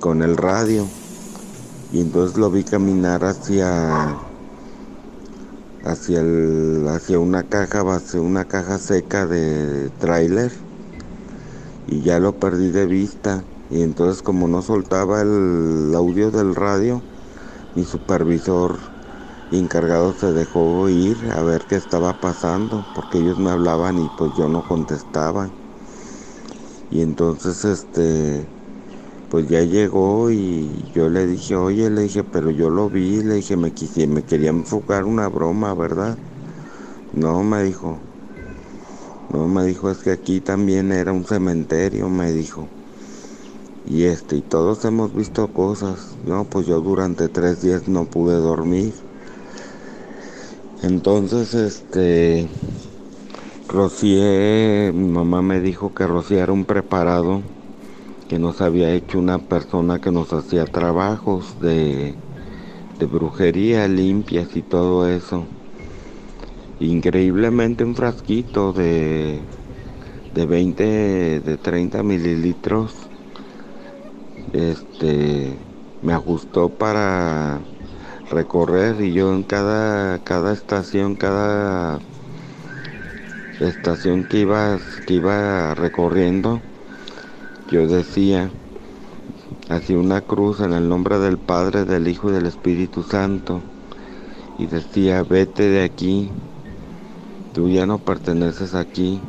con 0.00 0.22
el 0.22 0.36
radio, 0.36 0.84
y 1.92 2.00
entonces 2.00 2.36
lo 2.36 2.50
vi 2.50 2.64
caminar 2.64 3.24
hacia 3.24 4.18
hacia, 5.88 6.20
el, 6.20 6.86
hacia 6.88 7.18
una 7.18 7.44
caja, 7.44 7.80
hacia 7.94 8.20
una 8.20 8.44
caja 8.44 8.78
seca 8.78 9.26
de 9.26 9.90
tráiler 9.98 10.52
y 11.86 12.02
ya 12.02 12.20
lo 12.20 12.38
perdí 12.38 12.70
de 12.70 12.86
vista. 12.86 13.44
Y 13.70 13.82
entonces 13.82 14.22
como 14.22 14.48
no 14.48 14.62
soltaba 14.62 15.22
el 15.22 15.92
audio 15.94 16.30
del 16.30 16.54
radio, 16.54 17.02
mi 17.74 17.84
supervisor 17.84 18.78
encargado 19.50 20.12
se 20.12 20.32
dejó 20.32 20.88
ir 20.88 21.30
a 21.32 21.42
ver 21.42 21.64
qué 21.66 21.76
estaba 21.76 22.12
pasando, 22.14 22.84
porque 22.94 23.18
ellos 23.18 23.38
me 23.38 23.50
hablaban 23.50 23.98
y 23.98 24.08
pues 24.08 24.34
yo 24.34 24.48
no 24.48 24.62
contestaba. 24.62 25.50
Y 26.90 27.02
entonces 27.02 27.64
este 27.64 28.48
pues 29.30 29.48
ya 29.48 29.62
llegó 29.62 30.30
y 30.30 30.90
yo 30.94 31.08
le 31.10 31.26
dije, 31.26 31.54
oye, 31.54 31.90
le 31.90 32.02
dije, 32.02 32.24
pero 32.24 32.50
yo 32.50 32.70
lo 32.70 32.88
vi, 32.88 33.22
le 33.22 33.34
dije, 33.34 33.56
me, 33.56 33.72
quise, 33.72 34.06
me 34.06 34.22
quería 34.22 34.50
enfocar 34.50 35.04
una 35.04 35.28
broma, 35.28 35.74
¿verdad? 35.74 36.16
No, 37.12 37.42
me 37.42 37.62
dijo, 37.62 37.98
no, 39.32 39.46
me 39.46 39.64
dijo, 39.64 39.90
es 39.90 39.98
que 39.98 40.10
aquí 40.10 40.40
también 40.40 40.92
era 40.92 41.12
un 41.12 41.24
cementerio, 41.24 42.08
me 42.08 42.32
dijo. 42.32 42.68
Y 43.84 44.04
este, 44.04 44.36
y 44.36 44.42
todos 44.42 44.84
hemos 44.84 45.14
visto 45.14 45.48
cosas. 45.48 46.16
No, 46.26 46.44
pues 46.44 46.66
yo 46.66 46.80
durante 46.80 47.28
tres 47.28 47.62
días 47.62 47.88
no 47.88 48.04
pude 48.06 48.34
dormir. 48.34 48.94
Entonces, 50.82 51.54
este, 51.54 52.48
rocié, 53.68 54.92
mi 54.94 55.08
mamá 55.08 55.42
me 55.42 55.60
dijo 55.60 55.92
que 55.92 56.06
rociara 56.06 56.52
un 56.52 56.64
preparado 56.64 57.42
que 58.28 58.38
nos 58.38 58.60
había 58.60 58.92
hecho 58.92 59.18
una 59.18 59.38
persona 59.38 60.00
que 60.00 60.10
nos 60.10 60.32
hacía 60.32 60.66
trabajos 60.66 61.60
de, 61.60 62.14
de 62.98 63.06
brujería 63.06 63.88
limpias 63.88 64.54
y 64.54 64.62
todo 64.62 65.08
eso. 65.08 65.46
Increíblemente 66.78 67.84
un 67.84 67.96
frasquito 67.96 68.72
de, 68.72 69.40
de 70.34 70.46
20, 70.46 71.40
de 71.40 71.56
30 71.56 72.02
mililitros. 72.02 72.94
Este 74.52 75.56
me 76.02 76.12
ajustó 76.12 76.68
para 76.68 77.60
recorrer 78.30 79.00
y 79.00 79.12
yo 79.12 79.34
en 79.34 79.42
cada, 79.42 80.18
cada 80.18 80.52
estación, 80.52 81.16
cada 81.16 81.98
estación 83.60 84.24
que 84.24 84.40
iba, 84.40 84.78
que 85.06 85.14
iba 85.14 85.74
recorriendo, 85.74 86.60
yo 87.70 87.86
decía, 87.86 88.50
hacía 89.68 89.98
una 89.98 90.22
cruz 90.22 90.60
en 90.60 90.72
el 90.72 90.88
nombre 90.88 91.18
del 91.18 91.36
Padre, 91.36 91.84
del 91.84 92.08
Hijo 92.08 92.30
y 92.30 92.32
del 92.32 92.46
Espíritu 92.46 93.02
Santo. 93.02 93.60
Y 94.58 94.66
decía, 94.66 95.22
vete 95.22 95.68
de 95.68 95.84
aquí, 95.84 96.30
tú 97.52 97.68
ya 97.68 97.84
no 97.86 97.98
perteneces 97.98 98.74
aquí. 98.74 99.20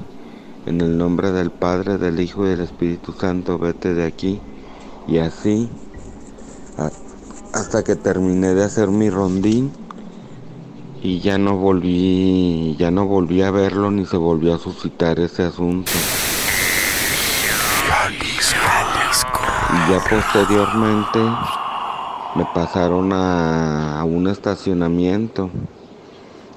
En 0.66 0.82
el 0.82 0.98
nombre 0.98 1.32
del 1.32 1.52
Padre, 1.52 1.98
del 1.98 2.20
Hijo 2.20 2.46
y 2.46 2.50
del 2.50 2.62
Espíritu 2.62 3.12
Santo, 3.12 3.58
vete 3.58 3.94
de 3.94 4.06
aquí. 4.06 4.40
Y 5.08 5.18
así, 5.18 5.70
hasta 7.54 7.84
que 7.84 7.96
terminé 7.96 8.54
de 8.54 8.64
hacer 8.64 8.88
mi 8.90 9.10
rondín 9.10 9.72
y 11.02 11.20
ya 11.20 11.38
no 11.38 11.58
volví, 11.58 12.76
ya 12.78 12.92
no 12.92 13.06
volví 13.06 13.42
a 13.42 13.52
verlo 13.52 13.92
ni 13.92 14.06
se 14.06 14.18
volvió 14.18 14.56
a 14.56 14.60
suscitar 14.60 15.20
ese 15.20 15.44
asunto. 15.44 15.92
Ya 19.90 20.00
posteriormente 20.08 21.20
me 22.36 22.46
pasaron 22.54 23.12
a, 23.12 24.04
un 24.06 24.28
estacionamiento. 24.28 25.50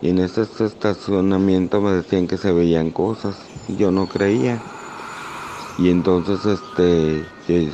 Y 0.03 0.11
en 0.11 0.19
ese 0.19 0.43
estacionamiento 0.43 1.81
me 1.81 1.93
decían 1.93 2.27
que 2.27 2.37
se 2.37 2.53
veían 2.53 2.91
cosas. 2.91 3.37
Y 3.69 3.77
yo 3.77 3.91
no 3.91 4.07
creía. 4.07 4.61
Y 5.79 5.89
entonces 5.89 6.45
este 6.45 7.25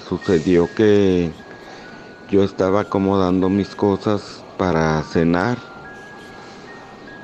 sucedió 0.09 0.69
que 0.77 1.33
yo 2.31 2.45
estaba 2.45 2.83
acomodando 2.83 3.49
mis 3.49 3.75
cosas 3.75 4.45
para 4.59 5.03
cenar. 5.03 5.59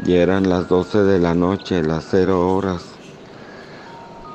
Y 0.04 0.14
eran 0.14 0.48
las 0.48 0.68
12 0.68 1.04
de 1.04 1.20
la 1.20 1.34
noche, 1.34 1.84
las 1.84 2.08
0 2.10 2.52
horas. 2.52 2.82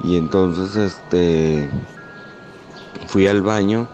Y 0.06 0.16
entonces 0.16 0.78
este 0.78 1.70
fui 3.10 3.26
al 3.26 3.41
baño 3.41 3.88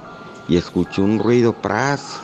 y 0.49 0.57
escuché 0.57 1.01
un 1.01 1.20
ruido 1.20 1.53
pras. 1.53 2.20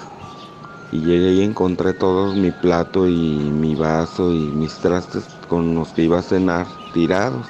Y 0.91 0.99
llegué 0.99 1.35
y 1.35 1.41
encontré 1.41 1.93
todos 1.93 2.35
mi 2.35 2.51
plato 2.51 3.07
y 3.07 3.13
mi 3.13 3.75
vaso 3.75 4.33
y 4.33 4.39
mis 4.39 4.73
trastes 4.75 5.23
con 5.47 5.73
los 5.73 5.87
que 5.89 6.03
iba 6.03 6.19
a 6.19 6.21
cenar 6.21 6.67
tirados. 6.93 7.45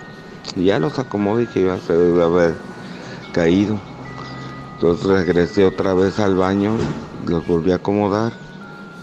Y 0.55 0.65
ya 0.65 0.77
los 0.77 0.99
acomodé 0.99 1.47
que 1.47 1.61
iba 1.61 1.73
a 1.73 2.25
haber 2.25 2.53
caído. 3.33 3.79
Entonces 4.75 5.07
regresé 5.07 5.65
otra 5.65 5.95
vez 5.95 6.19
al 6.19 6.35
baño, 6.35 6.73
los 7.27 7.47
volví 7.47 7.71
a 7.71 7.75
acomodar 7.75 8.33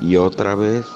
y 0.00 0.16
otra 0.16 0.54
vez. 0.54 0.86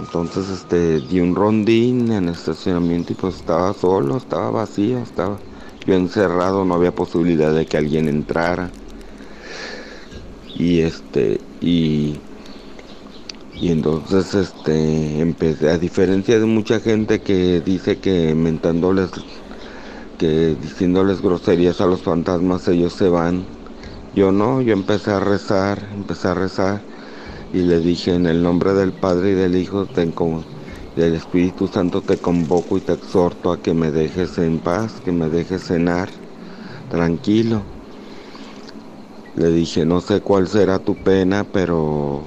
Entonces 0.00 0.48
este 0.48 1.00
di 1.00 1.20
un 1.20 1.36
rondín 1.36 2.10
en 2.10 2.24
el 2.24 2.34
estacionamiento 2.34 3.12
y 3.12 3.16
pues 3.16 3.36
estaba 3.36 3.72
solo, 3.74 4.16
estaba 4.16 4.50
vacío, 4.50 4.98
estaba 4.98 5.38
yo 5.86 5.94
encerrado, 5.94 6.64
no 6.64 6.74
había 6.74 6.92
posibilidad 6.92 7.54
de 7.54 7.64
que 7.64 7.76
alguien 7.76 8.08
entrara 8.08 8.70
y 10.58 10.80
este 10.80 11.40
y 11.60 12.20
y 13.60 13.70
entonces 13.70 14.34
este 14.34 15.20
empecé 15.20 15.70
a 15.70 15.78
diferencia 15.78 16.38
de 16.38 16.46
mucha 16.46 16.80
gente 16.80 17.20
que 17.20 17.60
dice 17.60 17.98
que 17.98 18.34
mentándoles 18.34 19.10
que 20.18 20.56
diciéndoles 20.56 21.22
groserías 21.22 21.80
a 21.80 21.86
los 21.86 22.02
fantasmas 22.02 22.66
ellos 22.68 22.92
se 22.92 23.08
van 23.08 23.46
yo 24.14 24.32
no 24.32 24.60
yo 24.60 24.72
empecé 24.72 25.12
a 25.12 25.20
rezar 25.20 25.88
empecé 25.92 26.28
a 26.28 26.34
rezar 26.34 26.82
y 27.52 27.58
le 27.62 27.78
dije 27.78 28.14
en 28.14 28.26
el 28.26 28.42
nombre 28.42 28.74
del 28.74 28.92
Padre 28.92 29.30
y 29.30 29.34
del 29.34 29.56
Hijo 29.56 29.86
del 29.86 31.14
Espíritu 31.14 31.68
Santo 31.68 32.02
te 32.02 32.18
convoco 32.18 32.76
y 32.76 32.80
te 32.80 32.92
exhorto 32.92 33.52
a 33.52 33.62
que 33.62 33.74
me 33.74 33.92
dejes 33.92 34.38
en 34.38 34.58
paz 34.58 35.00
que 35.04 35.12
me 35.12 35.28
dejes 35.28 35.62
cenar 35.62 36.10
tranquilo 36.90 37.77
le 39.38 39.50
dije, 39.50 39.86
no 39.86 40.00
sé 40.00 40.20
cuál 40.20 40.48
será 40.48 40.80
tu 40.80 40.96
pena, 40.96 41.44
pero 41.44 42.24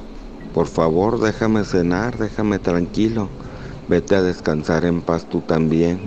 por 0.54 0.68
favor 0.68 1.20
déjame 1.20 1.66
cenar, 1.66 2.18
déjame 2.18 2.58
tranquilo. 2.60 3.30
Vete 3.90 4.16
a 4.16 4.22
descansar 4.22 4.86
en 4.86 5.02
paz 5.02 5.26
tú 5.26 5.42
también. 5.42 6.00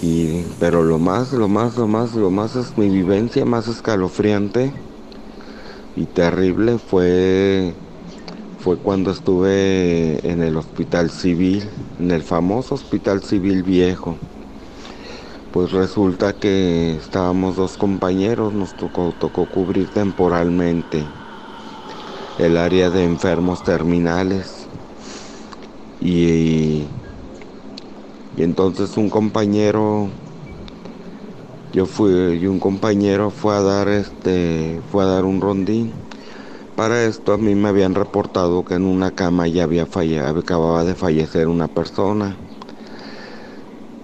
Y, 0.00 0.42
pero 0.60 0.82
lo 0.84 0.98
más, 0.98 1.32
lo 1.32 1.48
más, 1.48 1.76
lo 1.76 1.88
más, 1.88 2.14
lo 2.14 2.30
más 2.30 2.54
es 2.54 2.78
mi 2.78 2.88
vivencia 2.88 3.44
más 3.44 3.66
escalofriante 3.66 4.72
y 5.96 6.06
terrible 6.06 6.78
fue 6.78 7.74
fue 8.58 8.78
cuando 8.78 9.10
estuve 9.10 10.26
en 10.30 10.42
el 10.42 10.56
hospital 10.56 11.10
civil, 11.10 11.68
en 11.98 12.10
el 12.12 12.22
famoso 12.22 12.74
hospital 12.76 13.22
civil 13.22 13.62
viejo 13.62 14.18
pues 15.54 15.70
resulta 15.70 16.32
que 16.32 16.96
estábamos 16.96 17.54
dos 17.54 17.76
compañeros, 17.76 18.52
nos 18.52 18.74
tocó, 18.74 19.14
tocó 19.16 19.46
cubrir 19.46 19.88
temporalmente 19.88 21.04
el 22.40 22.56
área 22.56 22.90
de 22.90 23.04
enfermos 23.04 23.62
terminales. 23.62 24.66
Y, 26.00 26.82
y 28.36 28.42
entonces 28.42 28.96
un 28.96 29.08
compañero 29.08 30.08
yo 31.72 31.86
fui 31.86 32.10
y 32.10 32.46
un 32.48 32.58
compañero 32.58 33.30
fue 33.30 33.54
a 33.54 33.62
dar 33.62 33.86
este 33.86 34.80
fue 34.90 35.04
a 35.04 35.06
dar 35.06 35.24
un 35.24 35.40
rondín. 35.40 35.92
Para 36.74 37.04
esto 37.04 37.32
a 37.32 37.38
mí 37.38 37.54
me 37.54 37.68
habían 37.68 37.94
reportado 37.94 38.64
que 38.64 38.74
en 38.74 38.84
una 38.86 39.12
cama 39.12 39.46
ya 39.46 39.62
había 39.62 39.86
fallado, 39.86 40.40
acababa 40.40 40.82
de 40.82 40.96
fallecer 40.96 41.46
una 41.46 41.68
persona 41.68 42.36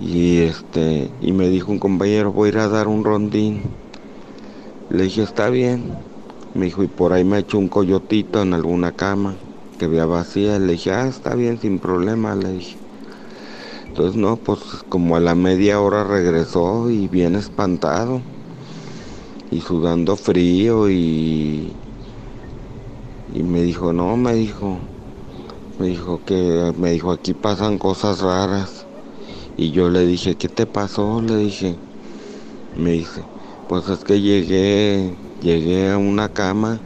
y 0.00 0.38
este, 0.38 1.10
y 1.20 1.32
me 1.32 1.48
dijo 1.50 1.70
un 1.70 1.78
compañero, 1.78 2.32
voy 2.32 2.46
a 2.46 2.52
ir 2.52 2.58
a 2.58 2.68
dar 2.68 2.88
un 2.88 3.04
rondín. 3.04 3.62
Le 4.88 5.04
dije, 5.04 5.22
está 5.22 5.50
bien. 5.50 5.94
Me 6.54 6.64
dijo, 6.64 6.82
y 6.82 6.88
por 6.88 7.12
ahí 7.12 7.22
me 7.22 7.38
hecho 7.38 7.58
un 7.58 7.68
coyotito 7.68 8.40
en 8.40 8.54
alguna 8.54 8.92
cama 8.92 9.34
que 9.78 9.84
había 9.84 10.06
vacía. 10.06 10.58
Le 10.58 10.72
dije, 10.72 10.92
ah, 10.92 11.06
está 11.06 11.34
bien, 11.34 11.60
sin 11.60 11.78
problema, 11.78 12.34
le 12.34 12.52
dije. 12.52 12.76
Entonces, 13.88 14.16
no, 14.16 14.36
pues 14.36 14.60
como 14.88 15.16
a 15.16 15.20
la 15.20 15.34
media 15.34 15.80
hora 15.80 16.02
regresó 16.02 16.90
y 16.90 17.06
bien 17.06 17.36
espantado. 17.36 18.22
Y 19.50 19.60
sudando 19.60 20.16
frío 20.16 20.88
y... 20.88 21.72
Y 23.34 23.42
me 23.42 23.62
dijo, 23.62 23.92
no, 23.92 24.16
me 24.16 24.32
dijo. 24.32 24.78
Me 25.78 25.88
dijo 25.88 26.20
que, 26.24 26.72
me 26.78 26.92
dijo, 26.92 27.12
aquí 27.12 27.34
pasan 27.34 27.78
cosas 27.78 28.20
raras. 28.20 28.79
Y 29.60 29.72
yo 29.72 29.90
le 29.90 30.06
dije, 30.06 30.36
¿qué 30.36 30.48
te 30.48 30.64
pasó? 30.64 31.20
Le 31.20 31.36
dije. 31.36 31.76
Me 32.78 32.92
dice, 32.92 33.24
pues 33.66 33.90
es 33.90 34.04
que 34.04 34.18
llegué, 34.18 35.14
llegué 35.42 35.90
a 35.90 35.98
una 35.98 36.30
cama 36.30 36.80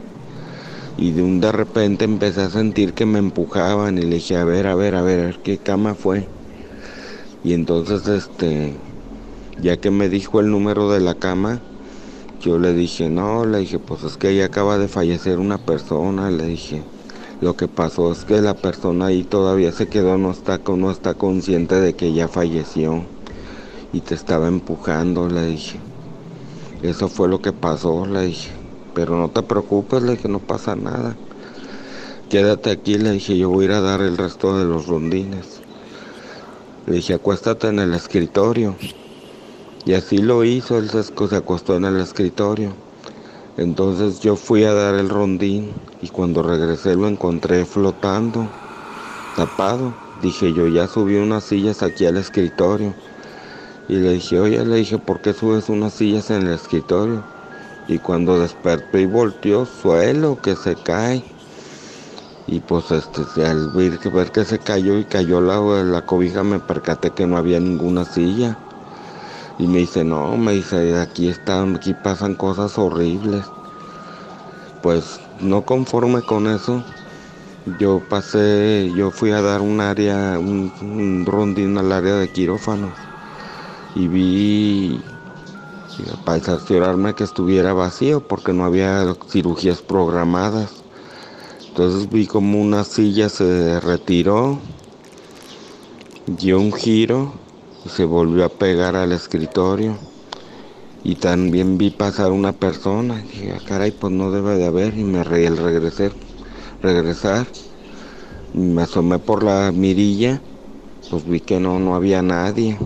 y 0.97 1.11
de 1.11 1.23
un 1.23 1.39
de 1.39 1.53
repente 1.53 2.03
empecé 2.03 2.41
a 2.41 2.49
sentir 2.49 2.91
que 2.91 3.05
me 3.05 3.19
empujaban 3.19 3.97
y 3.97 4.01
le 4.01 4.15
dije, 4.15 4.35
a 4.35 4.43
ver, 4.43 4.67
a 4.67 4.75
ver, 4.75 4.95
a 4.95 5.01
ver, 5.03 5.39
¿qué 5.41 5.57
cama 5.57 5.95
fue? 5.95 6.27
Y 7.45 7.53
entonces, 7.53 8.09
este, 8.09 8.75
ya 9.57 9.77
que 9.77 9.89
me 9.89 10.09
dijo 10.09 10.41
el 10.41 10.51
número 10.51 10.91
de 10.91 10.99
la 10.99 11.15
cama, 11.15 11.61
yo 12.41 12.59
le 12.59 12.73
dije, 12.73 13.07
no, 13.07 13.45
le 13.45 13.59
dije, 13.59 13.79
pues 13.79 14.03
es 14.03 14.17
que 14.17 14.27
ahí 14.27 14.41
acaba 14.41 14.77
de 14.77 14.89
fallecer 14.89 15.39
una 15.39 15.59
persona, 15.59 16.29
le 16.29 16.45
dije, 16.45 16.83
Lo 17.41 17.57
que 17.57 17.67
pasó 17.67 18.13
es 18.13 18.23
que 18.23 18.41
la 18.41 18.53
persona 18.53 19.07
ahí 19.07 19.23
todavía 19.23 19.73
se 19.73 19.87
quedó, 19.87 20.17
no 20.17 20.31
está, 20.31 20.61
no 20.65 20.89
está 20.89 21.15
consciente 21.15 21.75
de 21.75 21.93
que 21.93 22.13
ya 22.13 22.29
falleció 22.29 23.03
y 23.91 23.99
te 23.99 24.15
estaba 24.15 24.47
empujando, 24.47 25.27
le 25.27 25.45
dije. 25.45 25.79
Eso 26.81 27.09
fue 27.09 27.27
lo 27.27 27.41
que 27.41 27.51
pasó, 27.51 28.05
le 28.05 28.27
dije. 28.27 28.51
Pero 28.93 29.17
no 29.17 29.29
te 29.29 29.41
preocupes, 29.41 30.01
le 30.01 30.13
dije, 30.13 30.29
no 30.29 30.39
pasa 30.39 30.75
nada. 30.75 31.17
Quédate 32.29 32.71
aquí, 32.71 32.97
le 32.97 33.11
dije, 33.11 33.37
yo 33.37 33.49
voy 33.49 33.65
a 33.65 33.67
ir 33.67 33.71
a 33.73 33.81
dar 33.81 34.01
el 34.01 34.17
resto 34.17 34.57
de 34.57 34.63
los 34.63 34.87
rondines. 34.87 35.61
Le 36.87 36.95
dije, 36.95 37.15
acuéstate 37.15 37.67
en 37.67 37.79
el 37.79 37.93
escritorio. 37.93 38.75
Y 39.85 39.93
así 39.93 40.19
lo 40.19 40.45
hizo, 40.45 40.77
él 40.77 40.89
se 40.89 41.35
acostó 41.35 41.75
en 41.75 41.85
el 41.85 41.99
escritorio. 41.99 42.84
Entonces 43.57 44.19
yo 44.19 44.35
fui 44.35 44.63
a 44.65 44.73
dar 44.73 44.95
el 44.95 45.09
rondín 45.09 45.81
y 46.01 46.09
cuando 46.09 46.43
regresé 46.43 46.95
lo 46.95 47.07
encontré 47.07 47.65
flotando, 47.65 48.53
tapado. 49.33 49.97
Dije, 50.15 50.53
yo 50.53 50.67
ya 50.67 50.87
subí 50.87 51.15
unas 51.17 51.45
sillas 51.45 51.83
aquí 51.83 52.05
al 52.05 52.17
escritorio. 52.17 52.95
Y 53.87 53.97
le 53.97 54.13
dije, 54.13 54.39
oye, 54.39 54.65
le 54.65 54.77
dije, 54.77 54.99
¿por 54.99 55.21
qué 55.21 55.33
subes 55.33 55.69
unas 55.69 55.93
sillas 55.95 56.29
en 56.31 56.47
el 56.47 56.53
escritorio? 56.53 57.27
Y 57.87 57.99
cuando 57.99 58.39
despertó 58.39 58.97
y 58.99 59.05
volteó, 59.05 59.65
suelo 59.65 60.41
que 60.41 60.55
se 60.55 60.77
cae. 60.81 61.23
Y 62.47 62.61
pues 62.61 62.91
este, 62.91 63.45
al 63.45 63.69
ver 63.69 63.99
que, 63.99 64.11
que 64.31 64.45
se 64.45 64.59
cayó 64.59 64.97
y 64.99 65.05
cayó 65.05 65.41
la, 65.41 65.59
la 65.83 66.03
cobija, 66.03 66.43
me 66.43 66.59
percaté 66.59 67.13
que 67.13 67.27
no 67.27 67.37
había 67.37 67.59
ninguna 67.59 68.05
silla. 68.05 68.64
Y 69.57 69.67
me 69.67 69.79
dice, 69.79 70.03
no, 70.03 70.35
me 70.37 70.53
dice, 70.53 70.99
aquí 70.99 71.29
están, 71.29 71.77
aquí 71.77 71.93
pasan 71.93 72.35
cosas 72.35 72.77
horribles. 72.77 73.45
Pues 74.81 75.19
no 75.39 75.63
conforme 75.63 76.21
con 76.21 76.47
eso, 76.47 76.83
yo 77.79 78.01
pasé, 78.09 78.91
yo 78.95 79.11
fui 79.11 79.31
a 79.31 79.41
dar 79.41 79.61
un 79.61 79.79
área, 79.81 80.37
un, 80.37 81.25
rondín 81.25 81.77
al 81.77 81.91
área 81.91 82.15
de 82.15 82.29
quirófano 82.29 82.91
y 83.95 84.07
vi 84.07 85.01
para 86.25 86.41
cerciorarme 86.41 87.15
que 87.15 87.23
estuviera 87.23 87.73
vacío 87.73 88.19
porque 88.19 88.53
no 88.53 88.65
había 88.65 89.15
cirugías 89.29 89.81
programadas. 89.81 90.83
Entonces 91.69 92.09
vi 92.09 92.27
como 92.27 92.61
una 92.61 92.83
silla 92.83 93.29
se 93.29 93.79
retiró, 93.79 94.59
dio 96.27 96.59
un 96.59 96.71
giro 96.71 97.44
se 97.87 98.05
volvió 98.05 98.45
a 98.45 98.49
pegar 98.49 98.95
al 98.95 99.11
escritorio. 99.11 99.97
Y 101.03 101.15
también 101.15 101.77
vi 101.77 101.91
pasar 101.91 102.31
una 102.31 102.51
persona. 102.51 103.21
Y 103.21 103.27
dije, 103.27 103.53
ah, 103.55 103.61
caray, 103.67 103.91
pues 103.91 104.11
no 104.11 104.31
debe 104.31 104.57
de 104.57 104.65
haber. 104.65 104.97
Y 104.97 105.03
me 105.03 105.23
reí 105.23 105.45
el 105.45 105.57
regresar. 105.57 106.11
regresar. 106.81 107.45
Me 108.53 108.83
asomé 108.83 109.19
por 109.19 109.43
la 109.43 109.71
mirilla, 109.73 110.41
pues 111.09 111.25
vi 111.27 111.41
que 111.41 111.59
no, 111.59 111.77
no 111.77 111.93
había 111.93 112.21
nadie. 112.21 112.77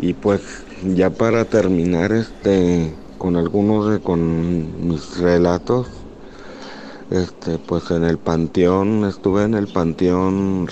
Y 0.00 0.12
pues 0.14 0.40
ya 0.84 1.10
para 1.10 1.44
terminar 1.44 2.12
este 2.12 2.94
con 3.18 3.34
algunos 3.34 3.90
de 3.90 3.98
con 3.98 4.88
mis 4.88 5.18
relatos, 5.18 5.88
este 7.10 7.58
pues 7.58 7.90
en 7.90 8.04
el 8.04 8.18
panteón, 8.18 9.04
estuve 9.04 9.42
en 9.42 9.54
el 9.54 9.66
panteón 9.66 10.68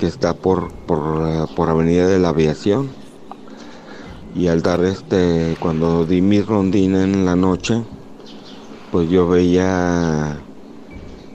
que 0.00 0.06
está 0.06 0.34
por, 0.34 0.72
por, 0.72 1.48
por 1.54 1.68
Avenida 1.68 2.08
de 2.08 2.18
la 2.18 2.30
Aviación. 2.30 2.88
Y 4.34 4.48
al 4.48 4.62
dar 4.62 4.82
este, 4.82 5.56
cuando 5.60 6.06
di 6.06 6.22
mi 6.22 6.40
rondina 6.40 7.04
en 7.04 7.24
la 7.26 7.36
noche, 7.36 7.82
pues 8.90 9.10
yo 9.10 9.28
veía 9.28 10.40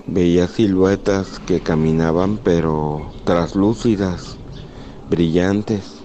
veía 0.08 0.48
siluetas 0.48 1.40
que 1.40 1.62
caminaban 1.62 2.38
pero 2.38 3.12
traslúcidas, 3.24 4.38
brillantes 5.10 5.96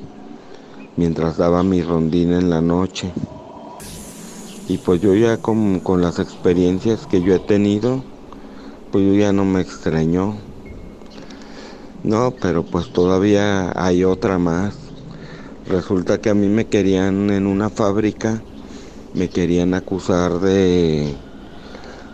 mientras 0.97 1.39
daba 1.39 1.63
mi 1.63 1.83
rondina 1.83 2.39
en 2.39 2.51
la 2.51 2.61
noche. 2.61 3.11
Y 4.69 4.77
pues 4.77 5.01
yo 5.01 5.15
ya 5.15 5.39
con, 5.39 5.81
con 5.81 6.03
las 6.03 6.19
experiencias 6.19 7.07
que 7.07 7.23
yo 7.23 7.35
he 7.35 7.39
tenido, 7.39 8.05
pues 8.93 9.07
yo 9.07 9.15
ya 9.15 9.33
no 9.33 9.47
me 9.47 9.63
extrañó. 9.63 10.50
No, 12.03 12.35
pero 12.41 12.65
pues 12.65 12.93
todavía 12.93 13.73
hay 13.77 14.05
otra 14.05 14.39
más. 14.39 14.95
Resulta 15.67 16.21
que 16.21 16.31
a 16.31 16.35
mí 16.35 16.49
me 16.49 16.69
querían 16.69 17.31
en 17.31 17.47
una 17.47 17.71
fábrica, 17.71 18.43
me 19.15 19.31
querían 19.31 19.75
acusar 19.75 20.41
de, 20.41 21.23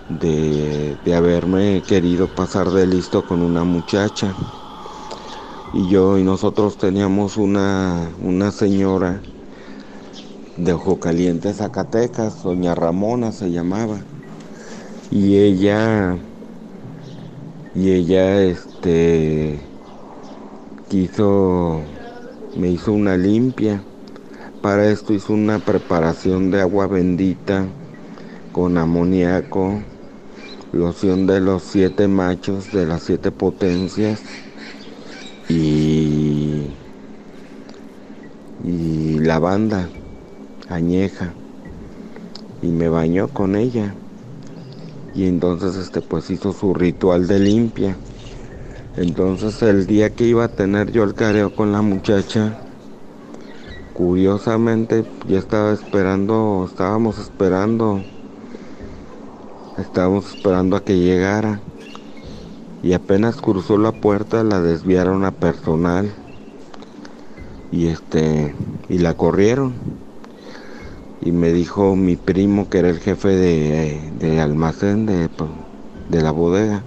de, 0.09 0.97
de 1.05 1.14
haberme 1.14 1.82
querido 1.87 2.34
pasar 2.34 2.70
de 2.70 2.87
listo 2.87 3.24
con 3.26 3.43
una 3.43 3.64
muchacha 3.64 4.34
y 5.72 5.89
yo 5.89 6.18
y 6.18 6.24
nosotros 6.24 6.76
teníamos 6.78 7.37
una, 7.37 8.16
una 8.20 8.51
señora 8.51 9.22
de 10.57 10.72
Ojo 10.72 10.99
Caliente, 10.99 11.53
Zacatecas, 11.55 12.43
doña 12.43 12.74
Ramona 12.74 13.32
se 13.32 13.51
llamaba. 13.51 14.07
Y 15.11 15.37
ella, 15.39 16.18
y 17.74 17.91
ella, 17.93 18.43
este, 18.43 19.66
quiso, 20.89 21.82
me 22.57 22.68
hizo 22.70 22.93
una 22.93 23.16
limpia. 23.16 23.82
Para 24.62 24.89
esto 24.89 25.12
hizo 25.12 25.32
una 25.32 25.59
preparación 25.59 26.51
de 26.51 26.61
agua 26.61 26.87
bendita 26.87 27.66
con 28.53 28.78
amoníaco, 28.78 29.80
loción 30.72 31.26
de 31.26 31.41
los 31.41 31.62
siete 31.62 32.09
machos 32.09 32.72
de 32.72 32.87
las 32.87 33.03
siete 33.03 33.30
potencias 33.30 34.20
y, 35.49 36.66
y 38.64 39.18
lavanda 39.20 39.89
añeja. 40.68 41.32
Y 42.62 42.68
me 42.68 42.89
bañó 42.89 43.28
con 43.28 43.55
ella. 43.55 43.95
Y 45.14 45.26
entonces 45.26 45.76
este 45.76 46.01
pues 46.01 46.30
hizo 46.30 46.53
su 46.53 46.74
ritual 46.74 47.26
de 47.26 47.39
limpia 47.39 47.97
entonces 48.97 49.62
el 49.62 49.86
día 49.86 50.11
que 50.11 50.24
iba 50.24 50.44
a 50.44 50.49
tener 50.49 50.92
yo 50.92 51.05
el 51.05 51.14
careo 51.14 51.55
con 51.55 51.72
la 51.72 51.82
muchacha 51.82 52.59
curiosamente 53.94 55.05
ya 55.28 55.38
estaba 55.38 55.72
esperando 55.72 56.66
estábamos 56.68 57.18
esperando 57.18 58.03
estábamos 59.78 60.34
esperando 60.34 60.76
a 60.76 60.84
que 60.84 60.99
llegara. 60.99 61.61
Y 62.82 62.92
apenas 62.92 63.36
cruzó 63.36 63.78
la 63.78 63.92
puerta 63.92 64.44
la 64.44 64.61
desviaron 64.61 65.24
a 65.24 65.32
personal. 65.32 66.11
Y 67.72 67.88
este 67.88 68.55
y 68.88 68.99
la 68.99 69.14
corrieron. 69.14 69.74
Y 71.20 71.32
me 71.32 71.53
dijo 71.53 71.97
mi 71.97 72.16
primo 72.16 72.68
que 72.68 72.78
era 72.78 72.88
el 72.88 73.01
jefe 73.01 73.28
de, 73.28 74.40
almacén 74.40 75.07
de, 75.07 75.28
de 76.09 76.22
la 76.22 76.30
bodega 76.30 76.84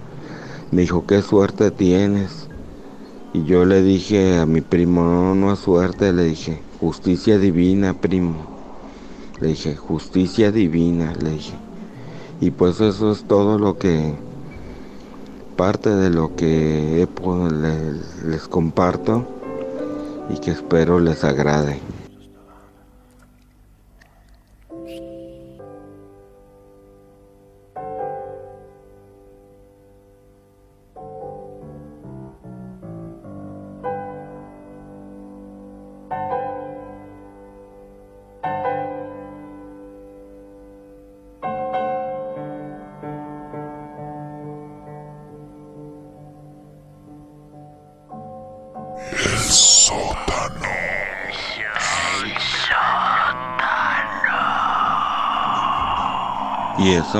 me 0.70 0.82
dijo 0.82 1.06
qué 1.06 1.22
suerte 1.22 1.70
tienes 1.70 2.48
y 3.32 3.44
yo 3.44 3.64
le 3.64 3.82
dije 3.82 4.38
a 4.38 4.46
mi 4.46 4.60
primo 4.60 5.02
no 5.02 5.34
no 5.34 5.52
es 5.52 5.58
suerte 5.60 6.12
le 6.12 6.24
dije 6.24 6.62
justicia 6.80 7.38
divina 7.38 7.94
primo 7.94 8.50
le 9.40 9.48
dije 9.48 9.74
justicia 9.74 10.52
divina 10.52 11.14
le 11.22 11.30
dije. 11.30 11.54
Y 12.42 12.50
pues 12.50 12.80
eso 12.80 13.10
es 13.12 13.24
todo 13.24 13.58
lo 13.58 13.78
que 13.78 14.14
parte 15.56 15.90
de 15.90 16.10
lo 16.10 16.36
que 16.36 17.06
les, 17.50 18.24
les 18.24 18.48
comparto 18.48 19.26
y 20.28 20.38
que 20.38 20.50
espero 20.50 21.00
les 21.00 21.24
agrade. 21.24 21.78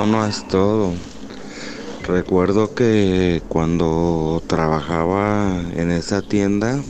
No 0.06 0.26
es 0.26 0.46
todo. 0.48 0.92
Recuerdo 2.06 2.74
que 2.74 3.42
cuando 3.48 4.42
trabajaba 4.46 5.62
en 5.76 5.90
esa 5.90 6.22
tienda, 6.22 6.82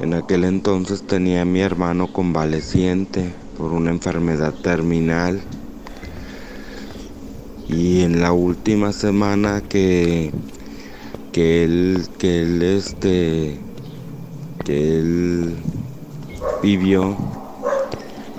en 0.00 0.14
aquel 0.14 0.44
entonces 0.44 1.06
tenía 1.06 1.42
a 1.42 1.44
mi 1.44 1.60
hermano 1.60 2.06
convaleciente 2.12 3.34
por 3.56 3.72
una 3.72 3.90
enfermedad 3.90 4.54
terminal 4.54 5.42
Y 7.72 8.00
en 8.00 8.20
la 8.20 8.32
última 8.32 8.92
semana 8.92 9.60
que, 9.60 10.32
que 11.30 11.62
él, 11.62 12.08
que 12.18 12.42
él, 12.42 12.62
este, 12.62 13.60
que 14.64 14.98
él 14.98 15.54
vivió, 16.62 17.16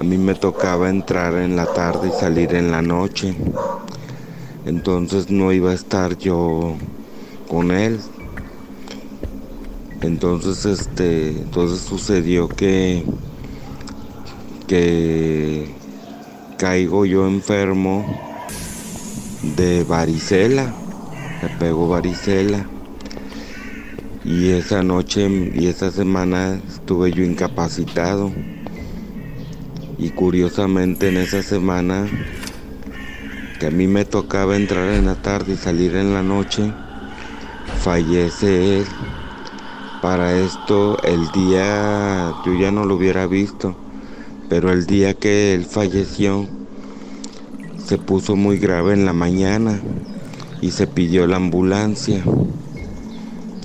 a 0.02 0.04
mí 0.04 0.18
me 0.18 0.34
tocaba 0.34 0.90
entrar 0.90 1.36
en 1.36 1.56
la 1.56 1.68
tarde 1.68 2.10
y 2.10 2.20
salir 2.20 2.56
en 2.56 2.72
la 2.72 2.82
noche. 2.82 3.36
Entonces 4.66 5.30
no 5.30 5.52
iba 5.52 5.70
a 5.70 5.76
estar 5.76 6.18
yo 6.18 6.76
con 7.48 7.70
él. 7.70 8.00
Entonces 10.02 10.66
este, 10.66 11.30
entonces 11.30 11.82
sucedió 11.82 12.48
que 12.48 13.04
que 14.66 15.70
caigo 16.58 17.06
yo 17.06 17.28
enfermo 17.28 18.04
de 19.56 19.84
varicela, 19.84 20.74
me 21.44 21.50
pegó 21.60 21.88
varicela. 21.88 22.66
Y 24.26 24.50
esa 24.50 24.82
noche 24.82 25.30
y 25.54 25.68
esa 25.68 25.92
semana 25.92 26.60
estuve 26.68 27.12
yo 27.12 27.24
incapacitado. 27.24 28.32
Y 30.02 30.10
curiosamente 30.10 31.10
en 31.10 31.18
esa 31.18 31.44
semana 31.44 32.08
que 33.60 33.68
a 33.68 33.70
mí 33.70 33.86
me 33.86 34.04
tocaba 34.04 34.56
entrar 34.56 34.90
en 34.96 35.06
la 35.06 35.14
tarde 35.14 35.54
y 35.54 35.58
salir 35.58 35.96
en 35.96 36.16
la 36.16 36.24
noche, 36.24 36.74
fallece 37.84 38.80
él. 38.80 38.86
Para 40.02 40.36
esto 40.40 40.98
el 41.04 41.30
día 41.32 42.34
yo 42.44 42.56
ya 42.56 42.72
no 42.72 42.86
lo 42.86 42.96
hubiera 42.96 43.28
visto, 43.28 43.76
pero 44.50 44.72
el 44.72 44.88
día 44.88 45.14
que 45.14 45.54
él 45.54 45.66
falleció 45.66 46.48
se 47.86 48.00
puso 48.00 48.36
muy 48.36 48.58
grave 48.58 48.94
en 48.94 49.06
la 49.06 49.14
mañana 49.14 49.80
y 50.62 50.72
se 50.72 50.88
pidió 50.88 51.28
la 51.28 51.36
ambulancia 51.36 52.24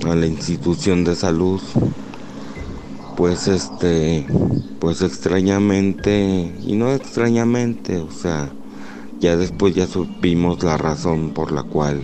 a 0.05 0.13
la 0.13 0.27
institución 0.27 1.03
de 1.03 1.15
salud. 1.15 1.61
Pues 3.17 3.47
este, 3.47 4.27
pues 4.79 5.01
extrañamente, 5.01 6.53
y 6.63 6.75
no 6.75 6.93
extrañamente, 6.93 7.97
o 7.97 8.11
sea, 8.11 8.51
ya 9.19 9.35
después 9.35 9.73
ya 9.73 9.87
supimos 9.87 10.61
la 10.61 10.77
razón 10.77 11.31
por 11.31 11.51
la 11.51 11.63
cual 11.63 12.03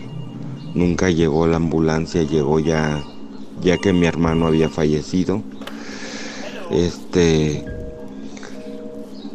nunca 0.74 1.12
llegó 1.12 1.46
la 1.46 1.58
ambulancia, 1.58 2.24
llegó 2.24 2.60
ya 2.60 3.04
ya 3.62 3.78
que 3.78 3.94
mi 3.94 4.08
hermano 4.08 4.48
había 4.48 4.70
fallecido. 4.70 5.44
Este 6.72 7.64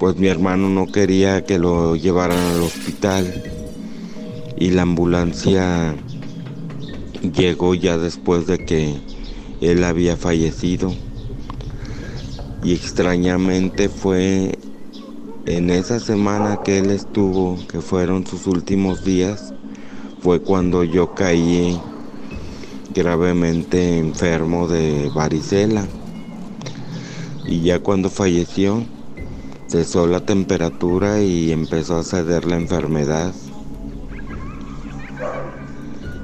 pues 0.00 0.16
mi 0.16 0.26
hermano 0.26 0.68
no 0.68 0.86
quería 0.86 1.44
que 1.44 1.60
lo 1.60 1.94
llevaran 1.94 2.40
al 2.40 2.62
hospital 2.62 3.40
y 4.56 4.70
la 4.70 4.82
ambulancia 4.82 5.94
llegó 7.36 7.76
ya 7.76 7.98
después 7.98 8.48
de 8.48 8.64
que 8.64 8.96
él 9.60 9.84
había 9.84 10.16
fallecido 10.16 10.92
y 12.62 12.74
extrañamente 12.74 13.88
fue 13.88 14.59
en 15.46 15.70
esa 15.70 16.00
semana 16.00 16.59
que 16.62 16.78
él 16.78 16.90
estuvo, 16.90 17.59
que 17.68 17.80
fueron 17.80 18.26
sus 18.26 18.46
últimos 18.46 19.04
días, 19.04 19.54
fue 20.20 20.40
cuando 20.40 20.84
yo 20.84 21.14
caí 21.14 21.80
gravemente 22.94 23.98
enfermo 23.98 24.68
de 24.68 25.11
varicela. 25.14 25.86
Y 27.46 27.62
ya 27.62 27.78
cuando 27.78 28.11
falleció, 28.11 28.84
cesó 29.68 30.06
la 30.06 30.20
temperatura 30.20 31.22
y 31.22 31.52
empezó 31.52 31.96
a 31.96 32.02
ceder 32.02 32.44
la 32.44 32.56
enfermedad. 32.56 33.32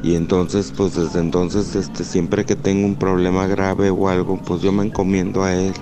Y 0.02 0.16
entonces, 0.16 0.70
pues 0.76 0.94
desde 0.94 1.20
entonces, 1.20 1.74
este, 1.76 2.04
siempre 2.04 2.44
que 2.44 2.56
tengo 2.56 2.86
un 2.86 2.96
problema 2.96 3.46
grave 3.46 3.88
o 3.88 4.08
algo, 4.10 4.36
pues 4.36 4.60
yo 4.60 4.70
me 4.70 4.84
encomiendo 4.84 5.44
a 5.44 5.54
él. 5.54 5.72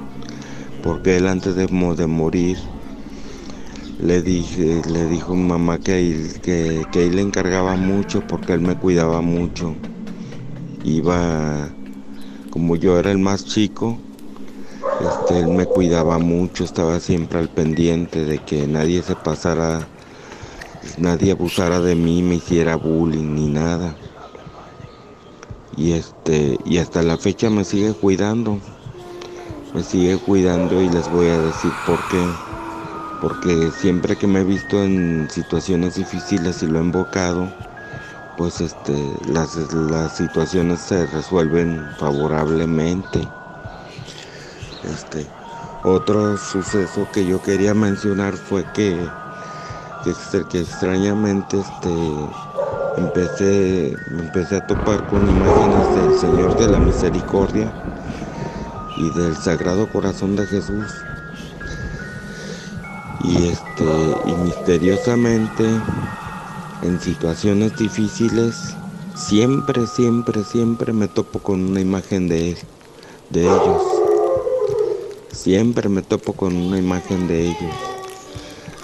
Porque 0.82 1.16
él 1.16 1.28
antes 1.28 1.54
de, 1.54 1.68
morir, 1.68 2.58
le 4.00 4.20
dije, 4.20 4.82
le 4.90 5.06
dijo 5.06 5.34
mi 5.34 5.48
mamá 5.48 5.78
que 5.78 5.98
él, 5.98 6.40
que, 6.42 6.84
que 6.90 7.06
él 7.06 7.16
le 7.16 7.22
encargaba 7.22 7.76
mucho 7.76 8.26
porque 8.26 8.52
él 8.52 8.60
me 8.60 8.76
cuidaba 8.76 9.20
mucho. 9.20 9.74
Iba, 10.84 11.68
como 12.50 12.76
yo 12.76 12.98
era 12.98 13.12
el 13.12 13.18
más 13.18 13.44
chico, 13.44 13.98
este, 15.00 15.40
él 15.40 15.48
me 15.48 15.66
cuidaba 15.66 16.18
mucho, 16.18 16.64
estaba 16.64 17.00
siempre 17.00 17.38
al 17.38 17.48
pendiente 17.48 18.24
de 18.24 18.38
que 18.38 18.66
nadie 18.66 19.02
se 19.02 19.14
pasara, 19.14 19.86
nadie 20.98 21.32
abusara 21.32 21.80
de 21.80 21.94
mí, 21.94 22.22
me 22.22 22.36
hiciera 22.36 22.76
bullying 22.76 23.34
ni 23.34 23.48
nada. 23.48 23.94
Y 25.76 25.92
este, 25.92 26.58
y 26.64 26.78
hasta 26.78 27.02
la 27.02 27.16
fecha 27.16 27.50
me 27.50 27.64
sigue 27.64 27.92
cuidando. 27.94 28.58
Me 29.74 29.82
sigue 29.82 30.18
cuidando 30.18 30.82
y 30.82 30.88
les 30.88 31.08
voy 31.10 31.28
a 31.28 31.38
decir 31.40 31.72
por 31.86 31.98
qué 32.08 32.24
porque 33.22 33.70
siempre 33.70 34.16
que 34.16 34.26
me 34.26 34.40
he 34.40 34.44
visto 34.44 34.82
en 34.82 35.28
situaciones 35.30 35.94
difíciles 35.94 36.60
y 36.64 36.66
lo 36.66 36.80
he 36.80 36.82
invocado, 36.82 37.48
pues 38.36 38.60
este, 38.60 39.16
las, 39.28 39.56
las 39.72 40.10
situaciones 40.10 40.80
se 40.80 41.06
resuelven 41.06 41.86
favorablemente. 42.00 43.28
Este, 44.82 45.24
otro 45.84 46.36
suceso 46.36 47.08
que 47.12 47.24
yo 47.24 47.40
quería 47.40 47.74
mencionar 47.74 48.34
fue 48.34 48.64
que, 48.74 49.08
que, 50.02 50.12
que 50.50 50.60
extrañamente 50.60 51.60
este, 51.60 52.28
empecé, 52.96 53.96
empecé 54.18 54.56
a 54.56 54.66
topar 54.66 55.06
con 55.06 55.28
imágenes 55.28 55.94
del 55.94 56.12
Señor 56.12 56.56
de 56.56 56.66
la 56.66 56.80
Misericordia 56.80 57.72
y 58.96 59.10
del 59.10 59.36
Sagrado 59.36 59.88
Corazón 59.88 60.36
de 60.36 60.46
Jesús. 60.46 60.86
Y 63.24 63.48
este 63.48 63.84
y 64.26 64.32
misteriosamente 64.44 65.64
en 66.82 67.00
situaciones 67.00 67.76
difíciles 67.76 68.74
siempre 69.14 69.86
siempre 69.86 70.42
siempre 70.42 70.92
me 70.92 71.06
topo 71.06 71.38
con 71.38 71.64
una 71.64 71.80
imagen 71.80 72.28
de 72.28 72.56
de 73.30 73.42
ellos. 73.42 73.82
Siempre 75.30 75.88
me 75.88 76.02
topo 76.02 76.34
con 76.34 76.54
una 76.54 76.78
imagen 76.78 77.26
de 77.28 77.46
ellos. 77.46 77.74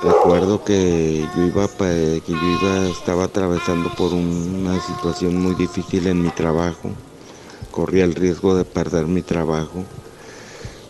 Recuerdo 0.02 0.64
que 0.64 1.26
yo 1.36 1.42
iba 1.44 1.66
que 1.66 2.22
yo 2.26 2.34
iba 2.36 2.88
estaba 2.88 3.24
atravesando 3.24 3.90
por 3.96 4.14
una 4.14 4.80
situación 4.80 5.36
muy 5.42 5.54
difícil 5.56 6.06
en 6.06 6.22
mi 6.22 6.30
trabajo 6.30 6.90
corría 7.78 8.02
el 8.02 8.16
riesgo 8.16 8.56
de 8.56 8.64
perder 8.64 9.06
mi 9.06 9.22
trabajo 9.22 9.84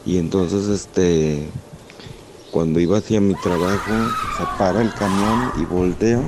y 0.06 0.16
entonces 0.16 0.68
este 0.68 1.50
cuando 2.50 2.80
iba 2.80 2.96
hacia 2.96 3.20
mi 3.20 3.34
trabajo, 3.34 3.92
se 4.38 4.44
para 4.56 4.80
el 4.80 4.90
camión 4.94 5.52
y 5.60 5.66
volteo 5.66 6.22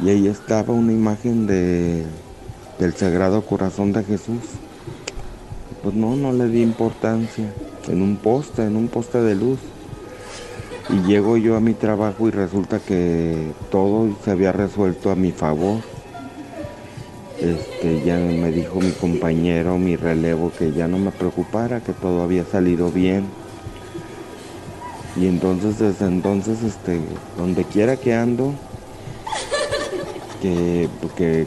y 0.00 0.10
ahí 0.10 0.28
estaba 0.28 0.72
una 0.72 0.92
imagen 0.92 1.48
de, 1.48 2.04
del 2.78 2.94
Sagrado 2.94 3.42
Corazón 3.42 3.92
de 3.92 4.04
Jesús. 4.04 4.38
Pues 5.82 5.92
no, 5.96 6.14
no 6.14 6.32
le 6.32 6.46
di 6.46 6.62
importancia. 6.62 7.52
En 7.88 8.00
un 8.00 8.16
poste, 8.16 8.62
en 8.62 8.76
un 8.76 8.86
poste 8.86 9.20
de 9.20 9.34
luz. 9.34 9.58
Y 10.88 11.08
llego 11.08 11.36
yo 11.36 11.56
a 11.56 11.60
mi 11.60 11.74
trabajo 11.74 12.28
y 12.28 12.30
resulta 12.30 12.78
que 12.78 13.50
todo 13.72 14.08
se 14.24 14.30
había 14.30 14.52
resuelto 14.52 15.10
a 15.10 15.16
mi 15.16 15.32
favor. 15.32 15.80
Este, 17.40 18.02
ya 18.04 18.16
me 18.16 18.50
dijo 18.50 18.80
mi 18.80 18.90
compañero, 18.90 19.78
mi 19.78 19.96
relevo, 19.96 20.50
que 20.56 20.72
ya 20.72 20.88
no 20.88 20.98
me 20.98 21.10
preocupara, 21.10 21.80
que 21.80 21.92
todo 21.92 22.22
había 22.22 22.44
salido 22.44 22.90
bien 22.90 23.26
y 25.20 25.26
entonces 25.26 25.78
desde 25.78 26.06
entonces, 26.06 26.62
este, 26.62 27.00
donde 27.36 27.64
quiera 27.64 27.96
que 27.96 28.14
ando, 28.14 28.52
que, 30.40 30.88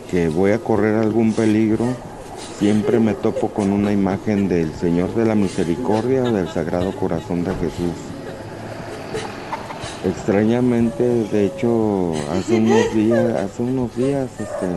que, 0.10 0.28
voy 0.28 0.52
a 0.52 0.60
correr 0.60 0.96
algún 0.96 1.32
peligro, 1.32 1.86
siempre 2.60 3.00
me 3.00 3.14
topo 3.14 3.48
con 3.50 3.72
una 3.72 3.94
imagen 3.94 4.50
del 4.50 4.74
Señor 4.74 5.16
de 5.16 5.26
la 5.26 5.36
Misericordia 5.36 6.24
del 6.24 6.50
Sagrado 6.50 6.92
Corazón 6.92 7.46
de 7.46 7.52
Jesús. 7.56 7.96
Extrañamente, 10.04 11.04
de 11.32 11.46
hecho, 11.46 12.12
hace 12.32 12.56
unos 12.56 12.94
días, 12.94 13.36
hace 13.36 13.64
unos 13.64 13.96
días, 13.96 14.28
este, 14.38 14.68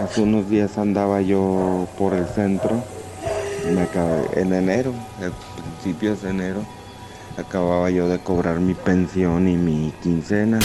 hace 0.00 0.22
unos 0.22 0.48
días 0.48 0.78
andaba 0.78 1.20
yo 1.20 1.86
por 1.98 2.14
el 2.14 2.26
centro, 2.26 2.82
en 4.34 4.52
enero, 4.52 4.92
principios 5.56 6.22
de 6.22 6.30
enero 6.30 6.64
acababa 7.40 7.90
yo 7.90 8.08
de 8.08 8.18
cobrar 8.18 8.60
mi 8.60 8.74
pensión 8.74 9.48
y 9.48 9.56
mi 9.56 9.92
quincena. 10.02 10.58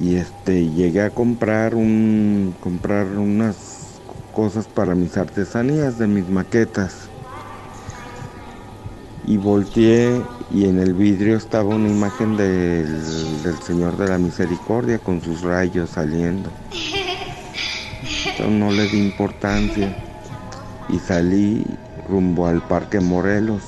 Y 0.00 0.16
este 0.16 0.68
llegué 0.70 1.02
a 1.02 1.10
comprar 1.10 1.74
un 1.74 2.54
comprar 2.60 3.06
unas 3.06 3.56
cosas 4.32 4.66
para 4.66 4.94
mis 4.94 5.16
artesanías 5.16 5.98
de 5.98 6.06
mis 6.06 6.28
maquetas. 6.28 7.08
y 9.26 9.38
volteé 9.38 10.20
y 10.50 10.68
en 10.68 10.78
el 10.78 10.92
vidrio 10.92 11.38
estaba 11.38 11.74
una 11.74 11.88
imagen 11.88 12.36
del, 12.36 13.42
del 13.42 13.56
Señor 13.62 13.96
de 13.96 14.08
la 14.08 14.18
Misericordia 14.18 14.98
con 14.98 15.22
sus 15.22 15.40
rayos 15.40 15.88
saliendo. 15.90 16.50
Entonces 18.24 18.54
no 18.54 18.72
le 18.72 18.88
di 18.88 18.98
importancia 18.98 19.94
y 20.88 20.98
salí 20.98 21.64
rumbo 22.08 22.46
al 22.46 22.62
Parque 22.62 23.00
Morelos. 23.00 23.62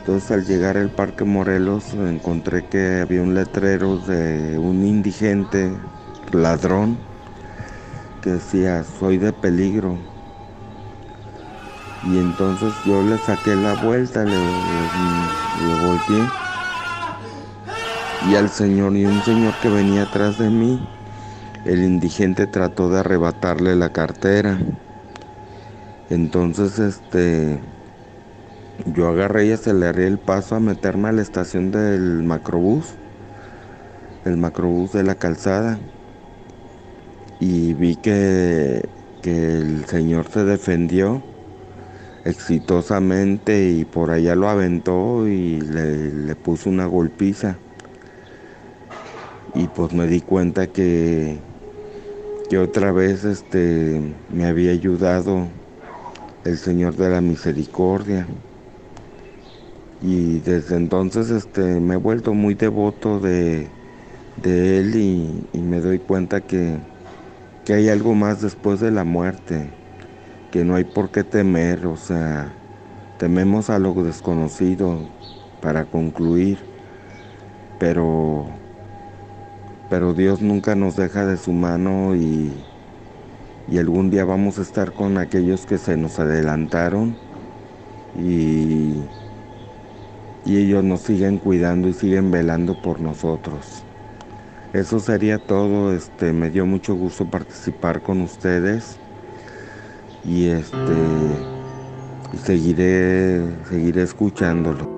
Entonces 0.00 0.30
al 0.30 0.44
llegar 0.44 0.76
al 0.76 0.90
Parque 0.90 1.24
Morelos 1.24 1.92
encontré 1.94 2.64
que 2.66 3.00
había 3.00 3.22
un 3.22 3.34
letrero 3.34 3.98
de 3.98 4.58
un 4.58 4.84
indigente 4.84 5.72
ladrón 6.32 6.96
que 8.22 8.30
decía 8.30 8.84
soy 8.84 9.18
de 9.18 9.32
peligro. 9.32 9.98
Y 12.02 12.18
entonces 12.18 12.72
yo 12.84 13.02
le 13.02 13.18
saqué 13.18 13.56
la 13.56 13.74
vuelta, 13.74 14.24
le, 14.24 14.30
le, 14.30 15.74
volteé. 15.86 16.32
Y 18.28 18.36
al 18.36 18.48
señor 18.48 18.96
y 18.96 19.06
un 19.06 19.22
señor 19.22 19.54
que 19.60 19.68
venía 19.68 20.02
atrás 20.02 20.38
de 20.38 20.50
mí, 20.50 20.88
el 21.66 21.82
indigente 21.84 22.46
trató 22.46 22.90
de 22.90 23.00
arrebatarle 23.00 23.74
la 23.76 23.90
cartera. 23.92 24.58
Entonces, 26.08 26.78
este, 26.78 27.60
yo 28.84 29.08
agarré 29.08 29.46
y 29.46 29.52
aceleré 29.52 30.06
el 30.06 30.20
paso 30.20 30.54
a 30.54 30.60
meterme 30.60 31.08
a 31.08 31.12
la 31.12 31.22
estación 31.22 31.72
del 31.72 32.22
macrobús, 32.22 33.00
el 34.24 34.36
macrobús 34.36 34.92
de 34.92 35.02
la 35.02 35.16
calzada. 35.16 35.80
Y 37.40 37.74
vi 37.74 37.96
que, 37.96 38.88
que 39.20 39.58
el 39.58 39.86
señor 39.86 40.28
se 40.28 40.44
defendió 40.44 41.26
exitosamente 42.24 43.70
y 43.70 43.84
por 43.84 44.10
allá 44.10 44.36
lo 44.36 44.48
aventó 44.48 45.26
y 45.28 45.60
le, 45.60 46.12
le 46.12 46.36
puso 46.36 46.70
una 46.70 46.86
golpiza. 46.86 47.62
Y 49.54 49.68
pues 49.68 49.92
me 49.92 50.06
di 50.06 50.22
cuenta 50.22 50.68
que, 50.72 51.46
que 52.48 52.58
otra 52.58 52.92
vez 52.92 53.24
este, 53.24 54.00
me 54.28 54.46
había 54.46 54.70
ayudado 54.70 55.48
el 56.44 56.58
Señor 56.58 56.94
de 56.96 57.10
la 57.10 57.20
Misericordia. 57.20 58.26
Y 60.02 60.38
desde 60.40 60.76
entonces 60.76 61.30
este, 61.30 61.80
me 61.80 61.94
he 61.94 61.98
vuelto 61.98 62.34
muy 62.34 62.54
devoto 62.54 63.18
de, 63.18 63.68
de 64.42 64.78
Él 64.78 64.94
y, 64.96 65.58
me 65.58 65.80
doy 65.80 65.98
cuenta 65.98 66.40
que, 66.40 66.78
que 67.64 67.74
hay 67.74 67.88
algo 67.88 68.14
más 68.14 68.42
después 68.42 68.80
de 68.80 68.90
la 68.90 69.04
muerte, 69.04 69.70
que 70.52 70.64
no 70.64 70.76
hay 70.76 70.84
por 70.84 71.10
qué 71.10 71.24
temer, 71.24 71.86
o 71.86 71.96
sea, 71.96 72.52
tememos 73.18 73.70
a 73.70 73.78
lo 73.78 73.94
desconocido 73.94 75.08
para 75.60 75.86
concluir, 75.86 76.58
pero, 77.78 78.46
pero 79.88 80.14
Dios 80.14 80.42
nunca 80.42 80.74
nos 80.76 80.96
deja 80.96 81.26
de 81.26 81.36
su 81.38 81.52
mano 81.52 82.14
y, 82.16 82.70
y 83.66 83.78
algún 83.78 84.10
día 84.10 84.24
vamos 84.24 84.58
a 84.58 84.62
estar 84.62 84.94
con 84.94 85.18
aquellos 85.18 85.66
que 85.66 85.78
se 85.78 85.96
nos 85.96 86.18
adelantaron 86.18 87.22
y, 88.12 89.12
y 90.44 90.58
ellos 90.58 90.84
nos 90.84 91.02
siguen 91.02 91.38
cuidando 91.40 91.88
y 91.88 91.94
siguen 91.94 92.30
velando 92.30 92.80
por 92.80 93.00
nosotros. 93.00 93.86
Eso 94.72 95.00
sería 95.00 95.38
todo, 95.46 95.92
este, 95.94 96.32
me 96.32 96.50
dio 96.50 96.66
mucho 96.66 96.94
gusto 96.94 97.30
participar 97.30 98.02
con 98.02 98.20
ustedes 98.22 99.02
y 100.22 100.48
este 100.48 101.52
seguiré 102.32 103.64
seguiré 103.64 104.02
escuchándolo. 104.02 104.95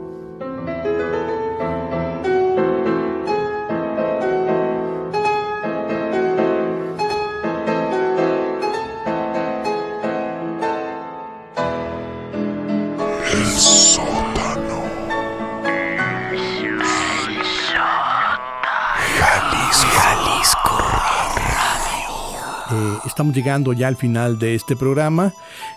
Ya 23.73 23.89
al 23.89 23.97
final 23.97 24.39
de 24.39 24.55
este 24.55 24.77
programa. 24.77 25.33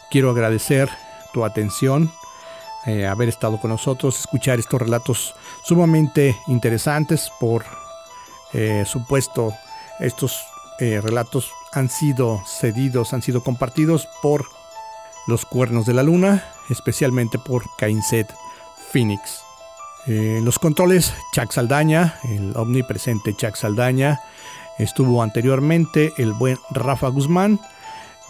Quiero 0.10 0.30
agradecer 0.30 0.90
tu 1.34 1.46
atención, 1.46 2.12
eh, 2.86 3.08
haber 3.08 3.30
estado 3.30 3.60
con 3.60 3.72
nosotros, 3.72 4.20
escuchar 4.20 4.60
estos 4.60 4.82
relatos 4.82 5.36
sumamente 5.64 6.36
interesantes. 6.48 7.32
Por 7.40 7.64
eh, 8.54 8.84
supuesto, 8.86 9.54
estos 10.00 10.42
eh, 10.80 11.00
relatos 11.02 11.52
han 11.72 11.90
sido 11.90 12.44
cedidos, 12.46 13.14
han 13.14 13.22
sido 13.22 13.42
compartidos 13.42 14.08
por 14.22 14.46
los 15.28 15.46
cuernos 15.46 15.86
de 15.86 15.94
la 15.94 16.04
luna, 16.04 16.44
especialmente 16.70 17.40
por 17.40 17.64
Cainset 17.78 18.28
Phoenix. 18.92 19.40
los 20.08 20.60
controles, 20.60 21.14
Chuck 21.32 21.52
Saldaña, 21.52 22.16
el 22.24 22.58
omnipresente 22.58 23.34
Chuck 23.34 23.56
Saldaña. 23.56 24.20
Estuvo 24.82 25.22
anteriormente 25.22 26.12
el 26.18 26.34
buen 26.34 26.58
Rafa 26.72 27.08
Guzmán. 27.10 27.60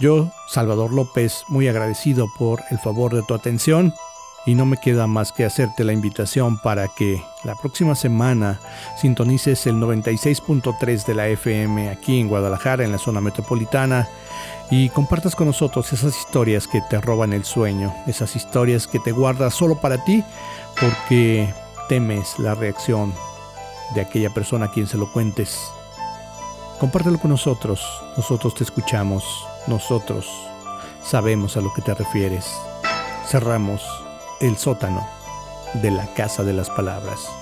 Yo, 0.02 0.32
Salvador 0.50 0.92
López, 0.92 1.46
muy 1.48 1.70
agradecido 1.70 2.28
por 2.38 2.62
el 2.72 2.78
favor 2.78 3.16
de 3.16 3.24
tu 3.24 3.34
atención 3.34 3.94
y 4.46 4.56
no 4.56 4.66
me 4.66 4.76
queda 4.76 5.08
más 5.08 5.32
que 5.32 5.46
hacerte 5.46 5.86
la 5.86 5.94
invitación 5.94 6.58
para 6.58 6.90
que 6.90 7.24
la 7.46 7.56
próxima 7.56 7.96
semana 7.96 8.60
sintonices 9.00 9.66
el 9.66 9.76
96.3 9.76 11.06
de 11.06 11.14
la 11.14 11.30
FM 11.30 11.90
aquí 11.90 12.20
en 12.20 12.28
Guadalajara, 12.28 12.84
en 12.84 12.92
la 12.92 12.98
zona 12.98 13.22
metropolitana, 13.22 14.10
y 14.70 14.90
compartas 14.90 15.38
con 15.38 15.48
nosotros 15.48 15.94
esas 15.94 16.18
historias 16.18 16.68
que 16.68 16.82
te 16.90 17.00
roban 17.00 17.32
el 17.32 17.46
sueño, 17.46 17.94
esas 18.08 18.36
historias 18.36 18.88
que 18.88 19.00
te 19.00 19.14
guardas 19.14 19.54
solo 19.54 19.76
para 19.76 20.04
ti 20.04 20.22
porque 20.80 21.54
temes 21.88 22.40
la 22.40 22.56
reacción 22.56 23.14
de 23.96 24.02
aquella 24.02 24.34
persona 24.34 24.66
a 24.66 24.72
quien 24.72 24.88
se 24.88 24.98
lo 24.98 25.12
cuentes. 25.14 25.72
Compártelo 26.82 27.20
con 27.20 27.30
nosotros, 27.30 27.80
nosotros 28.18 28.56
te 28.56 28.64
escuchamos, 28.64 29.24
nosotros 29.68 30.28
sabemos 31.04 31.56
a 31.56 31.62
lo 31.62 31.72
que 31.72 31.84
te 31.84 31.94
refieres. 31.94 32.52
Cerramos 33.28 33.84
el 34.40 34.58
sótano 34.58 35.08
de 35.76 35.92
la 35.92 36.12
Casa 36.16 36.44
de 36.44 36.54
las 36.54 36.72
Palabras. 36.72 37.41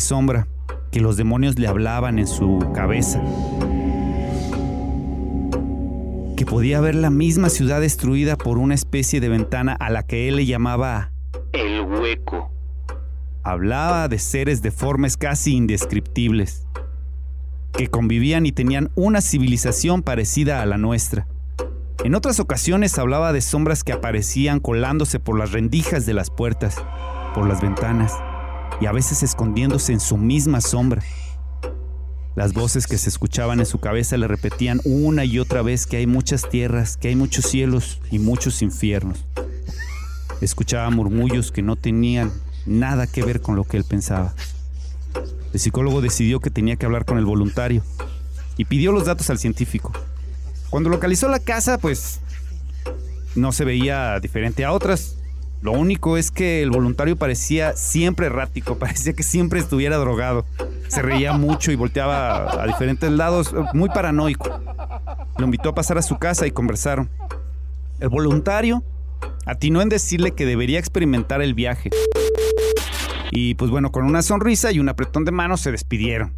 Sombra, 0.00 0.48
que 0.90 1.00
los 1.00 1.16
demonios 1.16 1.58
le 1.58 1.68
hablaban 1.68 2.18
en 2.18 2.26
su 2.26 2.58
cabeza. 2.74 3.22
Que 6.36 6.44
podía 6.44 6.80
ver 6.80 6.94
la 6.94 7.10
misma 7.10 7.48
ciudad 7.48 7.80
destruida 7.80 8.36
por 8.36 8.58
una 8.58 8.74
especie 8.74 9.20
de 9.20 9.28
ventana 9.28 9.72
a 9.78 9.90
la 9.90 10.02
que 10.02 10.28
él 10.28 10.36
le 10.36 10.46
llamaba 10.46 11.12
el 11.52 11.80
hueco. 11.82 12.50
Hablaba 13.42 14.08
de 14.08 14.18
seres 14.18 14.60
deformes 14.60 15.16
casi 15.16 15.54
indescriptibles, 15.54 16.66
que 17.72 17.88
convivían 17.88 18.44
y 18.44 18.52
tenían 18.52 18.90
una 18.96 19.20
civilización 19.20 20.02
parecida 20.02 20.62
a 20.62 20.66
la 20.66 20.78
nuestra. 20.78 21.26
En 22.04 22.14
otras 22.14 22.40
ocasiones 22.40 22.98
hablaba 22.98 23.32
de 23.32 23.40
sombras 23.40 23.82
que 23.82 23.92
aparecían 23.92 24.60
colándose 24.60 25.18
por 25.18 25.38
las 25.38 25.52
rendijas 25.52 26.06
de 26.06 26.14
las 26.14 26.30
puertas, 26.30 26.76
por 27.34 27.48
las 27.48 27.60
ventanas, 27.60 28.12
y 28.80 28.86
a 28.86 28.92
veces 28.92 29.22
escondiéndose 29.22 29.92
en 29.92 30.00
su 30.00 30.16
misma 30.16 30.60
sombra. 30.60 31.02
Las 32.34 32.52
voces 32.52 32.86
que 32.86 32.98
se 32.98 33.08
escuchaban 33.08 33.60
en 33.60 33.66
su 33.66 33.78
cabeza 33.78 34.18
le 34.18 34.28
repetían 34.28 34.80
una 34.84 35.24
y 35.24 35.38
otra 35.38 35.62
vez 35.62 35.86
que 35.86 35.96
hay 35.96 36.06
muchas 36.06 36.48
tierras, 36.50 36.98
que 36.98 37.08
hay 37.08 37.16
muchos 37.16 37.46
cielos 37.46 38.00
y 38.10 38.18
muchos 38.18 38.60
infiernos. 38.60 39.24
Escuchaba 40.42 40.90
murmullos 40.90 41.50
que 41.50 41.62
no 41.62 41.76
tenían 41.76 42.30
nada 42.66 43.06
que 43.06 43.24
ver 43.24 43.40
con 43.40 43.56
lo 43.56 43.64
que 43.64 43.78
él 43.78 43.84
pensaba. 43.84 44.34
El 45.54 45.60
psicólogo 45.60 46.02
decidió 46.02 46.40
que 46.40 46.50
tenía 46.50 46.76
que 46.76 46.84
hablar 46.84 47.06
con 47.06 47.16
el 47.16 47.24
voluntario 47.24 47.82
y 48.58 48.66
pidió 48.66 48.92
los 48.92 49.06
datos 49.06 49.30
al 49.30 49.38
científico. 49.38 49.92
Cuando 50.68 50.90
localizó 50.90 51.28
la 51.28 51.38
casa, 51.38 51.78
pues 51.78 52.20
no 53.34 53.52
se 53.52 53.64
veía 53.64 54.20
diferente 54.20 54.64
a 54.64 54.72
otras. 54.72 55.15
Lo 55.60 55.72
único 55.72 56.16
es 56.16 56.30
que 56.30 56.62
el 56.62 56.70
voluntario 56.70 57.16
parecía 57.16 57.74
siempre 57.74 58.26
errático, 58.26 58.78
parecía 58.78 59.12
que 59.14 59.22
siempre 59.22 59.60
estuviera 59.60 59.96
drogado. 59.96 60.44
Se 60.88 61.02
reía 61.02 61.32
mucho 61.32 61.72
y 61.72 61.76
volteaba 61.76 62.62
a 62.62 62.66
diferentes 62.66 63.10
lados, 63.10 63.54
muy 63.72 63.88
paranoico. 63.88 64.60
Lo 65.38 65.44
invitó 65.44 65.70
a 65.70 65.74
pasar 65.74 65.98
a 65.98 66.02
su 66.02 66.18
casa 66.18 66.46
y 66.46 66.50
conversaron. 66.50 67.10
El 67.98 68.08
voluntario 68.08 68.82
atinó 69.46 69.80
en 69.80 69.88
decirle 69.88 70.32
que 70.32 70.46
debería 70.46 70.78
experimentar 70.78 71.42
el 71.42 71.54
viaje. 71.54 71.90
Y 73.30 73.54
pues 73.54 73.70
bueno, 73.70 73.90
con 73.90 74.04
una 74.04 74.22
sonrisa 74.22 74.70
y 74.72 74.78
un 74.78 74.88
apretón 74.88 75.24
de 75.24 75.32
manos 75.32 75.60
se 75.60 75.72
despidieron. 75.72 76.34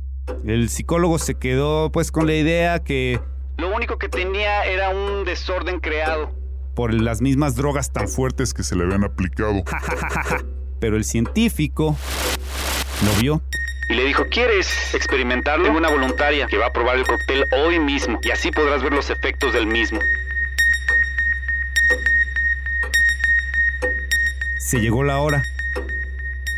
El 0.46 0.68
psicólogo 0.68 1.18
se 1.18 1.34
quedó 1.34 1.90
pues 1.90 2.12
con 2.12 2.26
la 2.26 2.34
idea 2.34 2.82
que 2.82 3.20
lo 3.56 3.74
único 3.74 3.98
que 3.98 4.08
tenía 4.08 4.64
era 4.64 4.90
un 4.90 5.24
desorden 5.24 5.80
creado 5.80 6.30
por 6.78 6.94
las 6.94 7.20
mismas 7.20 7.56
drogas 7.56 7.92
tan 7.92 8.06
fuertes 8.06 8.54
que 8.54 8.62
se 8.62 8.76
le 8.76 8.84
habían 8.84 9.02
aplicado. 9.02 9.64
Pero 10.78 10.96
el 10.96 11.02
científico 11.02 11.98
lo 13.04 13.20
vio 13.20 13.42
y 13.88 13.94
le 13.94 14.04
dijo, 14.04 14.26
¿quieres 14.30 14.94
experimentarlo? 14.94 15.64
Tengo 15.64 15.78
una 15.78 15.90
voluntaria 15.90 16.46
que 16.46 16.56
va 16.56 16.66
a 16.66 16.72
probar 16.72 16.96
el 16.96 17.04
cóctel 17.04 17.46
hoy 17.50 17.80
mismo 17.80 18.20
y 18.22 18.30
así 18.30 18.52
podrás 18.52 18.80
ver 18.84 18.92
los 18.92 19.10
efectos 19.10 19.54
del 19.54 19.66
mismo. 19.66 19.98
Se 24.60 24.78
llegó 24.78 25.02
la 25.02 25.18
hora. 25.18 25.42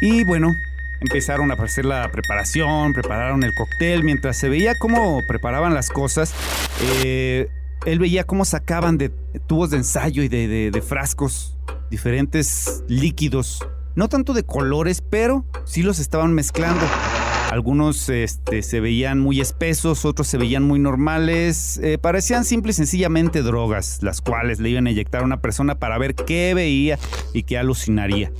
Y 0.03 0.25
bueno, 0.25 0.55
empezaron 1.01 1.51
a 1.51 1.55
hacer 1.55 1.87
la 1.87 2.11
preparación, 2.11 2.93
prepararon 2.93 3.43
el 3.43 3.55
cóctel. 3.55 4.05
Mientras 4.05 4.37
se 4.37 4.51
veía 4.51 4.75
cómo 4.75 5.27
preparaban 5.27 5.73
las 5.73 5.89
cosas, 5.89 6.35
eh, 6.83 7.49
él 7.87 7.99
veía 7.99 8.25
cómo 8.25 8.45
sacaban 8.45 8.99
de 8.99 9.11
tubos 9.47 9.71
de 9.71 9.79
ensayo 9.79 10.23
y 10.23 10.29
de, 10.29 10.83
frascos 10.87 11.57
diferentes 11.91 12.85
líquidos. 12.89 13.65
No 13.97 14.09
tanto 14.09 14.35
de 14.35 14.45
colores, 14.45 15.03
pero 15.03 15.45
sí 15.65 15.83
los 15.83 15.99
estaban 15.99 16.33
mezclando. 16.33 16.85
Algunos 17.51 18.09
este, 18.09 18.63
se 18.63 18.79
veían 18.79 19.19
muy 19.19 19.41
espesos, 19.41 20.05
otros 20.05 20.29
se 20.29 20.39
veían 20.39 20.63
muy 20.63 20.79
normales. 20.79 21.81
Eh, 21.83 21.99
parecían 21.99 22.45
simple 22.45 22.71
y 22.71 22.75
sencillamente 22.75 23.43
drogas, 23.43 23.99
las 24.03 24.21
cuales 24.21 24.61
le 24.61 24.71
iban 24.71 24.87
a 24.87 24.93
inyectar 24.93 25.23
a 25.23 25.25
una 25.25 25.41
persona 25.41 25.75
para 25.75 25.99
ver 25.99 26.15
qué 26.15 26.55
veía 26.55 26.99
y 27.33 27.43
qué 27.43 27.59
alucinaría. 27.59 28.31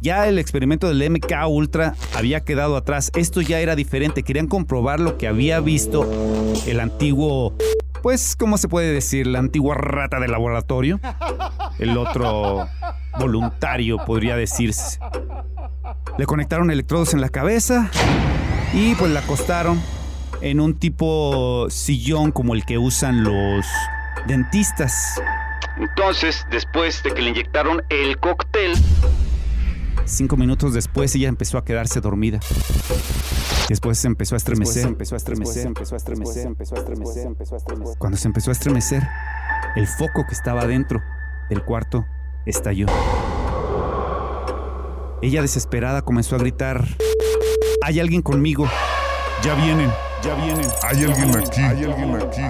Ya 0.00 0.28
el 0.28 0.38
experimento 0.38 0.88
del 0.88 1.10
MK 1.10 1.48
Ultra 1.48 1.94
había 2.14 2.40
quedado 2.44 2.76
atrás. 2.76 3.10
Esto 3.16 3.40
ya 3.40 3.60
era 3.60 3.74
diferente. 3.74 4.22
Querían 4.22 4.46
comprobar 4.46 5.00
lo 5.00 5.18
que 5.18 5.26
había 5.26 5.60
visto 5.60 6.08
el 6.66 6.78
antiguo, 6.78 7.54
pues, 8.02 8.36
¿cómo 8.36 8.58
se 8.58 8.68
puede 8.68 8.92
decir? 8.92 9.26
La 9.26 9.38
antigua 9.38 9.74
rata 9.74 10.20
de 10.20 10.28
laboratorio. 10.28 11.00
El 11.78 11.96
otro 11.96 12.68
voluntario, 13.18 14.04
podría 14.04 14.36
decirse. 14.36 14.98
Le 16.16 16.26
conectaron 16.26 16.70
electrodos 16.70 17.14
en 17.14 17.20
la 17.20 17.28
cabeza 17.28 17.90
y 18.72 18.94
pues 18.94 19.10
la 19.12 19.20
acostaron 19.20 19.80
en 20.40 20.60
un 20.60 20.78
tipo 20.78 21.66
sillón 21.70 22.32
como 22.32 22.54
el 22.54 22.64
que 22.64 22.78
usan 22.78 23.24
los 23.24 23.66
dentistas. 24.26 25.20
Entonces, 25.76 26.44
después 26.50 27.02
de 27.02 27.12
que 27.12 27.22
le 27.22 27.30
inyectaron 27.30 27.82
el 27.88 28.18
cóctel, 28.18 28.72
Cinco 30.08 30.38
minutos 30.38 30.72
después 30.72 31.14
ella 31.14 31.28
empezó 31.28 31.58
a 31.58 31.64
quedarse 31.64 32.00
dormida. 32.00 32.40
Después 33.68 33.98
se 33.98 34.06
empezó 34.06 34.36
a 34.36 34.38
estremecer. 34.38 34.86
empezó 34.86 35.14
a 35.14 35.18
estremecer, 35.18 35.66
empezó 35.66 35.94
a 35.94 35.98
estremecer, 35.98 36.46
empezó 36.46 36.74
a 36.74 36.78
estremecer, 36.78 37.26
empezó 37.26 37.54
a 37.54 37.58
estremecer. 37.58 37.98
Cuando 37.98 38.16
se 38.16 38.26
empezó 38.26 38.50
a 38.50 38.52
estremecer, 38.52 39.06
el 39.76 39.86
foco 39.86 40.24
que 40.26 40.34
estaba 40.34 40.66
dentro 40.66 41.02
del 41.50 41.62
cuarto 41.62 42.06
estalló. 42.46 42.86
Ella 45.20 45.42
desesperada 45.42 46.00
comenzó 46.00 46.36
a 46.36 46.38
gritar, 46.38 46.88
hay 47.82 48.00
alguien 48.00 48.22
conmigo, 48.22 48.66
ya 49.42 49.54
vienen, 49.56 49.90
ya 50.24 50.34
vienen. 50.36 50.66
Hay 50.84 51.04
alguien 51.04 51.36
aquí, 51.36 51.60
hay 51.60 51.84
alguien 51.84 52.14
aquí. 52.16 52.42